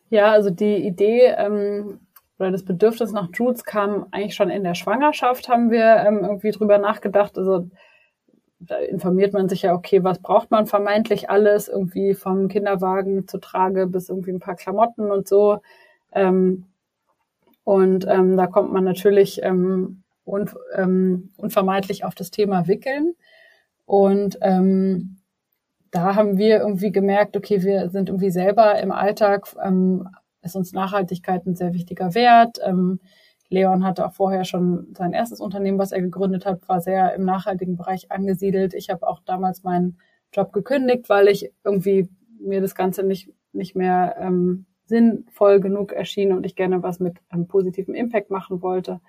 Ja, 0.09 0.31
also 0.31 0.49
die 0.49 0.77
Idee 0.77 1.35
ähm, 1.37 1.99
oder 2.39 2.51
das 2.51 2.65
Bedürfnis 2.65 3.11
nach 3.11 3.29
Jude's 3.33 3.63
kam 3.63 4.07
eigentlich 4.11 4.35
schon 4.35 4.49
in 4.49 4.63
der 4.63 4.75
Schwangerschaft, 4.75 5.49
haben 5.49 5.69
wir 5.69 6.03
ähm, 6.07 6.19
irgendwie 6.23 6.51
drüber 6.51 6.77
nachgedacht. 6.77 7.37
Also 7.37 7.69
da 8.59 8.77
informiert 8.77 9.33
man 9.33 9.49
sich 9.49 9.63
ja, 9.63 9.73
okay, 9.73 10.03
was 10.03 10.19
braucht 10.21 10.49
man 10.49 10.65
vermeintlich 10.65 11.29
alles, 11.29 11.67
irgendwie 11.67 12.15
vom 12.15 12.47
Kinderwagen 12.47 13.27
zur 13.27 13.41
Trage 13.41 13.85
bis 13.85 14.09
irgendwie 14.09 14.31
ein 14.31 14.39
paar 14.39 14.55
Klamotten 14.55 15.11
und 15.11 15.27
so. 15.27 15.59
Ähm, 16.11 16.65
und 17.67 18.07
ähm, 18.07 18.37
da 18.37 18.47
kommt 18.47 18.71
man 18.71 18.85
natürlich 18.85 19.43
ähm, 19.43 20.01
un, 20.23 20.49
ähm, 20.73 21.33
unvermeidlich 21.35 22.05
auf 22.05 22.15
das 22.15 22.31
Thema 22.31 22.65
Wickeln. 22.69 23.13
Und 23.85 24.37
ähm, 24.39 25.17
da 25.91 26.15
haben 26.15 26.37
wir 26.37 26.59
irgendwie 26.59 26.93
gemerkt, 26.93 27.35
okay, 27.35 27.63
wir 27.63 27.89
sind 27.89 28.07
irgendwie 28.07 28.29
selber 28.29 28.79
im 28.79 28.93
Alltag, 28.93 29.47
ähm, 29.61 30.07
ist 30.41 30.55
uns 30.55 30.71
Nachhaltigkeit 30.71 31.45
ein 31.45 31.57
sehr 31.57 31.73
wichtiger 31.73 32.15
Wert. 32.15 32.57
Ähm, 32.63 33.01
Leon 33.49 33.83
hatte 33.83 34.05
auch 34.05 34.13
vorher 34.13 34.45
schon 34.45 34.93
sein 34.95 35.11
erstes 35.11 35.41
Unternehmen, 35.41 35.77
was 35.77 35.91
er 35.91 36.01
gegründet 36.01 36.45
hat, 36.45 36.69
war 36.69 36.79
sehr 36.79 37.15
im 37.15 37.25
nachhaltigen 37.25 37.75
Bereich 37.75 38.09
angesiedelt. 38.13 38.75
Ich 38.75 38.89
habe 38.89 39.05
auch 39.05 39.19
damals 39.25 39.63
meinen 39.63 39.97
Job 40.31 40.53
gekündigt, 40.53 41.09
weil 41.09 41.27
ich 41.27 41.51
irgendwie 41.65 42.07
mir 42.39 42.61
das 42.61 42.75
Ganze 42.75 43.03
nicht, 43.03 43.29
nicht 43.51 43.75
mehr 43.75 44.15
ähm, 44.21 44.66
sinnvoll 44.87 45.59
genug 45.59 45.91
erschien 45.91 46.31
und 46.31 46.45
ich 46.45 46.55
gerne 46.55 46.81
was 46.83 46.99
mit 46.99 47.17
einem 47.29 47.47
positiven 47.47 47.93
Impact 47.93 48.31
machen 48.31 48.61
wollte. 48.61 48.99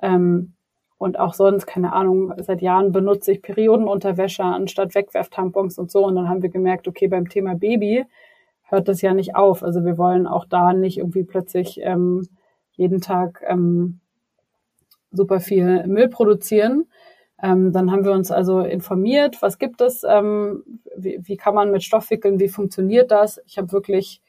Ähm, 0.00 0.54
und 0.98 1.18
auch 1.18 1.34
sonst, 1.34 1.66
keine 1.66 1.92
Ahnung, 1.92 2.32
seit 2.38 2.62
Jahren 2.62 2.92
benutze 2.92 3.32
ich 3.32 3.42
Periodenunterwäsche 3.42 4.44
anstatt 4.44 4.94
Wegwerftampons 4.94 5.78
und 5.78 5.90
so. 5.90 6.06
Und 6.06 6.14
dann 6.14 6.28
haben 6.28 6.42
wir 6.42 6.48
gemerkt, 6.48 6.86
okay, 6.86 7.08
beim 7.08 7.28
Thema 7.28 7.56
Baby 7.56 8.04
hört 8.68 8.86
das 8.86 9.02
ja 9.02 9.12
nicht 9.12 9.34
auf. 9.34 9.64
Also 9.64 9.84
wir 9.84 9.98
wollen 9.98 10.28
auch 10.28 10.44
da 10.44 10.72
nicht 10.72 10.98
irgendwie 10.98 11.24
plötzlich 11.24 11.80
ähm, 11.82 12.28
jeden 12.72 13.00
Tag 13.00 13.42
ähm, 13.46 13.98
super 15.10 15.40
viel 15.40 15.86
Müll 15.86 16.08
produzieren. 16.08 16.86
Ähm, 17.42 17.72
dann 17.72 17.90
haben 17.90 18.04
wir 18.04 18.12
uns 18.12 18.30
also 18.30 18.60
informiert, 18.60 19.42
was 19.42 19.58
gibt 19.58 19.80
es, 19.80 20.04
ähm, 20.08 20.62
wie, 20.96 21.18
wie 21.22 21.36
kann 21.36 21.54
man 21.56 21.72
mit 21.72 21.82
Stoff 21.82 22.10
wickeln, 22.10 22.38
wie 22.38 22.48
funktioniert 22.48 23.10
das. 23.10 23.40
Ich 23.46 23.58
habe 23.58 23.72
wirklich 23.72 24.22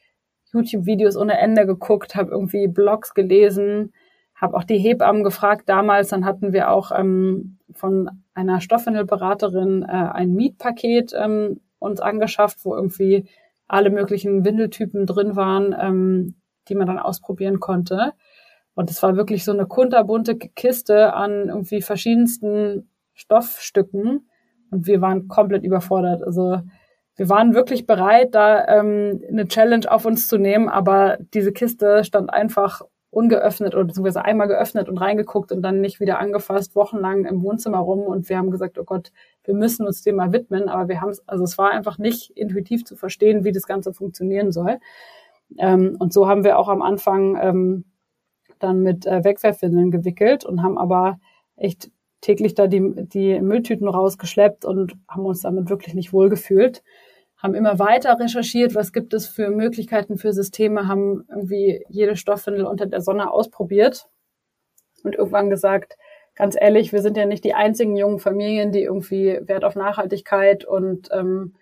YouTube-Videos 0.54 1.18
ohne 1.18 1.38
Ende 1.40 1.66
geguckt, 1.66 2.16
habe 2.16 2.32
irgendwie 2.32 2.68
Blogs 2.68 3.14
gelesen, 3.14 3.94
habe 4.36 4.56
auch 4.56 4.64
die 4.64 4.78
Hebammen 4.78 5.24
gefragt 5.24 5.68
damals. 5.68 6.10
Dann 6.10 6.26
hatten 6.26 6.54
wir 6.54 6.70
auch 6.70 6.92
ähm, 6.96 7.58
von 7.74 8.10
einer 8.34 8.62
Stoffwindelberaterin 8.62 9.84
äh, 9.84 9.92
ein 9.92 10.34
Mietpaket 10.34 11.14
ähm, 11.18 11.60
uns 11.80 12.00
angeschafft, 12.00 12.60
wo 12.64 12.76
irgendwie 12.76 13.28
alle 13.68 13.90
möglichen 13.90 14.46
Windeltypen 14.46 15.06
drin 15.06 15.36
waren, 15.36 15.76
ähm, 15.80 16.36
die 16.68 16.76
man 16.76 16.88
dann 16.88 17.00
ausprobieren 17.00 17.60
konnte. 17.60 18.14
Und 18.76 18.90
es 18.90 19.02
war 19.04 19.16
wirklich 19.16 19.44
so 19.44 19.52
eine 19.52 19.66
kunterbunte 19.66 20.36
Kiste 20.36 21.14
an 21.14 21.50
irgendwie 21.50 21.82
verschiedensten 21.82 22.90
Stoffstücken. 23.14 24.30
Und 24.72 24.88
wir 24.88 25.02
waren 25.02 25.28
komplett 25.28 25.64
überfordert. 25.64 26.24
Also 26.24 26.62
wir 27.16 27.30
waren 27.30 27.54
wirklich 27.54 27.86
bereit, 27.86 28.34
da 28.34 28.68
ähm, 28.68 29.22
eine 29.30 29.48
Challenge 29.48 29.90
auf 29.92 30.06
uns 30.06 30.28
zu 30.28 30.38
nehmen, 30.38 30.68
aber 30.70 31.18
diese 31.34 31.52
Kiste 31.52 32.04
stand 32.04 32.34
einfach 32.34 32.82
ungeöffnet 33.12 33.76
oder 33.76 33.86
beziehungsweise 33.86 34.26
einmal 34.26 34.48
geöffnet 34.48 34.90
und 34.90 34.98
reingeguckt 34.98 35.52
und 35.52 35.62
dann 35.62 35.82
nicht 35.82 36.00
wieder 36.00 36.18
angefasst, 36.18 36.76
wochenlang 36.76 37.26
im 37.26 37.44
Wohnzimmer 37.44 37.78
rum 37.78 38.02
und 38.02 38.28
wir 38.28 38.38
haben 38.38 38.50
gesagt, 38.50 38.80
oh 38.80 38.84
Gott, 38.84 39.12
wir 39.44 39.54
müssen 39.54 39.86
uns 39.86 40.02
dem 40.02 40.16
mal 40.16 40.34
widmen, 40.34 40.68
aber 40.68 40.88
wir 40.88 41.02
haben 41.02 41.10
es, 41.10 41.28
also 41.28 41.44
es 41.44 41.58
war 41.60 41.70
einfach 41.70 42.00
nicht 42.00 42.32
intuitiv 42.32 42.84
zu 42.86 42.96
verstehen, 42.96 43.44
wie 43.44 43.52
das 43.52 43.68
Ganze 43.68 43.94
funktionieren 43.94 44.52
soll. 44.52 44.80
Ähm, 45.60 45.96
und 46.00 46.12
so 46.12 46.28
haben 46.28 46.44
wir 46.44 46.58
auch 46.58 46.70
am 46.70 46.82
Anfang 46.82 47.38
ähm, 47.40 47.86
dann 48.58 48.82
mit 48.82 49.06
äh, 49.06 49.24
Wegwerfwindeln 49.24 49.92
gewickelt 49.92 50.44
und 50.44 50.64
haben 50.64 50.80
aber 50.80 51.20
echt 51.56 51.92
täglich 52.22 52.56
da 52.56 52.68
die, 52.68 52.94
die 52.96 53.40
Mülltüten 53.42 53.88
rausgeschleppt 53.88 54.66
und 54.66 54.96
haben 55.08 55.26
uns 55.26 55.42
damit 55.42 55.70
wirklich 55.70 55.94
nicht 55.94 56.14
wohlgefühlt. 56.14 56.82
Haben 57.44 57.56
immer 57.56 57.78
weiter 57.78 58.18
recherchiert, 58.20 58.74
was 58.74 58.94
gibt 58.94 59.14
es 59.14 59.28
für 59.28 59.50
Möglichkeiten 59.50 60.18
für 60.18 60.32
Systeme, 60.32 60.88
haben 60.88 61.26
irgendwie 61.30 61.86
jede 61.90 62.16
Stoffwindel 62.16 62.66
unter 62.66 62.86
der 62.86 63.02
Sonne 63.02 63.30
ausprobiert 63.32 64.08
und 65.04 65.16
irgendwann 65.16 65.50
gesagt, 65.50 65.98
ganz 66.36 66.56
ehrlich, 66.60 66.94
wir 66.94 67.02
sind 67.02 67.18
ja 67.18 67.26
nicht 67.26 67.44
die 67.44 67.54
einzigen 67.54 67.96
jungen 67.96 68.20
Familien, 68.20 68.72
die 68.72 68.82
irgendwie 68.82 69.40
Wert 69.44 69.66
auf 69.66 69.76
Nachhaltigkeit 69.76 70.66
und 70.66 71.10
ähm, 71.12 71.56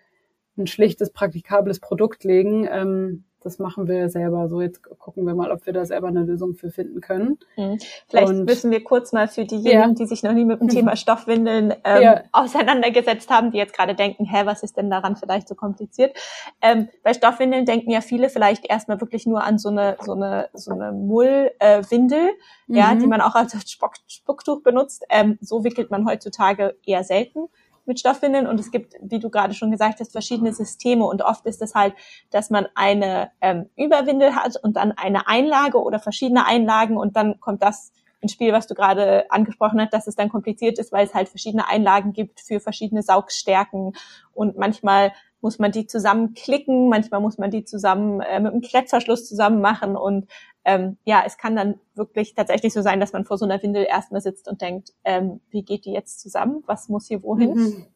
ein 0.56 0.66
schlichtes, 0.66 1.10
praktikables 1.10 1.80
Produkt 1.80 2.24
legen. 2.24 2.68
Ähm, 2.70 3.24
das 3.42 3.58
machen 3.58 3.88
wir 3.88 4.08
selber. 4.08 4.48
So, 4.48 4.60
jetzt 4.60 4.82
gucken 4.82 5.26
wir 5.26 5.34
mal, 5.34 5.50
ob 5.50 5.64
wir 5.66 5.72
da 5.72 5.84
selber 5.84 6.08
eine 6.08 6.22
Lösung 6.22 6.54
für 6.54 6.70
finden 6.70 7.00
können. 7.00 7.38
Mhm. 7.56 7.78
Vielleicht 8.08 8.28
und, 8.28 8.44
müssen 8.44 8.70
wir 8.70 8.82
kurz 8.82 9.12
mal 9.12 9.28
für 9.28 9.44
diejenigen, 9.44 9.90
ja. 9.90 9.94
die 9.94 10.06
sich 10.06 10.22
noch 10.22 10.32
nie 10.32 10.44
mit 10.44 10.60
dem 10.60 10.68
Thema 10.68 10.96
Stoffwindeln 10.96 11.74
ähm, 11.84 12.02
ja. 12.02 12.22
auseinandergesetzt 12.32 13.30
haben, 13.30 13.50
die 13.50 13.58
jetzt 13.58 13.74
gerade 13.74 13.94
denken, 13.94 14.24
hä, 14.24 14.42
was 14.44 14.62
ist 14.62 14.76
denn 14.76 14.90
daran 14.90 15.16
vielleicht 15.16 15.48
so 15.48 15.54
kompliziert? 15.54 16.16
Ähm, 16.60 16.88
bei 17.02 17.14
Stoffwindeln 17.14 17.66
denken 17.66 17.90
ja 17.90 18.00
viele 18.00 18.28
vielleicht 18.28 18.68
erstmal 18.70 19.00
wirklich 19.00 19.26
nur 19.26 19.42
an 19.42 19.58
so 19.58 19.68
eine 19.68 19.96
so 20.00 20.12
eine 20.12 20.48
so 20.52 20.72
eine 20.72 20.92
Mullwindel, 20.92 22.28
äh, 22.28 22.32
mhm. 22.66 22.76
ja, 22.76 22.94
die 22.94 23.06
man 23.06 23.20
auch 23.20 23.34
als 23.34 23.52
Spuck, 23.70 23.94
Spucktuch 24.06 24.62
benutzt. 24.62 25.04
Ähm, 25.10 25.38
so 25.40 25.64
wickelt 25.64 25.90
man 25.90 26.06
heutzutage 26.06 26.76
eher 26.84 27.04
selten 27.04 27.48
mit 27.84 27.98
Stoffwindeln 27.98 28.46
und 28.46 28.60
es 28.60 28.70
gibt, 28.70 28.94
wie 29.00 29.18
du 29.18 29.30
gerade 29.30 29.54
schon 29.54 29.70
gesagt 29.70 30.00
hast, 30.00 30.12
verschiedene 30.12 30.52
Systeme. 30.52 31.04
Und 31.04 31.22
oft 31.22 31.44
ist 31.46 31.62
es 31.62 31.74
halt, 31.74 31.94
dass 32.30 32.50
man 32.50 32.66
eine 32.74 33.30
ähm, 33.40 33.68
Überwindel 33.76 34.34
hat 34.34 34.56
und 34.62 34.76
dann 34.76 34.92
eine 34.92 35.26
Einlage 35.26 35.82
oder 35.82 35.98
verschiedene 35.98 36.46
Einlagen. 36.46 36.96
Und 36.96 37.16
dann 37.16 37.40
kommt 37.40 37.62
das 37.62 37.92
ins 38.20 38.32
Spiel, 38.32 38.52
was 38.52 38.68
du 38.68 38.74
gerade 38.74 39.30
angesprochen 39.30 39.80
hast, 39.80 39.92
dass 39.92 40.06
es 40.06 40.14
dann 40.14 40.28
kompliziert 40.28 40.78
ist, 40.78 40.92
weil 40.92 41.06
es 41.06 41.14
halt 41.14 41.28
verschiedene 41.28 41.68
Einlagen 41.68 42.12
gibt 42.12 42.40
für 42.40 42.60
verschiedene 42.60 43.02
Saugstärken. 43.02 43.94
Und 44.32 44.56
manchmal 44.56 45.12
muss 45.40 45.58
man 45.58 45.72
die 45.72 45.86
zusammenklicken, 45.86 46.88
manchmal 46.88 47.20
muss 47.20 47.36
man 47.36 47.50
die 47.50 47.64
zusammen 47.64 48.20
äh, 48.20 48.38
mit 48.38 48.52
einem 48.52 48.62
Klettverschluss 48.62 49.28
zusammen 49.28 49.60
machen. 49.60 49.96
Und 49.96 50.28
ähm, 50.64 50.96
ja, 51.04 51.22
es 51.26 51.38
kann 51.38 51.56
dann 51.56 51.80
wirklich 51.94 52.34
tatsächlich 52.34 52.72
so 52.72 52.82
sein, 52.82 53.00
dass 53.00 53.12
man 53.12 53.24
vor 53.24 53.38
so 53.38 53.44
einer 53.44 53.62
Windel 53.62 53.84
erstmal 53.88 54.20
sitzt 54.20 54.48
und 54.48 54.60
denkt, 54.60 54.92
ähm, 55.04 55.40
wie 55.50 55.62
geht 55.62 55.84
die 55.84 55.92
jetzt 55.92 56.20
zusammen? 56.20 56.62
Was 56.66 56.88
muss 56.88 57.08
hier 57.08 57.22
wohin? 57.22 57.54
Mhm. 57.54 57.86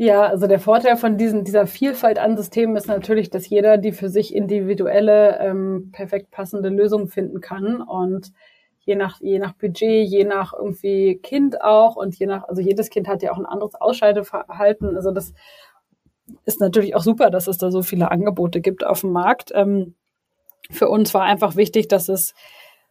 Ja, 0.00 0.22
also 0.26 0.46
der 0.46 0.60
Vorteil 0.60 0.96
von 0.96 1.18
diesen, 1.18 1.42
dieser 1.42 1.66
Vielfalt 1.66 2.20
an 2.20 2.36
Systemen 2.36 2.76
ist 2.76 2.86
natürlich, 2.86 3.30
dass 3.30 3.48
jeder 3.48 3.78
die 3.78 3.90
für 3.90 4.08
sich 4.08 4.32
individuelle, 4.32 5.38
ähm, 5.40 5.90
perfekt 5.90 6.30
passende 6.30 6.68
Lösung 6.68 7.08
finden 7.08 7.40
kann 7.40 7.82
und 7.82 8.32
je 8.78 8.94
nach, 8.94 9.20
je 9.20 9.40
nach 9.40 9.54
Budget, 9.54 10.08
je 10.08 10.24
nach 10.24 10.52
irgendwie 10.54 11.16
Kind 11.16 11.60
auch 11.62 11.96
und 11.96 12.16
je 12.16 12.26
nach, 12.26 12.44
also 12.48 12.62
jedes 12.62 12.90
Kind 12.90 13.08
hat 13.08 13.22
ja 13.22 13.32
auch 13.32 13.38
ein 13.38 13.44
anderes 13.44 13.74
Ausscheideverhalten. 13.74 14.94
Also 14.94 15.10
das 15.10 15.34
ist 16.44 16.60
natürlich 16.60 16.94
auch 16.94 17.02
super, 17.02 17.30
dass 17.30 17.48
es 17.48 17.58
da 17.58 17.72
so 17.72 17.82
viele 17.82 18.10
Angebote 18.12 18.60
gibt 18.60 18.86
auf 18.86 19.00
dem 19.00 19.10
Markt. 19.10 19.50
Ähm, 19.52 19.94
für 20.70 20.88
uns 20.88 21.14
war 21.14 21.22
einfach 21.22 21.56
wichtig, 21.56 21.88
dass 21.88 22.08
es 22.08 22.34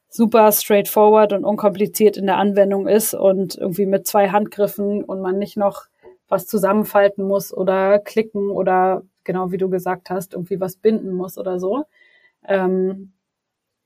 super 0.10 0.52
straightforward 0.52 1.34
und 1.34 1.46
unkompliziert 1.46 2.18
in 2.18 2.26
der 2.26 2.38
Anwendung 2.38 2.88
ist 2.88 3.14
und 3.14 3.58
irgendwie 3.58 3.86
mit 3.86 4.08
zwei 4.08 4.30
Handgriffen 4.30 5.04
und 5.04 5.22
man 5.22 5.38
nicht 5.38 5.58
noch 5.58 5.86
was 6.28 6.48
zusammenfalten 6.48 7.26
muss 7.26 7.54
oder 7.54 8.00
klicken 8.00 8.50
oder 8.50 9.04
genau 9.24 9.52
wie 9.52 9.58
du 9.58 9.70
gesagt 9.70 10.10
hast, 10.10 10.34
irgendwie 10.34 10.60
was 10.60 10.78
binden 10.78 11.14
muss 11.14 11.38
oder 11.38 11.60
so. 11.60 11.86
Ähm, 12.46 13.14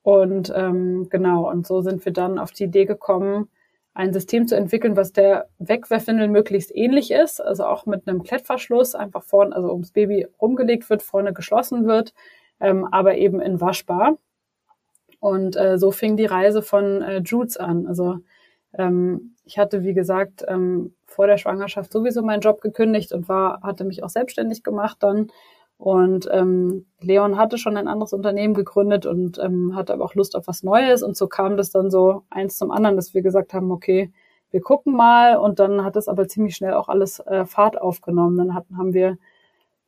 und 0.04 0.52
ähm, 0.56 1.08
genau, 1.10 1.50
und 1.50 1.68
so 1.68 1.82
sind 1.82 2.04
wir 2.06 2.14
dann 2.14 2.40
auf 2.40 2.52
die 2.52 2.64
Idee 2.66 2.86
gekommen, 2.86 3.50
ein 3.94 4.14
System 4.14 4.48
zu 4.48 4.56
entwickeln, 4.56 4.96
was 4.96 5.12
der 5.12 5.50
Wegwerfwindel 5.60 6.30
möglichst 6.30 6.74
ähnlich 6.74 7.12
ist, 7.12 7.42
also 7.42 7.66
auch 7.66 7.86
mit 7.86 8.08
einem 8.08 8.24
Klettverschluss 8.24 8.96
einfach 8.96 9.24
vorne, 9.24 9.56
also 9.56 9.72
ums 9.72 9.92
Baby 9.92 10.28
rumgelegt 10.42 10.90
wird, 10.90 11.04
vorne 11.04 11.34
geschlossen 11.34 11.86
wird 11.86 12.14
ähm, 12.62 12.88
aber 12.90 13.18
eben 13.18 13.42
in 13.42 13.60
waschbar. 13.60 14.18
Und 15.20 15.56
äh, 15.56 15.78
so 15.78 15.92
fing 15.92 16.16
die 16.18 16.26
Reise 16.26 16.62
von 16.62 17.02
äh, 17.02 17.20
Judes 17.20 17.58
an. 17.58 17.86
Also 17.88 18.20
ähm, 18.74 19.36
ich 19.44 19.60
hatte, 19.60 19.84
wie 19.84 19.94
gesagt, 19.94 20.46
ähm, 20.48 20.96
vor 21.06 21.28
der 21.28 21.38
Schwangerschaft 21.38 21.92
sowieso 21.92 22.22
meinen 22.22 22.42
Job 22.42 22.62
gekündigt 22.62 23.12
und 23.12 23.28
war, 23.28 23.62
hatte 23.62 23.84
mich 23.84 24.04
auch 24.04 24.10
selbstständig 24.10 24.64
gemacht 24.64 24.98
dann. 25.02 25.32
Und 25.78 26.30
ähm, 26.32 26.86
Leon 27.00 27.38
hatte 27.38 27.58
schon 27.58 27.76
ein 27.76 27.88
anderes 27.88 28.14
Unternehmen 28.14 28.54
gegründet 28.54 29.08
und 29.08 29.40
ähm, 29.40 29.76
hatte 29.76 29.94
aber 29.94 30.06
auch 30.06 30.14
Lust 30.14 30.36
auf 30.36 30.48
was 30.48 30.62
Neues. 30.64 31.02
Und 31.02 31.18
so 31.18 31.28
kam 31.28 31.58
das 31.58 31.72
dann 31.72 31.90
so 31.90 32.24
eins 32.30 32.58
zum 32.58 32.72
anderen, 32.72 32.96
dass 32.96 33.16
wir 33.16 33.24
gesagt 33.24 33.54
haben, 33.54 33.72
okay, 33.72 34.12
wir 34.52 34.62
gucken 34.62 34.96
mal. 34.96 35.38
Und 35.38 35.60
dann 35.60 35.84
hat 35.84 35.96
es 35.96 36.08
aber 36.08 36.28
ziemlich 36.28 36.56
schnell 36.56 36.74
auch 36.74 36.88
alles 36.88 37.20
äh, 37.22 37.46
Fahrt 37.46 37.82
aufgenommen. 37.82 38.38
Dann 38.38 38.54
hatten, 38.54 38.78
haben 38.78 38.94
wir 38.94 39.18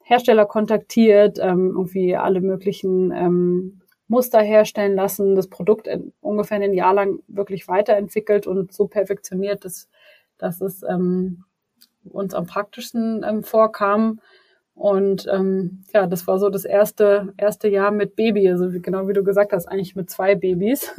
Hersteller 0.04 0.46
kontaktiert, 0.46 1.40
ähm, 1.40 1.72
irgendwie 1.76 2.16
alle 2.16 2.42
möglichen 2.42 3.12
ähm, 3.12 3.82
Muster 4.08 4.42
herstellen 4.42 4.96
lassen, 4.96 5.36
das 5.36 5.48
Produkt 5.48 5.88
in, 5.88 6.14
ungefähr 6.22 6.60
ein 6.60 6.74
Jahr 6.74 6.94
lang 6.94 7.20
wirklich 7.28 7.68
weiterentwickelt 7.68 8.46
und 8.46 8.74
so 8.74 8.88
perfektioniert, 8.88 9.66
dass, 9.66 9.90
dass 10.38 10.62
es 10.62 10.84
ähm, 10.84 11.46
uns 12.04 12.34
am 12.34 12.46
praktischsten 12.46 13.26
ähm, 13.28 13.44
vorkam. 13.44 14.20
Und 14.76 15.28
ähm, 15.32 15.84
ja, 15.94 16.06
das 16.06 16.28
war 16.28 16.38
so 16.38 16.50
das 16.50 16.66
erste, 16.66 17.34
erste 17.38 17.68
Jahr 17.70 17.92
mit 17.92 18.16
Baby, 18.16 18.50
also 18.50 18.74
wie, 18.74 18.82
genau 18.82 19.08
wie 19.08 19.14
du 19.14 19.24
gesagt 19.24 19.54
hast, 19.54 19.68
eigentlich 19.68 19.96
mit 19.96 20.10
zwei 20.10 20.36
Babys. 20.36 20.92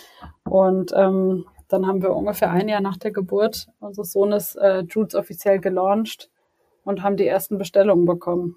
Und 0.44 0.92
ähm, 0.96 1.44
dann 1.68 1.86
haben 1.86 2.02
wir 2.02 2.16
ungefähr 2.16 2.50
ein 2.50 2.68
Jahr 2.68 2.80
nach 2.80 2.96
der 2.96 3.12
Geburt 3.12 3.68
unseres 3.78 4.12
Sohnes 4.12 4.56
äh, 4.56 4.82
Judes 4.88 5.14
offiziell 5.14 5.60
gelauncht 5.60 6.30
und 6.88 7.02
haben 7.02 7.18
die 7.18 7.26
ersten 7.26 7.58
Bestellungen 7.58 8.06
bekommen. 8.06 8.56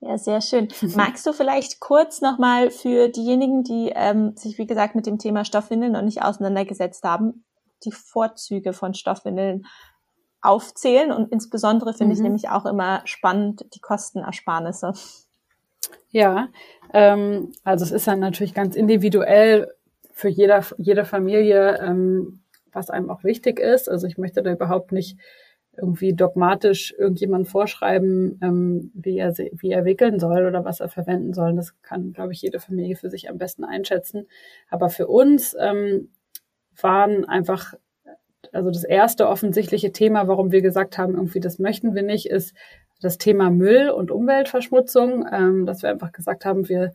Ja, 0.00 0.18
sehr 0.18 0.40
schön. 0.42 0.68
Magst 0.96 1.26
du 1.26 1.32
vielleicht 1.32 1.80
kurz 1.80 2.20
nochmal 2.20 2.70
für 2.70 3.08
diejenigen, 3.08 3.64
die 3.64 3.90
ähm, 3.94 4.36
sich, 4.36 4.58
wie 4.58 4.66
gesagt, 4.66 4.94
mit 4.94 5.06
dem 5.06 5.18
Thema 5.18 5.44
Stoffwindeln 5.44 5.92
noch 5.92 6.02
nicht 6.02 6.22
auseinandergesetzt 6.22 7.02
haben, 7.04 7.44
die 7.84 7.92
Vorzüge 7.92 8.74
von 8.74 8.92
Stoffwindeln 8.92 9.66
aufzählen 10.42 11.10
und 11.10 11.32
insbesondere 11.32 11.92
finde 11.92 12.14
mhm. 12.14 12.18
ich 12.18 12.22
nämlich 12.22 12.48
auch 12.50 12.66
immer 12.66 13.02
spannend 13.04 13.64
die 13.74 13.80
Kostenersparnisse. 13.80 14.92
Ja, 16.10 16.48
ähm, 16.92 17.52
also 17.64 17.84
es 17.84 17.92
ist 17.92 18.06
dann 18.06 18.20
natürlich 18.20 18.54
ganz 18.54 18.76
individuell 18.76 19.72
für 20.12 20.28
jeder, 20.28 20.64
jede 20.76 21.06
Familie, 21.06 21.78
ähm, 21.78 22.42
was 22.72 22.90
einem 22.90 23.10
auch 23.10 23.24
wichtig 23.24 23.58
ist. 23.58 23.88
Also 23.88 24.06
ich 24.06 24.18
möchte 24.18 24.42
da 24.42 24.52
überhaupt 24.52 24.92
nicht 24.92 25.18
irgendwie 25.76 26.14
dogmatisch 26.14 26.94
irgendjemand 26.98 27.48
vorschreiben, 27.48 28.38
ähm, 28.42 28.90
wie, 28.94 29.18
er, 29.18 29.36
wie 29.36 29.70
er 29.70 29.84
wickeln 29.84 30.18
soll 30.18 30.46
oder 30.46 30.64
was 30.64 30.80
er 30.80 30.88
verwenden 30.88 31.32
soll. 31.32 31.54
Das 31.54 31.80
kann, 31.82 32.12
glaube 32.12 32.32
ich, 32.32 32.42
jede 32.42 32.60
Familie 32.60 32.96
für 32.96 33.10
sich 33.10 33.30
am 33.30 33.38
besten 33.38 33.64
einschätzen. 33.64 34.26
Aber 34.68 34.90
für 34.90 35.06
uns 35.06 35.56
ähm, 35.58 36.10
waren 36.80 37.24
einfach, 37.24 37.74
also 38.52 38.70
das 38.70 38.84
erste 38.84 39.28
offensichtliche 39.28 39.92
Thema, 39.92 40.28
warum 40.28 40.52
wir 40.52 40.62
gesagt 40.62 40.98
haben, 40.98 41.14
irgendwie 41.14 41.40
das 41.40 41.58
möchten 41.58 41.94
wir 41.94 42.02
nicht, 42.02 42.26
ist 42.26 42.54
das 43.00 43.16
Thema 43.16 43.50
Müll 43.50 43.90
und 43.90 44.10
Umweltverschmutzung, 44.10 45.26
ähm, 45.32 45.66
dass 45.66 45.82
wir 45.82 45.90
einfach 45.90 46.12
gesagt 46.12 46.44
haben, 46.44 46.68
wir 46.68 46.92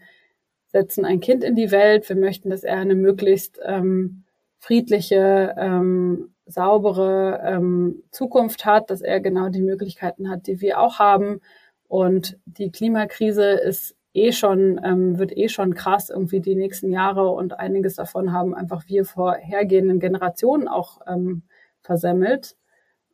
setzen 0.68 1.06
ein 1.06 1.20
Kind 1.22 1.44
in 1.44 1.56
die 1.56 1.72
Welt, 1.72 2.08
wir 2.10 2.16
möchten, 2.16 2.50
dass 2.50 2.64
er 2.64 2.78
eine 2.78 2.96
möglichst 2.96 3.60
ähm, 3.64 4.26
friedliche, 4.60 5.56
ähm, 5.58 6.35
saubere 6.46 7.42
ähm, 7.44 8.04
Zukunft 8.12 8.66
hat, 8.66 8.90
dass 8.90 9.02
er 9.02 9.20
genau 9.20 9.50
die 9.50 9.62
Möglichkeiten 9.62 10.30
hat, 10.30 10.48
die 10.48 10.62
wir 10.62 10.80
auch 10.80 11.00
haben. 11.00 11.42
Und 11.88 12.38
die 12.46 12.72
Klimakrise 12.72 13.52
ist 13.52 13.96
eh 14.14 14.32
schon, 14.32 14.80
ähm, 14.84 15.20
wird 15.20 15.36
eh 15.36 15.50
schon 15.50 15.74
krass 15.74 16.10
irgendwie 16.10 16.40
die 16.40 16.56
nächsten 16.56 16.92
Jahre 16.92 17.30
und 17.30 17.60
einiges 17.60 17.96
davon 17.96 18.32
haben 18.32 18.56
einfach 18.56 18.84
wir 18.88 19.06
vorhergehenden 19.06 20.00
Generationen 20.00 20.68
auch 20.68 21.02
ähm, 21.08 21.44
versemmelt. 21.82 22.56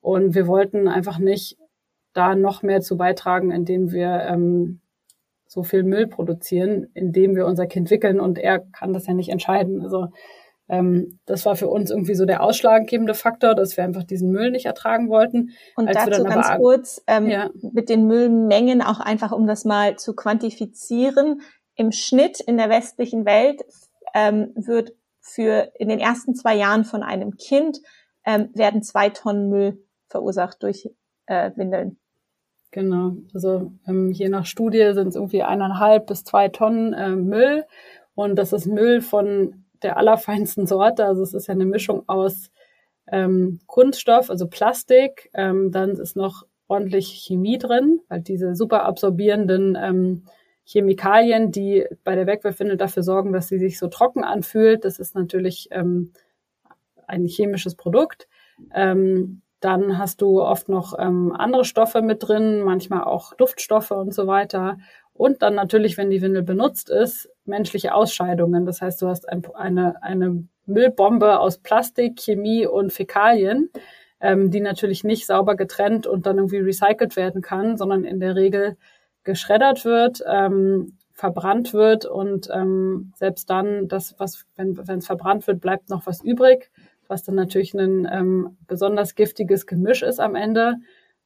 Und 0.01 0.36
wir 0.36 0.47
wollten 0.47 0.88
einfach 0.88 1.19
nicht 1.19 1.57
da 2.13 2.36
noch 2.36 2.63
mehr 2.63 2.82
zu 2.82 2.97
beitragen, 2.97 3.51
indem 3.51 3.91
wir 3.91 4.21
ähm, 4.27 4.82
so 5.47 5.63
viel 5.63 5.84
Müll 5.84 6.07
produzieren, 6.07 6.88
indem 6.93 7.36
wir 7.36 7.45
unser 7.45 7.67
Kind 7.67 7.89
wickeln 7.89 8.19
und 8.19 8.38
er 8.38 8.59
kann 8.59 8.93
das 8.93 9.07
ja 9.07 9.13
nicht 9.13 9.29
entscheiden. 9.29 9.82
Also 9.82 10.07
ähm, 10.70 11.20
das 11.26 11.45
war 11.45 11.55
für 11.55 11.68
uns 11.68 11.91
irgendwie 11.91 12.16
so 12.16 12.26
der 12.26 12.41
ausschlaggebende 12.41 13.14
Faktor, 13.14 13.55
dass 13.55 13.76
wir 13.76 13.84
einfach 13.84 14.03
diesen 14.03 14.32
Müll 14.32 14.51
nicht 14.51 14.66
ertragen 14.66 15.09
wollten. 15.09 15.51
Und 15.76 15.88
Als 15.88 16.05
dazu 16.05 16.24
ganz 16.24 16.47
kurz 16.57 17.03
ähm, 17.07 17.28
ja. 17.28 17.49
mit 17.62 17.89
den 17.89 18.07
Müllmengen 18.07 18.82
auch 18.82 18.99
einfach, 18.99 19.32
um 19.32 19.47
das 19.47 19.66
mal 19.66 19.97
zu 19.97 20.16
quantifizieren. 20.16 21.41
Im 21.76 21.91
Schnitt 21.91 22.39
in 22.39 22.57
der 22.57 22.70
westlichen 22.70 23.26
Welt 23.26 23.62
ähm, 24.14 24.53
wird 24.55 24.93
für 25.20 25.72
in 25.78 25.89
den 25.89 25.99
ersten 25.99 26.36
zwei 26.36 26.55
Jahren 26.55 26.84
von 26.84 27.03
einem 27.03 27.38
Kind 27.38 27.80
ähm, 28.26 28.49
werden 28.53 28.82
zwei 28.82 29.09
Tonnen 29.09 29.49
Müll 29.49 29.84
verursacht 30.07 30.64
durch 30.64 30.89
äh, 31.26 31.51
Windeln. 31.55 31.97
Genau, 32.72 33.18
also 33.34 33.74
ähm, 33.86 34.12
je 34.12 34.30
nach 34.30 34.45
Studie 34.45 34.91
sind 34.93 35.09
es 35.09 35.16
irgendwie 35.16 35.43
eineinhalb 35.43 36.07
bis 36.07 36.24
zwei 36.24 36.47
Tonnen 36.47 36.93
äh, 36.93 37.09
Müll 37.09 37.66
und 38.16 38.38
das 38.38 38.53
ist 38.53 38.66
Müll 38.66 39.01
von 39.01 39.61
der 39.84 39.97
allerfeinsten 39.97 40.67
Sorte. 40.67 41.05
Also 41.05 41.23
es 41.23 41.34
ist 41.34 41.47
ja 41.47 41.53
eine 41.53 41.65
Mischung 41.65 42.03
aus 42.07 42.51
ähm, 43.11 43.59
Kunststoff, 43.67 44.29
also 44.29 44.47
Plastik. 44.47 45.29
Ähm, 45.34 45.71
dann 45.71 45.91
ist 45.91 46.15
noch 46.15 46.43
ordentlich 46.67 47.23
Chemie 47.25 47.57
drin, 47.57 47.99
weil 48.07 48.21
diese 48.21 48.55
super 48.55 48.84
absorbierenden 48.84 49.77
ähm, 49.79 50.23
Chemikalien, 50.63 51.51
die 51.51 51.86
bei 52.03 52.15
der 52.15 52.27
Wegwerfwindel 52.27 52.77
dafür 52.77 53.03
sorgen, 53.03 53.34
dass 53.34 53.47
sie 53.47 53.59
sich 53.59 53.77
so 53.77 53.88
trocken 53.88 54.23
anfühlt. 54.23 54.86
Das 54.86 54.99
ist 54.99 55.15
natürlich 55.15 55.67
ähm, 55.71 56.13
ein 57.07 57.27
chemisches 57.27 57.75
Produkt. 57.75 58.27
Ähm, 58.73 59.41
dann 59.59 59.97
hast 59.97 60.21
du 60.21 60.41
oft 60.41 60.69
noch 60.69 60.97
ähm, 60.97 61.34
andere 61.38 61.65
Stoffe 61.65 62.01
mit 62.01 62.27
drin, 62.27 62.61
manchmal 62.61 63.03
auch 63.03 63.34
Duftstoffe 63.36 63.91
und 63.91 64.13
so 64.13 64.25
weiter. 64.27 64.77
Und 65.13 65.41
dann 65.41 65.55
natürlich, 65.55 65.97
wenn 65.97 66.09
die 66.09 66.21
Windel 66.21 66.41
benutzt 66.41 66.89
ist, 66.89 67.29
menschliche 67.46 67.94
Ausscheidungen. 67.94 68.66
Das 68.66 68.82
heißt, 68.82 69.02
du 69.02 69.08
hast 69.08 69.28
ein, 69.28 69.44
eine, 69.54 70.02
eine 70.04 70.44
Müllbombe 70.66 71.39
aus 71.39 71.58
Plastik, 71.58 72.20
Chemie 72.20 72.66
und 72.66 72.94
Fäkalien, 72.94 73.70
ähm, 74.20 74.52
die 74.52 74.62
natürlich 74.62 75.04
nicht 75.04 75.26
sauber 75.26 75.56
getrennt 75.56 76.08
und 76.08 76.26
dann 76.26 76.38
irgendwie 76.38 76.60
recycelt 76.60 77.16
werden 77.16 77.42
kann, 77.42 77.78
sondern 77.78 78.04
in 78.04 78.20
der 78.20 78.36
Regel 78.36 78.78
geschreddert 79.24 79.86
wird, 79.86 80.24
ähm, 80.28 80.98
verbrannt 81.14 81.74
wird 81.74 82.06
und 82.06 82.50
ähm, 82.52 83.14
selbst 83.16 83.50
dann, 83.50 83.88
das, 83.88 84.16
was, 84.18 84.46
wenn 84.56 84.78
es 84.98 85.06
verbrannt 85.06 85.46
wird, 85.46 85.62
bleibt 85.62 85.89
noch 85.89 86.08
was 86.08 86.24
übrig, 86.24 86.72
was 87.08 87.24
dann 87.24 87.36
natürlich 87.36 87.74
ein 87.74 88.08
ähm, 88.12 88.58
besonders 88.68 89.14
giftiges 89.16 89.68
Gemisch 89.68 90.02
ist 90.02 90.20
am 90.20 90.36
Ende. 90.36 90.78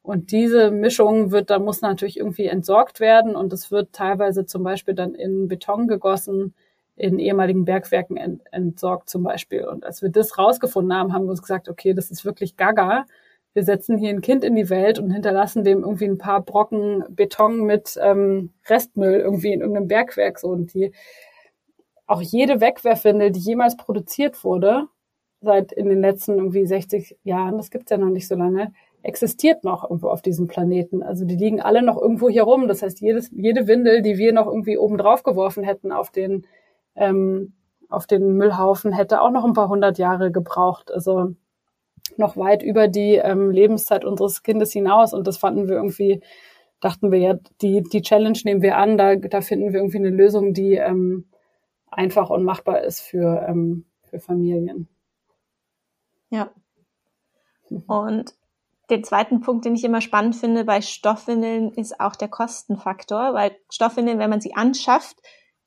Und 0.06 0.32
diese 0.32 0.70
Mischung 0.70 1.32
wird, 1.32 1.50
da 1.50 1.58
muss 1.58 1.82
natürlich 1.82 2.18
irgendwie 2.20 2.46
entsorgt 2.46 3.00
werden 3.00 3.36
und 3.36 3.52
es 3.52 3.72
wird 3.72 3.92
teilweise 3.92 4.46
zum 4.46 4.62
Beispiel 4.62 4.94
dann 4.94 5.16
in 5.16 5.48
Beton 5.48 5.88
gegossen, 5.88 6.54
in 6.96 7.18
ehemaligen 7.18 7.66
Bergwerken 7.66 8.16
ent, 8.16 8.44
entsorgt 8.52 9.10
zum 9.10 9.24
Beispiel. 9.24 9.66
Und 9.66 9.84
als 9.84 10.04
wir 10.04 10.10
das 10.10 10.38
rausgefunden 10.38 10.96
haben, 10.96 11.12
haben 11.12 11.26
wir 11.26 11.32
uns 11.32 11.42
gesagt, 11.42 11.70
okay, 11.70 11.96
das 11.96 12.12
ist 12.12 12.24
wirklich 12.24 12.56
gaga. 12.56 13.06
Wir 13.56 13.64
setzen 13.64 13.98
hier 13.98 14.12
ein 14.12 14.22
Kind 14.22 14.44
in 14.44 14.56
die 14.56 14.70
Welt 14.70 15.00
und 15.00 15.10
hinterlassen 15.10 15.64
dem 15.64 15.80
irgendwie 15.80 16.06
ein 16.06 16.20
paar 16.20 16.42
Brocken 16.42 17.04
Beton 17.10 17.64
mit 17.64 17.98
ähm, 18.00 18.54
Restmüll 18.70 19.20
irgendwie 19.20 19.54
in 19.54 19.62
irgendeinem 19.62 19.88
Bergwerk 19.88 20.38
so. 20.38 20.50
Und 20.50 20.76
die, 20.76 20.92
auch 22.06 22.22
jede 22.22 22.62
Wegwerfwindel, 22.62 23.32
die 23.32 23.40
jemals 23.40 23.76
produziert 23.76 24.44
wurde, 24.44 24.88
seit 25.42 25.72
in 25.72 25.90
den 25.90 26.02
letzten 26.02 26.36
irgendwie 26.38 26.68
60 26.68 27.18
Jahren, 27.24 27.58
das 27.58 27.72
gibt's 27.72 27.90
ja 27.90 27.98
noch 27.98 28.10
nicht 28.10 28.28
so 28.28 28.36
lange, 28.36 28.72
existiert 29.06 29.64
noch 29.64 29.84
irgendwo 29.84 30.10
auf 30.10 30.22
diesem 30.22 30.48
Planeten. 30.48 31.04
Also 31.04 31.26
die 31.26 31.36
liegen 31.36 31.62
alle 31.62 31.82
noch 31.82 32.02
irgendwo 32.02 32.30
hier 32.30 32.44
rum. 32.44 32.68
Das 32.68 32.82
heißt, 32.82 33.00
jedes, 33.02 33.30
jede 33.32 33.68
Windel, 33.68 34.02
die 34.02 34.18
wir 34.18 34.34
noch 34.34 34.48
irgendwie 34.48 34.78
oben 34.78 34.98
drauf 34.98 35.24
geworfen 35.24 35.64
hätten 35.64 35.92
auf 35.92 36.10
den, 36.10 36.46
ähm, 36.96 37.54
auf 37.90 38.08
den 38.08 38.34
Müllhaufen, 38.36 38.92
hätte 38.92 39.22
auch 39.22 39.30
noch 39.30 39.46
ein 39.46 39.54
paar 39.54 39.70
hundert 39.70 39.98
Jahre 39.98 40.32
gebraucht. 40.32 40.92
Also 40.92 41.36
noch 42.18 42.36
weit 42.36 42.64
über 42.64 42.88
die 42.88 43.16
ähm, 43.16 43.52
Lebenszeit 43.52 44.06
unseres 44.06 44.44
Kindes 44.44 44.72
hinaus. 44.74 45.14
Und 45.14 45.28
das 45.28 45.38
fanden 45.38 45.68
wir 45.68 45.76
irgendwie, 45.76 46.22
dachten 46.82 47.12
wir 47.12 47.20
ja, 47.20 47.36
die, 47.62 47.84
die 47.84 48.02
Challenge 48.02 48.40
nehmen 48.44 48.62
wir 48.62 48.78
an, 48.78 48.98
da, 48.98 49.16
da 49.16 49.42
finden 49.42 49.72
wir 49.72 49.80
irgendwie 49.80 50.00
eine 50.00 50.10
Lösung, 50.10 50.54
die 50.54 50.74
ähm, 50.74 51.26
einfach 51.88 52.30
und 52.30 52.44
machbar 52.44 52.82
ist 52.82 53.02
für, 53.02 53.46
ähm, 53.48 53.86
für 54.04 54.20
Familien. 54.20 54.88
Ja. 56.30 56.50
Und 57.88 58.34
den 58.90 59.04
zweiten 59.04 59.42
Punkt, 59.42 59.66
den 59.66 59.76
ich 59.76 59.84
immer 59.84 60.02
spannend 60.02 60.36
finde 60.36 60.66
bei 60.66 60.82
Stoffwindeln, 60.82 61.72
ist 61.74 62.00
auch 62.00 62.16
der 62.16 62.28
Kostenfaktor, 62.28 63.34
weil 63.34 63.56
Stoffwindeln, 63.70 64.20
wenn 64.20 64.30
man 64.30 64.42
sie 64.42 64.56
anschafft, 64.56 65.18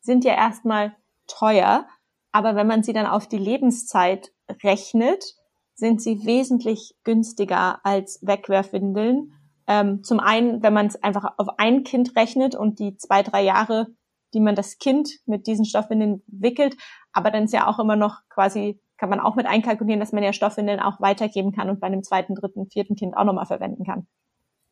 sind 0.00 0.24
ja 0.24 0.34
erstmal 0.34 0.96
teuer, 1.26 1.86
aber 2.32 2.54
wenn 2.56 2.66
man 2.66 2.82
sie 2.82 2.92
dann 2.92 3.06
auf 3.06 3.26
die 3.26 3.38
Lebenszeit 3.38 4.32
rechnet, 4.62 5.34
sind 5.74 6.02
sie 6.02 6.24
wesentlich 6.24 6.94
günstiger 7.04 7.80
als 7.84 8.20
Wegwerfwindeln. 8.22 9.32
Ähm, 9.66 10.02
zum 10.02 10.18
einen, 10.18 10.62
wenn 10.62 10.72
man 10.72 10.86
es 10.86 11.02
einfach 11.02 11.34
auf 11.36 11.48
ein 11.58 11.84
Kind 11.84 12.16
rechnet 12.16 12.54
und 12.54 12.78
die 12.78 12.96
zwei, 12.96 13.22
drei 13.22 13.42
Jahre, 13.42 13.88
die 14.34 14.40
man 14.40 14.54
das 14.54 14.78
Kind 14.78 15.10
mit 15.26 15.46
diesen 15.46 15.64
Stoffwindeln 15.64 16.22
wickelt, 16.26 16.76
aber 17.12 17.30
dann 17.30 17.44
ist 17.44 17.52
ja 17.52 17.66
auch 17.66 17.78
immer 17.78 17.96
noch 17.96 18.20
quasi 18.28 18.80
kann 18.98 19.08
man 19.08 19.20
auch 19.20 19.36
mit 19.36 19.46
einkalkulieren, 19.46 20.00
dass 20.00 20.12
man 20.12 20.22
ja 20.22 20.32
Stoffwindeln 20.32 20.80
auch 20.80 21.00
weitergeben 21.00 21.52
kann 21.52 21.70
und 21.70 21.80
bei 21.80 21.86
einem 21.86 22.02
zweiten, 22.02 22.34
dritten, 22.34 22.66
vierten 22.66 22.96
Kind 22.96 23.16
auch 23.16 23.24
nochmal 23.24 23.46
verwenden 23.46 23.84
kann. 23.84 24.06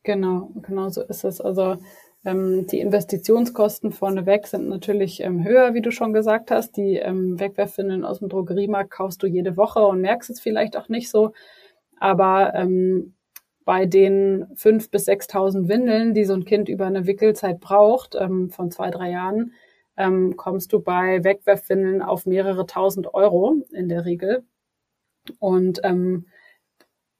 Genau, 0.02 0.50
genau 0.62 0.88
so 0.88 1.02
ist 1.02 1.24
es. 1.24 1.40
Also 1.40 1.76
ähm, 2.24 2.66
die 2.66 2.80
Investitionskosten 2.80 3.92
vorneweg 3.92 4.46
sind 4.46 4.68
natürlich 4.68 5.20
ähm, 5.22 5.44
höher, 5.44 5.74
wie 5.74 5.82
du 5.82 5.90
schon 5.90 6.12
gesagt 6.12 6.50
hast. 6.50 6.76
Die 6.76 6.96
ähm, 6.96 7.38
Wegwerfwindeln 7.40 8.04
aus 8.04 8.18
dem 8.18 8.28
Drogeriemarkt 8.28 8.90
kaufst 8.90 9.22
du 9.22 9.26
jede 9.26 9.56
Woche 9.56 9.80
und 9.80 10.00
merkst 10.00 10.30
es 10.30 10.40
vielleicht 10.40 10.76
auch 10.76 10.88
nicht 10.88 11.10
so. 11.10 11.32
Aber 11.98 12.54
ähm, 12.54 13.14
bei 13.64 13.86
den 13.86 14.46
fünf 14.54 14.90
bis 14.90 15.06
sechstausend 15.06 15.68
Windeln, 15.68 16.14
die 16.14 16.24
so 16.24 16.34
ein 16.34 16.44
Kind 16.44 16.68
über 16.68 16.86
eine 16.86 17.06
Wickelzeit 17.06 17.60
braucht, 17.60 18.14
ähm, 18.14 18.50
von 18.50 18.70
zwei, 18.70 18.90
drei 18.90 19.10
Jahren, 19.10 19.52
ähm, 19.96 20.36
kommst 20.36 20.72
du 20.72 20.80
bei 20.80 21.24
Wegwerfwindeln 21.24 22.02
auf 22.02 22.26
mehrere 22.26 22.66
tausend 22.66 23.14
Euro 23.14 23.56
in 23.72 23.88
der 23.88 24.04
Regel. 24.04 24.44
Und 25.38 25.80
ähm, 25.84 26.26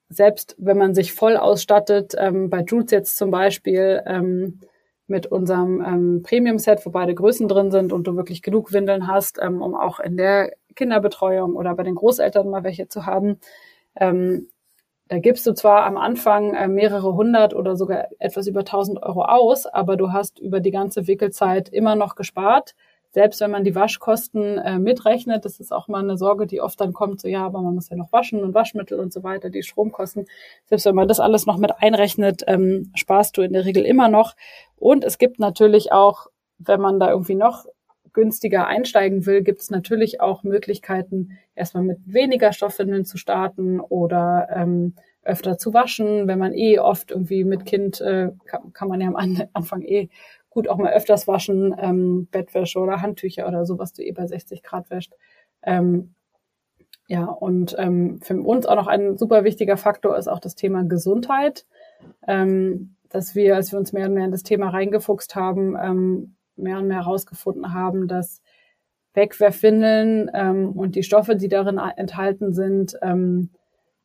selbst 0.09 0.55
wenn 0.59 0.79
man 0.79 0.95
sich 0.95 1.13
voll 1.13 1.37
ausstattet, 1.37 2.15
ähm, 2.19 2.51
bei 2.51 2.63
Jules 2.63 2.91
jetzt 2.91 3.17
zum 3.17 3.31
Beispiel 3.31 4.03
ähm, 4.07 4.61
mit 5.09 5.27
unserem 5.27 5.81
ähm, 5.85 6.23
Premium-Set, 6.23 6.85
wo 6.85 6.91
beide 6.91 7.15
Größen 7.15 7.49
drin 7.49 7.71
sind 7.71 7.93
und 7.93 8.07
du 8.07 8.17
wirklich 8.17 8.43
genug 8.43 8.73
Windeln 8.73 9.07
hast, 9.07 9.39
ähm, 9.41 9.63
um 9.63 9.75
auch 9.75 10.01
in 10.01 10.17
der 10.17 10.53
Kinderbetreuung 10.75 11.55
oder 11.55 11.75
bei 11.75 11.83
den 11.83 11.95
Großeltern 11.95 12.49
mal 12.49 12.65
welche 12.65 12.89
zu 12.89 13.07
haben, 13.07 13.39
ähm, 13.97 14.49
da 15.09 15.19
gibst 15.19 15.47
du 15.47 15.53
zwar 15.53 15.85
am 15.85 15.97
Anfang 15.97 16.55
äh, 16.55 16.69
mehrere 16.69 17.15
hundert 17.15 17.55
oder 17.55 17.77
sogar 17.77 18.09
etwas 18.19 18.47
über 18.47 18.65
tausend 18.65 19.03
Euro 19.03 19.25
aus, 19.25 19.67
aber 19.67 19.97
du 19.97 20.13
hast 20.13 20.39
über 20.39 20.61
die 20.61 20.73
ganze 20.73 21.07
Wickelzeit 21.07 21.69
immer 21.69 21.95
noch 21.95 22.17
gespart, 22.17 22.75
selbst 23.17 23.41
wenn 23.41 23.51
man 23.51 23.65
die 23.65 23.75
Waschkosten 23.75 24.59
äh, 24.59 24.79
mitrechnet, 24.79 25.45
das 25.45 25.59
ist 25.59 25.73
auch 25.73 25.89
mal 25.89 26.03
eine 26.03 26.19
Sorge, 26.19 26.47
die 26.47 26.61
oft 26.61 26.79
dann 26.81 26.93
kommt, 26.93 27.21
so 27.21 27.29
ja, 27.29 27.47
aber 27.47 27.63
man 27.63 27.75
muss 27.75 27.89
ja 27.89 27.97
noch 27.97 28.13
waschen 28.13 28.43
und 28.43 28.53
Waschmittel 28.53 29.01
und 29.01 29.13
so 29.13 29.23
weiter, 29.23 29.49
die 29.49 29.63
Stromkosten. 29.63 30.27
Selbst 30.67 30.85
wenn 30.85 30.95
man 30.95 31.09
das 31.09 31.19
alles 31.19 31.47
noch 31.47 31.57
mit 31.57 31.73
einrechnet, 31.79 32.43
ähm, 32.47 32.93
sparst 32.95 33.39
du 33.39 33.43
in 33.43 33.55
der 33.55 33.65
Regel 33.65 33.87
immer 33.87 34.09
noch. 34.09 34.35
Und 34.77 35.03
es 35.03 35.17
gibt 35.17 35.39
natürlich 35.39 35.93
auch, 35.93 36.27
wenn 36.59 36.81
man 36.81 37.01
da 37.01 37.11
irgendwie 37.11 37.37
noch 37.37 37.65
günstiger 38.17 38.67
einsteigen 38.67 39.27
will, 39.27 39.43
gibt 39.43 39.61
es 39.61 39.71
natürlich 39.71 40.23
auch 40.23 40.43
Möglichkeiten, 40.43 41.39
erstmal 41.55 41.85
mit 41.85 41.99
weniger 42.07 42.53
Stoffwindeln 42.53 43.05
zu 43.05 43.19
starten 43.19 43.79
oder 43.79 44.49
ähm, 44.51 44.95
öfter 45.23 45.59
zu 45.59 45.75
waschen. 45.75 46.27
Wenn 46.27 46.39
man 46.39 46.55
eh 46.55 46.79
oft 46.79 47.11
irgendwie 47.11 47.45
mit 47.45 47.67
Kind, 47.67 48.01
äh, 48.01 48.31
kann, 48.47 48.73
kann 48.73 48.89
man 48.89 49.03
ja 49.03 49.09
am 49.09 49.47
Anfang 49.53 49.83
eh 49.83 50.09
gut 50.49 50.67
auch 50.67 50.79
mal 50.79 50.95
öfters 50.95 51.29
waschen, 51.29 51.77
ähm, 51.79 52.27
Bettwäsche 52.31 52.79
oder 52.79 53.03
Handtücher 53.03 53.47
oder 53.47 53.67
so, 53.67 53.79
was 53.79 53.93
du 53.93 54.03
eh 54.03 54.13
bei 54.13 54.27
60 54.27 54.63
Grad 54.63 54.89
wäscht. 54.89 55.13
Ähm, 55.63 56.15
ja, 57.09 57.27
und 57.27 57.77
ähm, 57.79 58.19
für 58.23 58.41
uns 58.41 58.65
auch 58.65 58.77
noch 58.77 58.87
ein 58.87 59.19
super 59.19 59.45
wichtiger 59.45 59.77
Faktor 59.77 60.17
ist 60.17 60.27
auch 60.27 60.41
das 60.41 60.55
Thema 60.55 60.85
Gesundheit, 60.85 61.67
ähm, 62.27 62.97
dass 63.11 63.35
wir, 63.35 63.57
als 63.57 63.73
wir 63.73 63.79
uns 63.79 63.93
mehr 63.93 64.07
und 64.07 64.15
mehr 64.15 64.25
in 64.25 64.33
das 64.33 64.43
Thema 64.43 64.71
reingefuchst 64.71 65.37
haben, 65.37 65.77
ähm, 65.79 66.37
mehr 66.57 66.79
und 66.79 66.89
mehr 66.89 66.99
herausgefunden 66.99 67.73
haben, 67.75 68.09
dass 68.09 68.43
Wegwerfwindeln 69.15 70.31
ähm, 70.35 70.73
und 70.73 70.95
die 70.95 71.03
Stoffe, 71.03 71.37
die 71.37 71.49
darin 71.49 71.79
enthalten 71.79 72.53
sind, 72.53 72.97
ähm, 73.03 73.51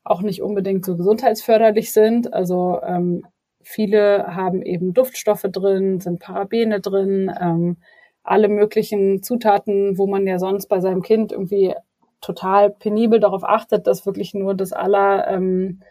auch 0.04 0.22
nicht 0.22 0.41
unbedingt 0.41 0.86
so 0.86 0.97
gesundheitsförderlich 0.97 1.91
sind. 1.91 2.34
Also 2.34 2.80
ähm, 2.82 3.26
viele 3.62 4.36
haben 4.36 4.62
eben 4.62 4.93
Duftstoffe 4.93 5.45
drin, 5.52 5.99
sind 5.99 6.20
Parabene 6.20 6.80
drin, 6.80 7.32
ähm, 7.39 7.78
alle 8.24 8.47
möglichen 8.47 9.22
Zutaten, 9.22 9.97
wo 9.97 10.08
man 10.08 10.28
ja 10.28 10.39
sonst 10.39 10.68
bei 10.68 10.80
seinem 10.80 11.02
Kind 11.02 11.32
irgendwie 11.32 11.76
total 12.22 12.70
penibel 12.70 13.20
darauf 13.20 13.43
achtet, 13.43 13.88
dass 13.88 14.06
wirklich 14.06 14.34
nur 14.34 14.54
das 14.54 14.74
aller, 14.74 15.28
ähm, 15.28 15.82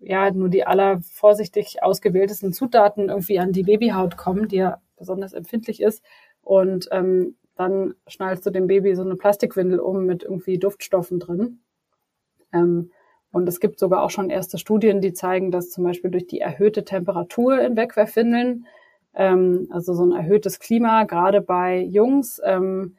ja, 0.00 0.30
nur 0.30 0.48
die 0.48 0.66
aller 0.66 1.00
vorsichtig 1.00 1.82
ausgewähltesten 1.82 2.52
Zutaten 2.52 3.08
irgendwie 3.08 3.38
an 3.38 3.52
die 3.52 3.62
Babyhaut 3.62 4.16
kommen, 4.16 4.48
die 4.48 4.56
ja 4.56 4.78
besonders 5.00 5.32
empfindlich 5.32 5.82
ist. 5.82 6.04
Und 6.42 6.88
ähm, 6.92 7.34
dann 7.56 7.94
schnallst 8.06 8.46
du 8.46 8.50
dem 8.50 8.68
Baby 8.68 8.94
so 8.94 9.02
eine 9.02 9.16
Plastikwindel 9.16 9.80
um 9.80 10.06
mit 10.06 10.22
irgendwie 10.22 10.58
Duftstoffen 10.58 11.18
drin. 11.18 11.58
Ähm, 12.52 12.92
und 13.32 13.48
es 13.48 13.60
gibt 13.60 13.78
sogar 13.78 14.02
auch 14.02 14.10
schon 14.10 14.30
erste 14.30 14.58
Studien, 14.58 15.00
die 15.00 15.12
zeigen, 15.12 15.50
dass 15.50 15.70
zum 15.70 15.84
Beispiel 15.84 16.10
durch 16.10 16.26
die 16.26 16.40
erhöhte 16.40 16.84
Temperatur 16.84 17.60
in 17.60 17.76
Wegwerfwindeln, 17.76 18.66
ähm, 19.14 19.68
also 19.70 19.94
so 19.94 20.04
ein 20.04 20.12
erhöhtes 20.12 20.58
Klima, 20.58 21.04
gerade 21.04 21.40
bei 21.40 21.80
Jungs, 21.80 22.40
ähm, 22.44 22.96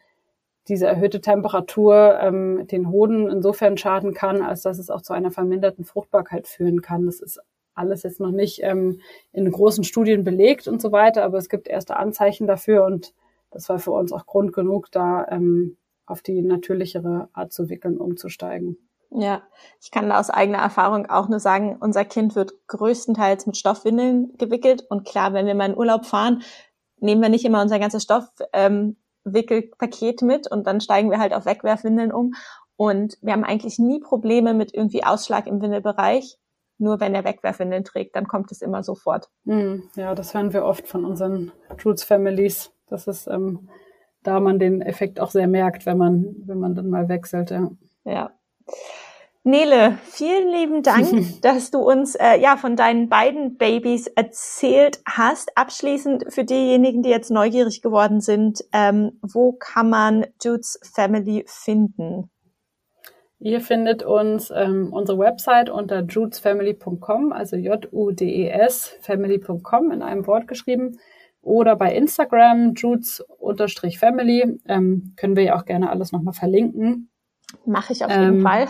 diese 0.68 0.86
erhöhte 0.86 1.22
Temperatur 1.22 2.20
ähm, 2.22 2.68
den 2.68 2.90
Hoden 2.90 3.30
insofern 3.30 3.78
schaden 3.78 4.14
kann, 4.14 4.42
als 4.42 4.62
dass 4.62 4.78
es 4.78 4.90
auch 4.90 5.02
zu 5.02 5.14
einer 5.14 5.32
verminderten 5.32 5.86
Fruchtbarkeit 5.86 6.48
führen 6.48 6.82
kann. 6.82 7.08
Das 7.08 7.20
ist 7.20 7.42
alles 7.74 8.04
jetzt 8.04 8.20
noch 8.20 8.32
nicht 8.32 8.62
ähm, 8.64 9.02
in 9.32 9.50
großen 9.50 9.84
Studien 9.84 10.24
belegt 10.24 10.68
und 10.68 10.82
so 10.82 10.92
weiter, 10.92 11.24
aber 11.24 11.38
es 11.38 11.50
gibt 11.50 11.68
erste 11.68 11.98
Anzeichen 11.98 12.48
dafür 12.48 12.86
und 12.86 13.14
das 13.50 13.70
war 13.70 13.80
für 13.80 13.92
uns 13.92 14.14
auch 14.14 14.26
Grund 14.26 14.54
genug, 14.54 14.92
da 14.92 15.28
ähm, 15.30 15.78
auf 16.06 16.22
die 16.22 16.42
natürlichere 16.42 17.30
Art 17.34 17.54
zu 17.54 17.70
wickeln, 17.70 17.98
umzusteigen. 17.98 18.78
Ja, 19.14 19.44
ich 19.82 19.92
kann 19.92 20.08
da 20.08 20.20
aus 20.20 20.30
eigener 20.30 20.60
Erfahrung 20.60 21.10
auch 21.10 21.28
nur 21.28 21.42
sagen, 21.42 21.76
unser 21.82 22.06
Kind 22.06 22.36
wird 22.36 22.54
größtenteils 22.68 23.46
mit 23.46 23.58
Stoffwindeln 23.58 24.38
gewickelt 24.38 24.86
und 24.90 25.06
klar, 25.06 25.34
wenn 25.34 25.46
wir 25.46 25.56
mal 25.56 25.70
in 25.70 25.78
Urlaub 25.78 26.06
fahren, 26.06 26.44
nehmen 27.02 27.22
wir 27.22 27.28
nicht 27.28 27.44
immer 27.44 27.62
unser 27.62 27.78
ganzes 27.78 28.04
Stoffwickelpaket 28.04 30.22
ähm, 30.22 30.28
mit 30.28 30.50
und 30.50 30.66
dann 30.66 30.80
steigen 30.80 31.12
wir 31.12 31.20
halt 31.20 31.34
auf 31.34 31.46
Wegwerfwindeln 31.46 32.14
um 32.14 32.36
und 32.78 33.18
wir 33.22 33.34
haben 33.34 33.44
eigentlich 33.44 33.80
nie 33.80 34.00
Probleme 34.00 34.54
mit 34.54 34.74
irgendwie 34.74 35.04
Ausschlag 35.04 35.46
im 35.46 35.62
Windelbereich 35.62 36.38
nur 36.82 37.00
wenn 37.00 37.16
er 37.16 37.24
Wegwerfwindeln 37.24 37.84
trägt, 37.84 38.16
dann 38.16 38.28
kommt 38.28 38.52
es 38.52 38.62
immer 38.62 38.84
sofort. 38.84 39.30
Hm, 39.46 39.84
ja, 39.96 40.16
das 40.16 40.34
hören 40.34 40.52
wir 40.52 40.66
oft 40.66 40.88
von 40.88 41.06
unseren 41.06 41.52
Roots 41.86 42.04
Families, 42.04 42.72
dass 42.88 43.08
es 43.08 43.28
ähm, 43.28 43.70
da 44.24 44.40
man 44.40 44.60
den 44.60 44.82
Effekt 44.82 45.20
auch 45.20 45.32
sehr 45.32 45.48
merkt, 45.48 45.86
wenn 45.86 45.98
man, 45.98 46.36
wenn 46.46 46.60
man 46.60 46.76
dann 46.76 46.90
mal 46.90 47.08
wechselt, 47.10 47.52
ja. 47.52 47.72
Ja. 48.04 48.32
Nele, 49.44 49.98
vielen 50.04 50.52
lieben 50.52 50.84
Dank, 50.84 51.10
dass 51.42 51.72
du 51.72 51.80
uns 51.80 52.16
äh, 52.16 52.40
ja 52.40 52.58
von 52.58 52.76
deinen 52.76 53.10
beiden 53.10 53.58
Babys 53.58 54.08
erzählt 54.08 55.02
hast. 55.06 55.58
Abschließend 55.58 56.26
für 56.30 56.44
diejenigen, 56.44 57.02
die 57.02 57.10
jetzt 57.10 57.32
neugierig 57.32 57.82
geworden 57.82 58.22
sind, 58.22 58.64
ähm, 58.72 59.20
wo 59.22 59.54
kann 59.54 59.90
man 59.90 60.28
Jude's 60.44 60.80
Family 60.94 61.44
finden? 61.48 62.30
Ihr 63.44 63.60
findet 63.60 64.04
uns 64.04 64.54
ähm, 64.56 64.94
unsere 64.94 65.18
Website 65.18 65.72
unter 65.72 66.04
judesfamily.com, 66.04 67.34
also 67.34 67.56
J-U-D-E-S 67.56 68.98
family.com 69.02 69.92
in 69.92 70.04
einem 70.04 70.28
Wort 70.28 70.48
geschrieben. 70.48 71.00
Oder 71.42 71.76
bei 71.76 71.96
Instagram, 71.96 72.76
judes-family. 72.76 74.60
Ähm, 74.68 75.14
können 75.16 75.36
wir 75.36 75.42
ja 75.42 75.56
auch 75.56 75.66
gerne 75.66 75.90
alles 75.90 76.12
nochmal 76.12 76.36
verlinken. 76.36 77.10
Mache 77.66 77.94
ich 77.94 78.06
auf 78.06 78.12
jeden 78.12 78.36
ähm, 78.36 78.42
Fall. 78.42 78.68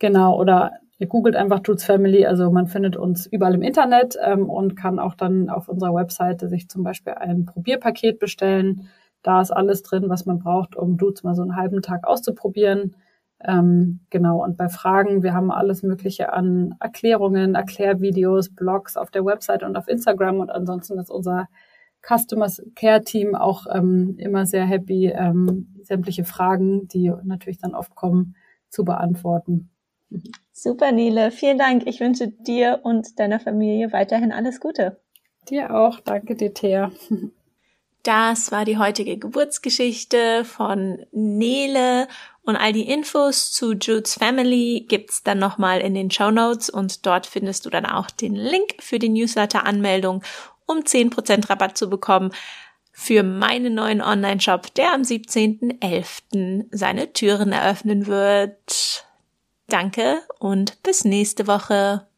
Genau, 0.00 0.36
oder 0.36 0.72
ihr 0.98 1.06
googelt 1.06 1.36
einfach 1.36 1.60
Judes 1.64 1.84
Family. 1.84 2.26
Also 2.26 2.50
man 2.50 2.66
findet 2.66 2.96
uns 2.96 3.26
überall 3.26 3.54
im 3.54 3.62
Internet 3.62 4.16
ähm, 4.20 4.50
und 4.50 4.74
kann 4.74 4.98
auch 4.98 5.14
dann 5.14 5.48
auf 5.50 5.68
unserer 5.68 5.94
Webseite 5.94 6.48
sich 6.48 6.68
zum 6.68 6.82
Beispiel 6.82 7.12
ein 7.12 7.44
Probierpaket 7.44 8.18
bestellen. 8.18 8.88
Da 9.22 9.40
ist 9.40 9.52
alles 9.52 9.84
drin, 9.84 10.08
was 10.08 10.26
man 10.26 10.40
braucht, 10.40 10.74
um 10.74 10.96
Judes 10.96 11.22
mal 11.22 11.36
so 11.36 11.42
einen 11.42 11.54
halben 11.54 11.80
Tag 11.80 12.08
auszuprobieren. 12.08 12.96
Ähm, 13.42 14.00
genau, 14.10 14.42
und 14.42 14.56
bei 14.56 14.68
Fragen, 14.68 15.22
wir 15.22 15.32
haben 15.32 15.50
alles 15.50 15.82
Mögliche 15.82 16.32
an 16.32 16.74
Erklärungen, 16.80 17.54
Erklärvideos, 17.54 18.54
Blogs 18.54 18.96
auf 18.96 19.10
der 19.10 19.24
Website 19.24 19.62
und 19.62 19.76
auf 19.76 19.88
Instagram 19.88 20.40
und 20.40 20.50
ansonsten 20.50 20.98
ist 20.98 21.10
unser 21.10 21.48
Customer 22.02 22.50
Care 22.74 23.02
Team 23.02 23.34
auch 23.34 23.66
ähm, 23.72 24.16
immer 24.18 24.46
sehr 24.46 24.64
happy, 24.64 25.06
ähm, 25.06 25.74
sämtliche 25.82 26.24
Fragen, 26.24 26.88
die 26.88 27.12
natürlich 27.24 27.58
dann 27.58 27.74
oft 27.74 27.94
kommen, 27.94 28.36
zu 28.68 28.84
beantworten. 28.84 29.70
Super, 30.52 30.92
Nele. 30.92 31.30
Vielen 31.30 31.58
Dank. 31.58 31.86
Ich 31.86 32.00
wünsche 32.00 32.28
dir 32.28 32.80
und 32.82 33.18
deiner 33.18 33.40
Familie 33.40 33.92
weiterhin 33.92 34.32
alles 34.32 34.60
Gute. 34.60 35.00
Dir 35.48 35.74
auch. 35.74 36.00
Danke 36.00 36.34
dir, 36.36 36.52
Thea. 36.52 36.90
Das 38.02 38.50
war 38.50 38.64
die 38.64 38.78
heutige 38.78 39.18
Geburtsgeschichte 39.18 40.44
von 40.44 41.04
Nele 41.12 42.08
und 42.50 42.56
all 42.56 42.72
die 42.72 42.88
Infos 42.88 43.52
zu 43.52 43.72
Jude's 43.72 44.14
Family 44.14 44.84
gibt's 44.88 45.22
dann 45.22 45.38
nochmal 45.38 45.80
in 45.80 45.94
den 45.94 46.10
Show 46.10 46.30
Notes 46.30 46.68
und 46.68 47.06
dort 47.06 47.26
findest 47.26 47.64
du 47.64 47.70
dann 47.70 47.86
auch 47.86 48.10
den 48.10 48.34
Link 48.34 48.74
für 48.80 48.98
die 48.98 49.08
Newsletter-Anmeldung, 49.08 50.22
um 50.66 50.80
10% 50.80 51.48
Rabatt 51.48 51.78
zu 51.78 51.88
bekommen 51.88 52.32
für 52.92 53.22
meinen 53.22 53.74
neuen 53.74 54.02
Online-Shop, 54.02 54.74
der 54.74 54.92
am 54.92 55.02
17.11. 55.02 56.66
seine 56.70 57.12
Türen 57.12 57.52
eröffnen 57.52 58.06
wird. 58.06 59.06
Danke 59.68 60.20
und 60.38 60.82
bis 60.82 61.04
nächste 61.04 61.46
Woche. 61.46 62.09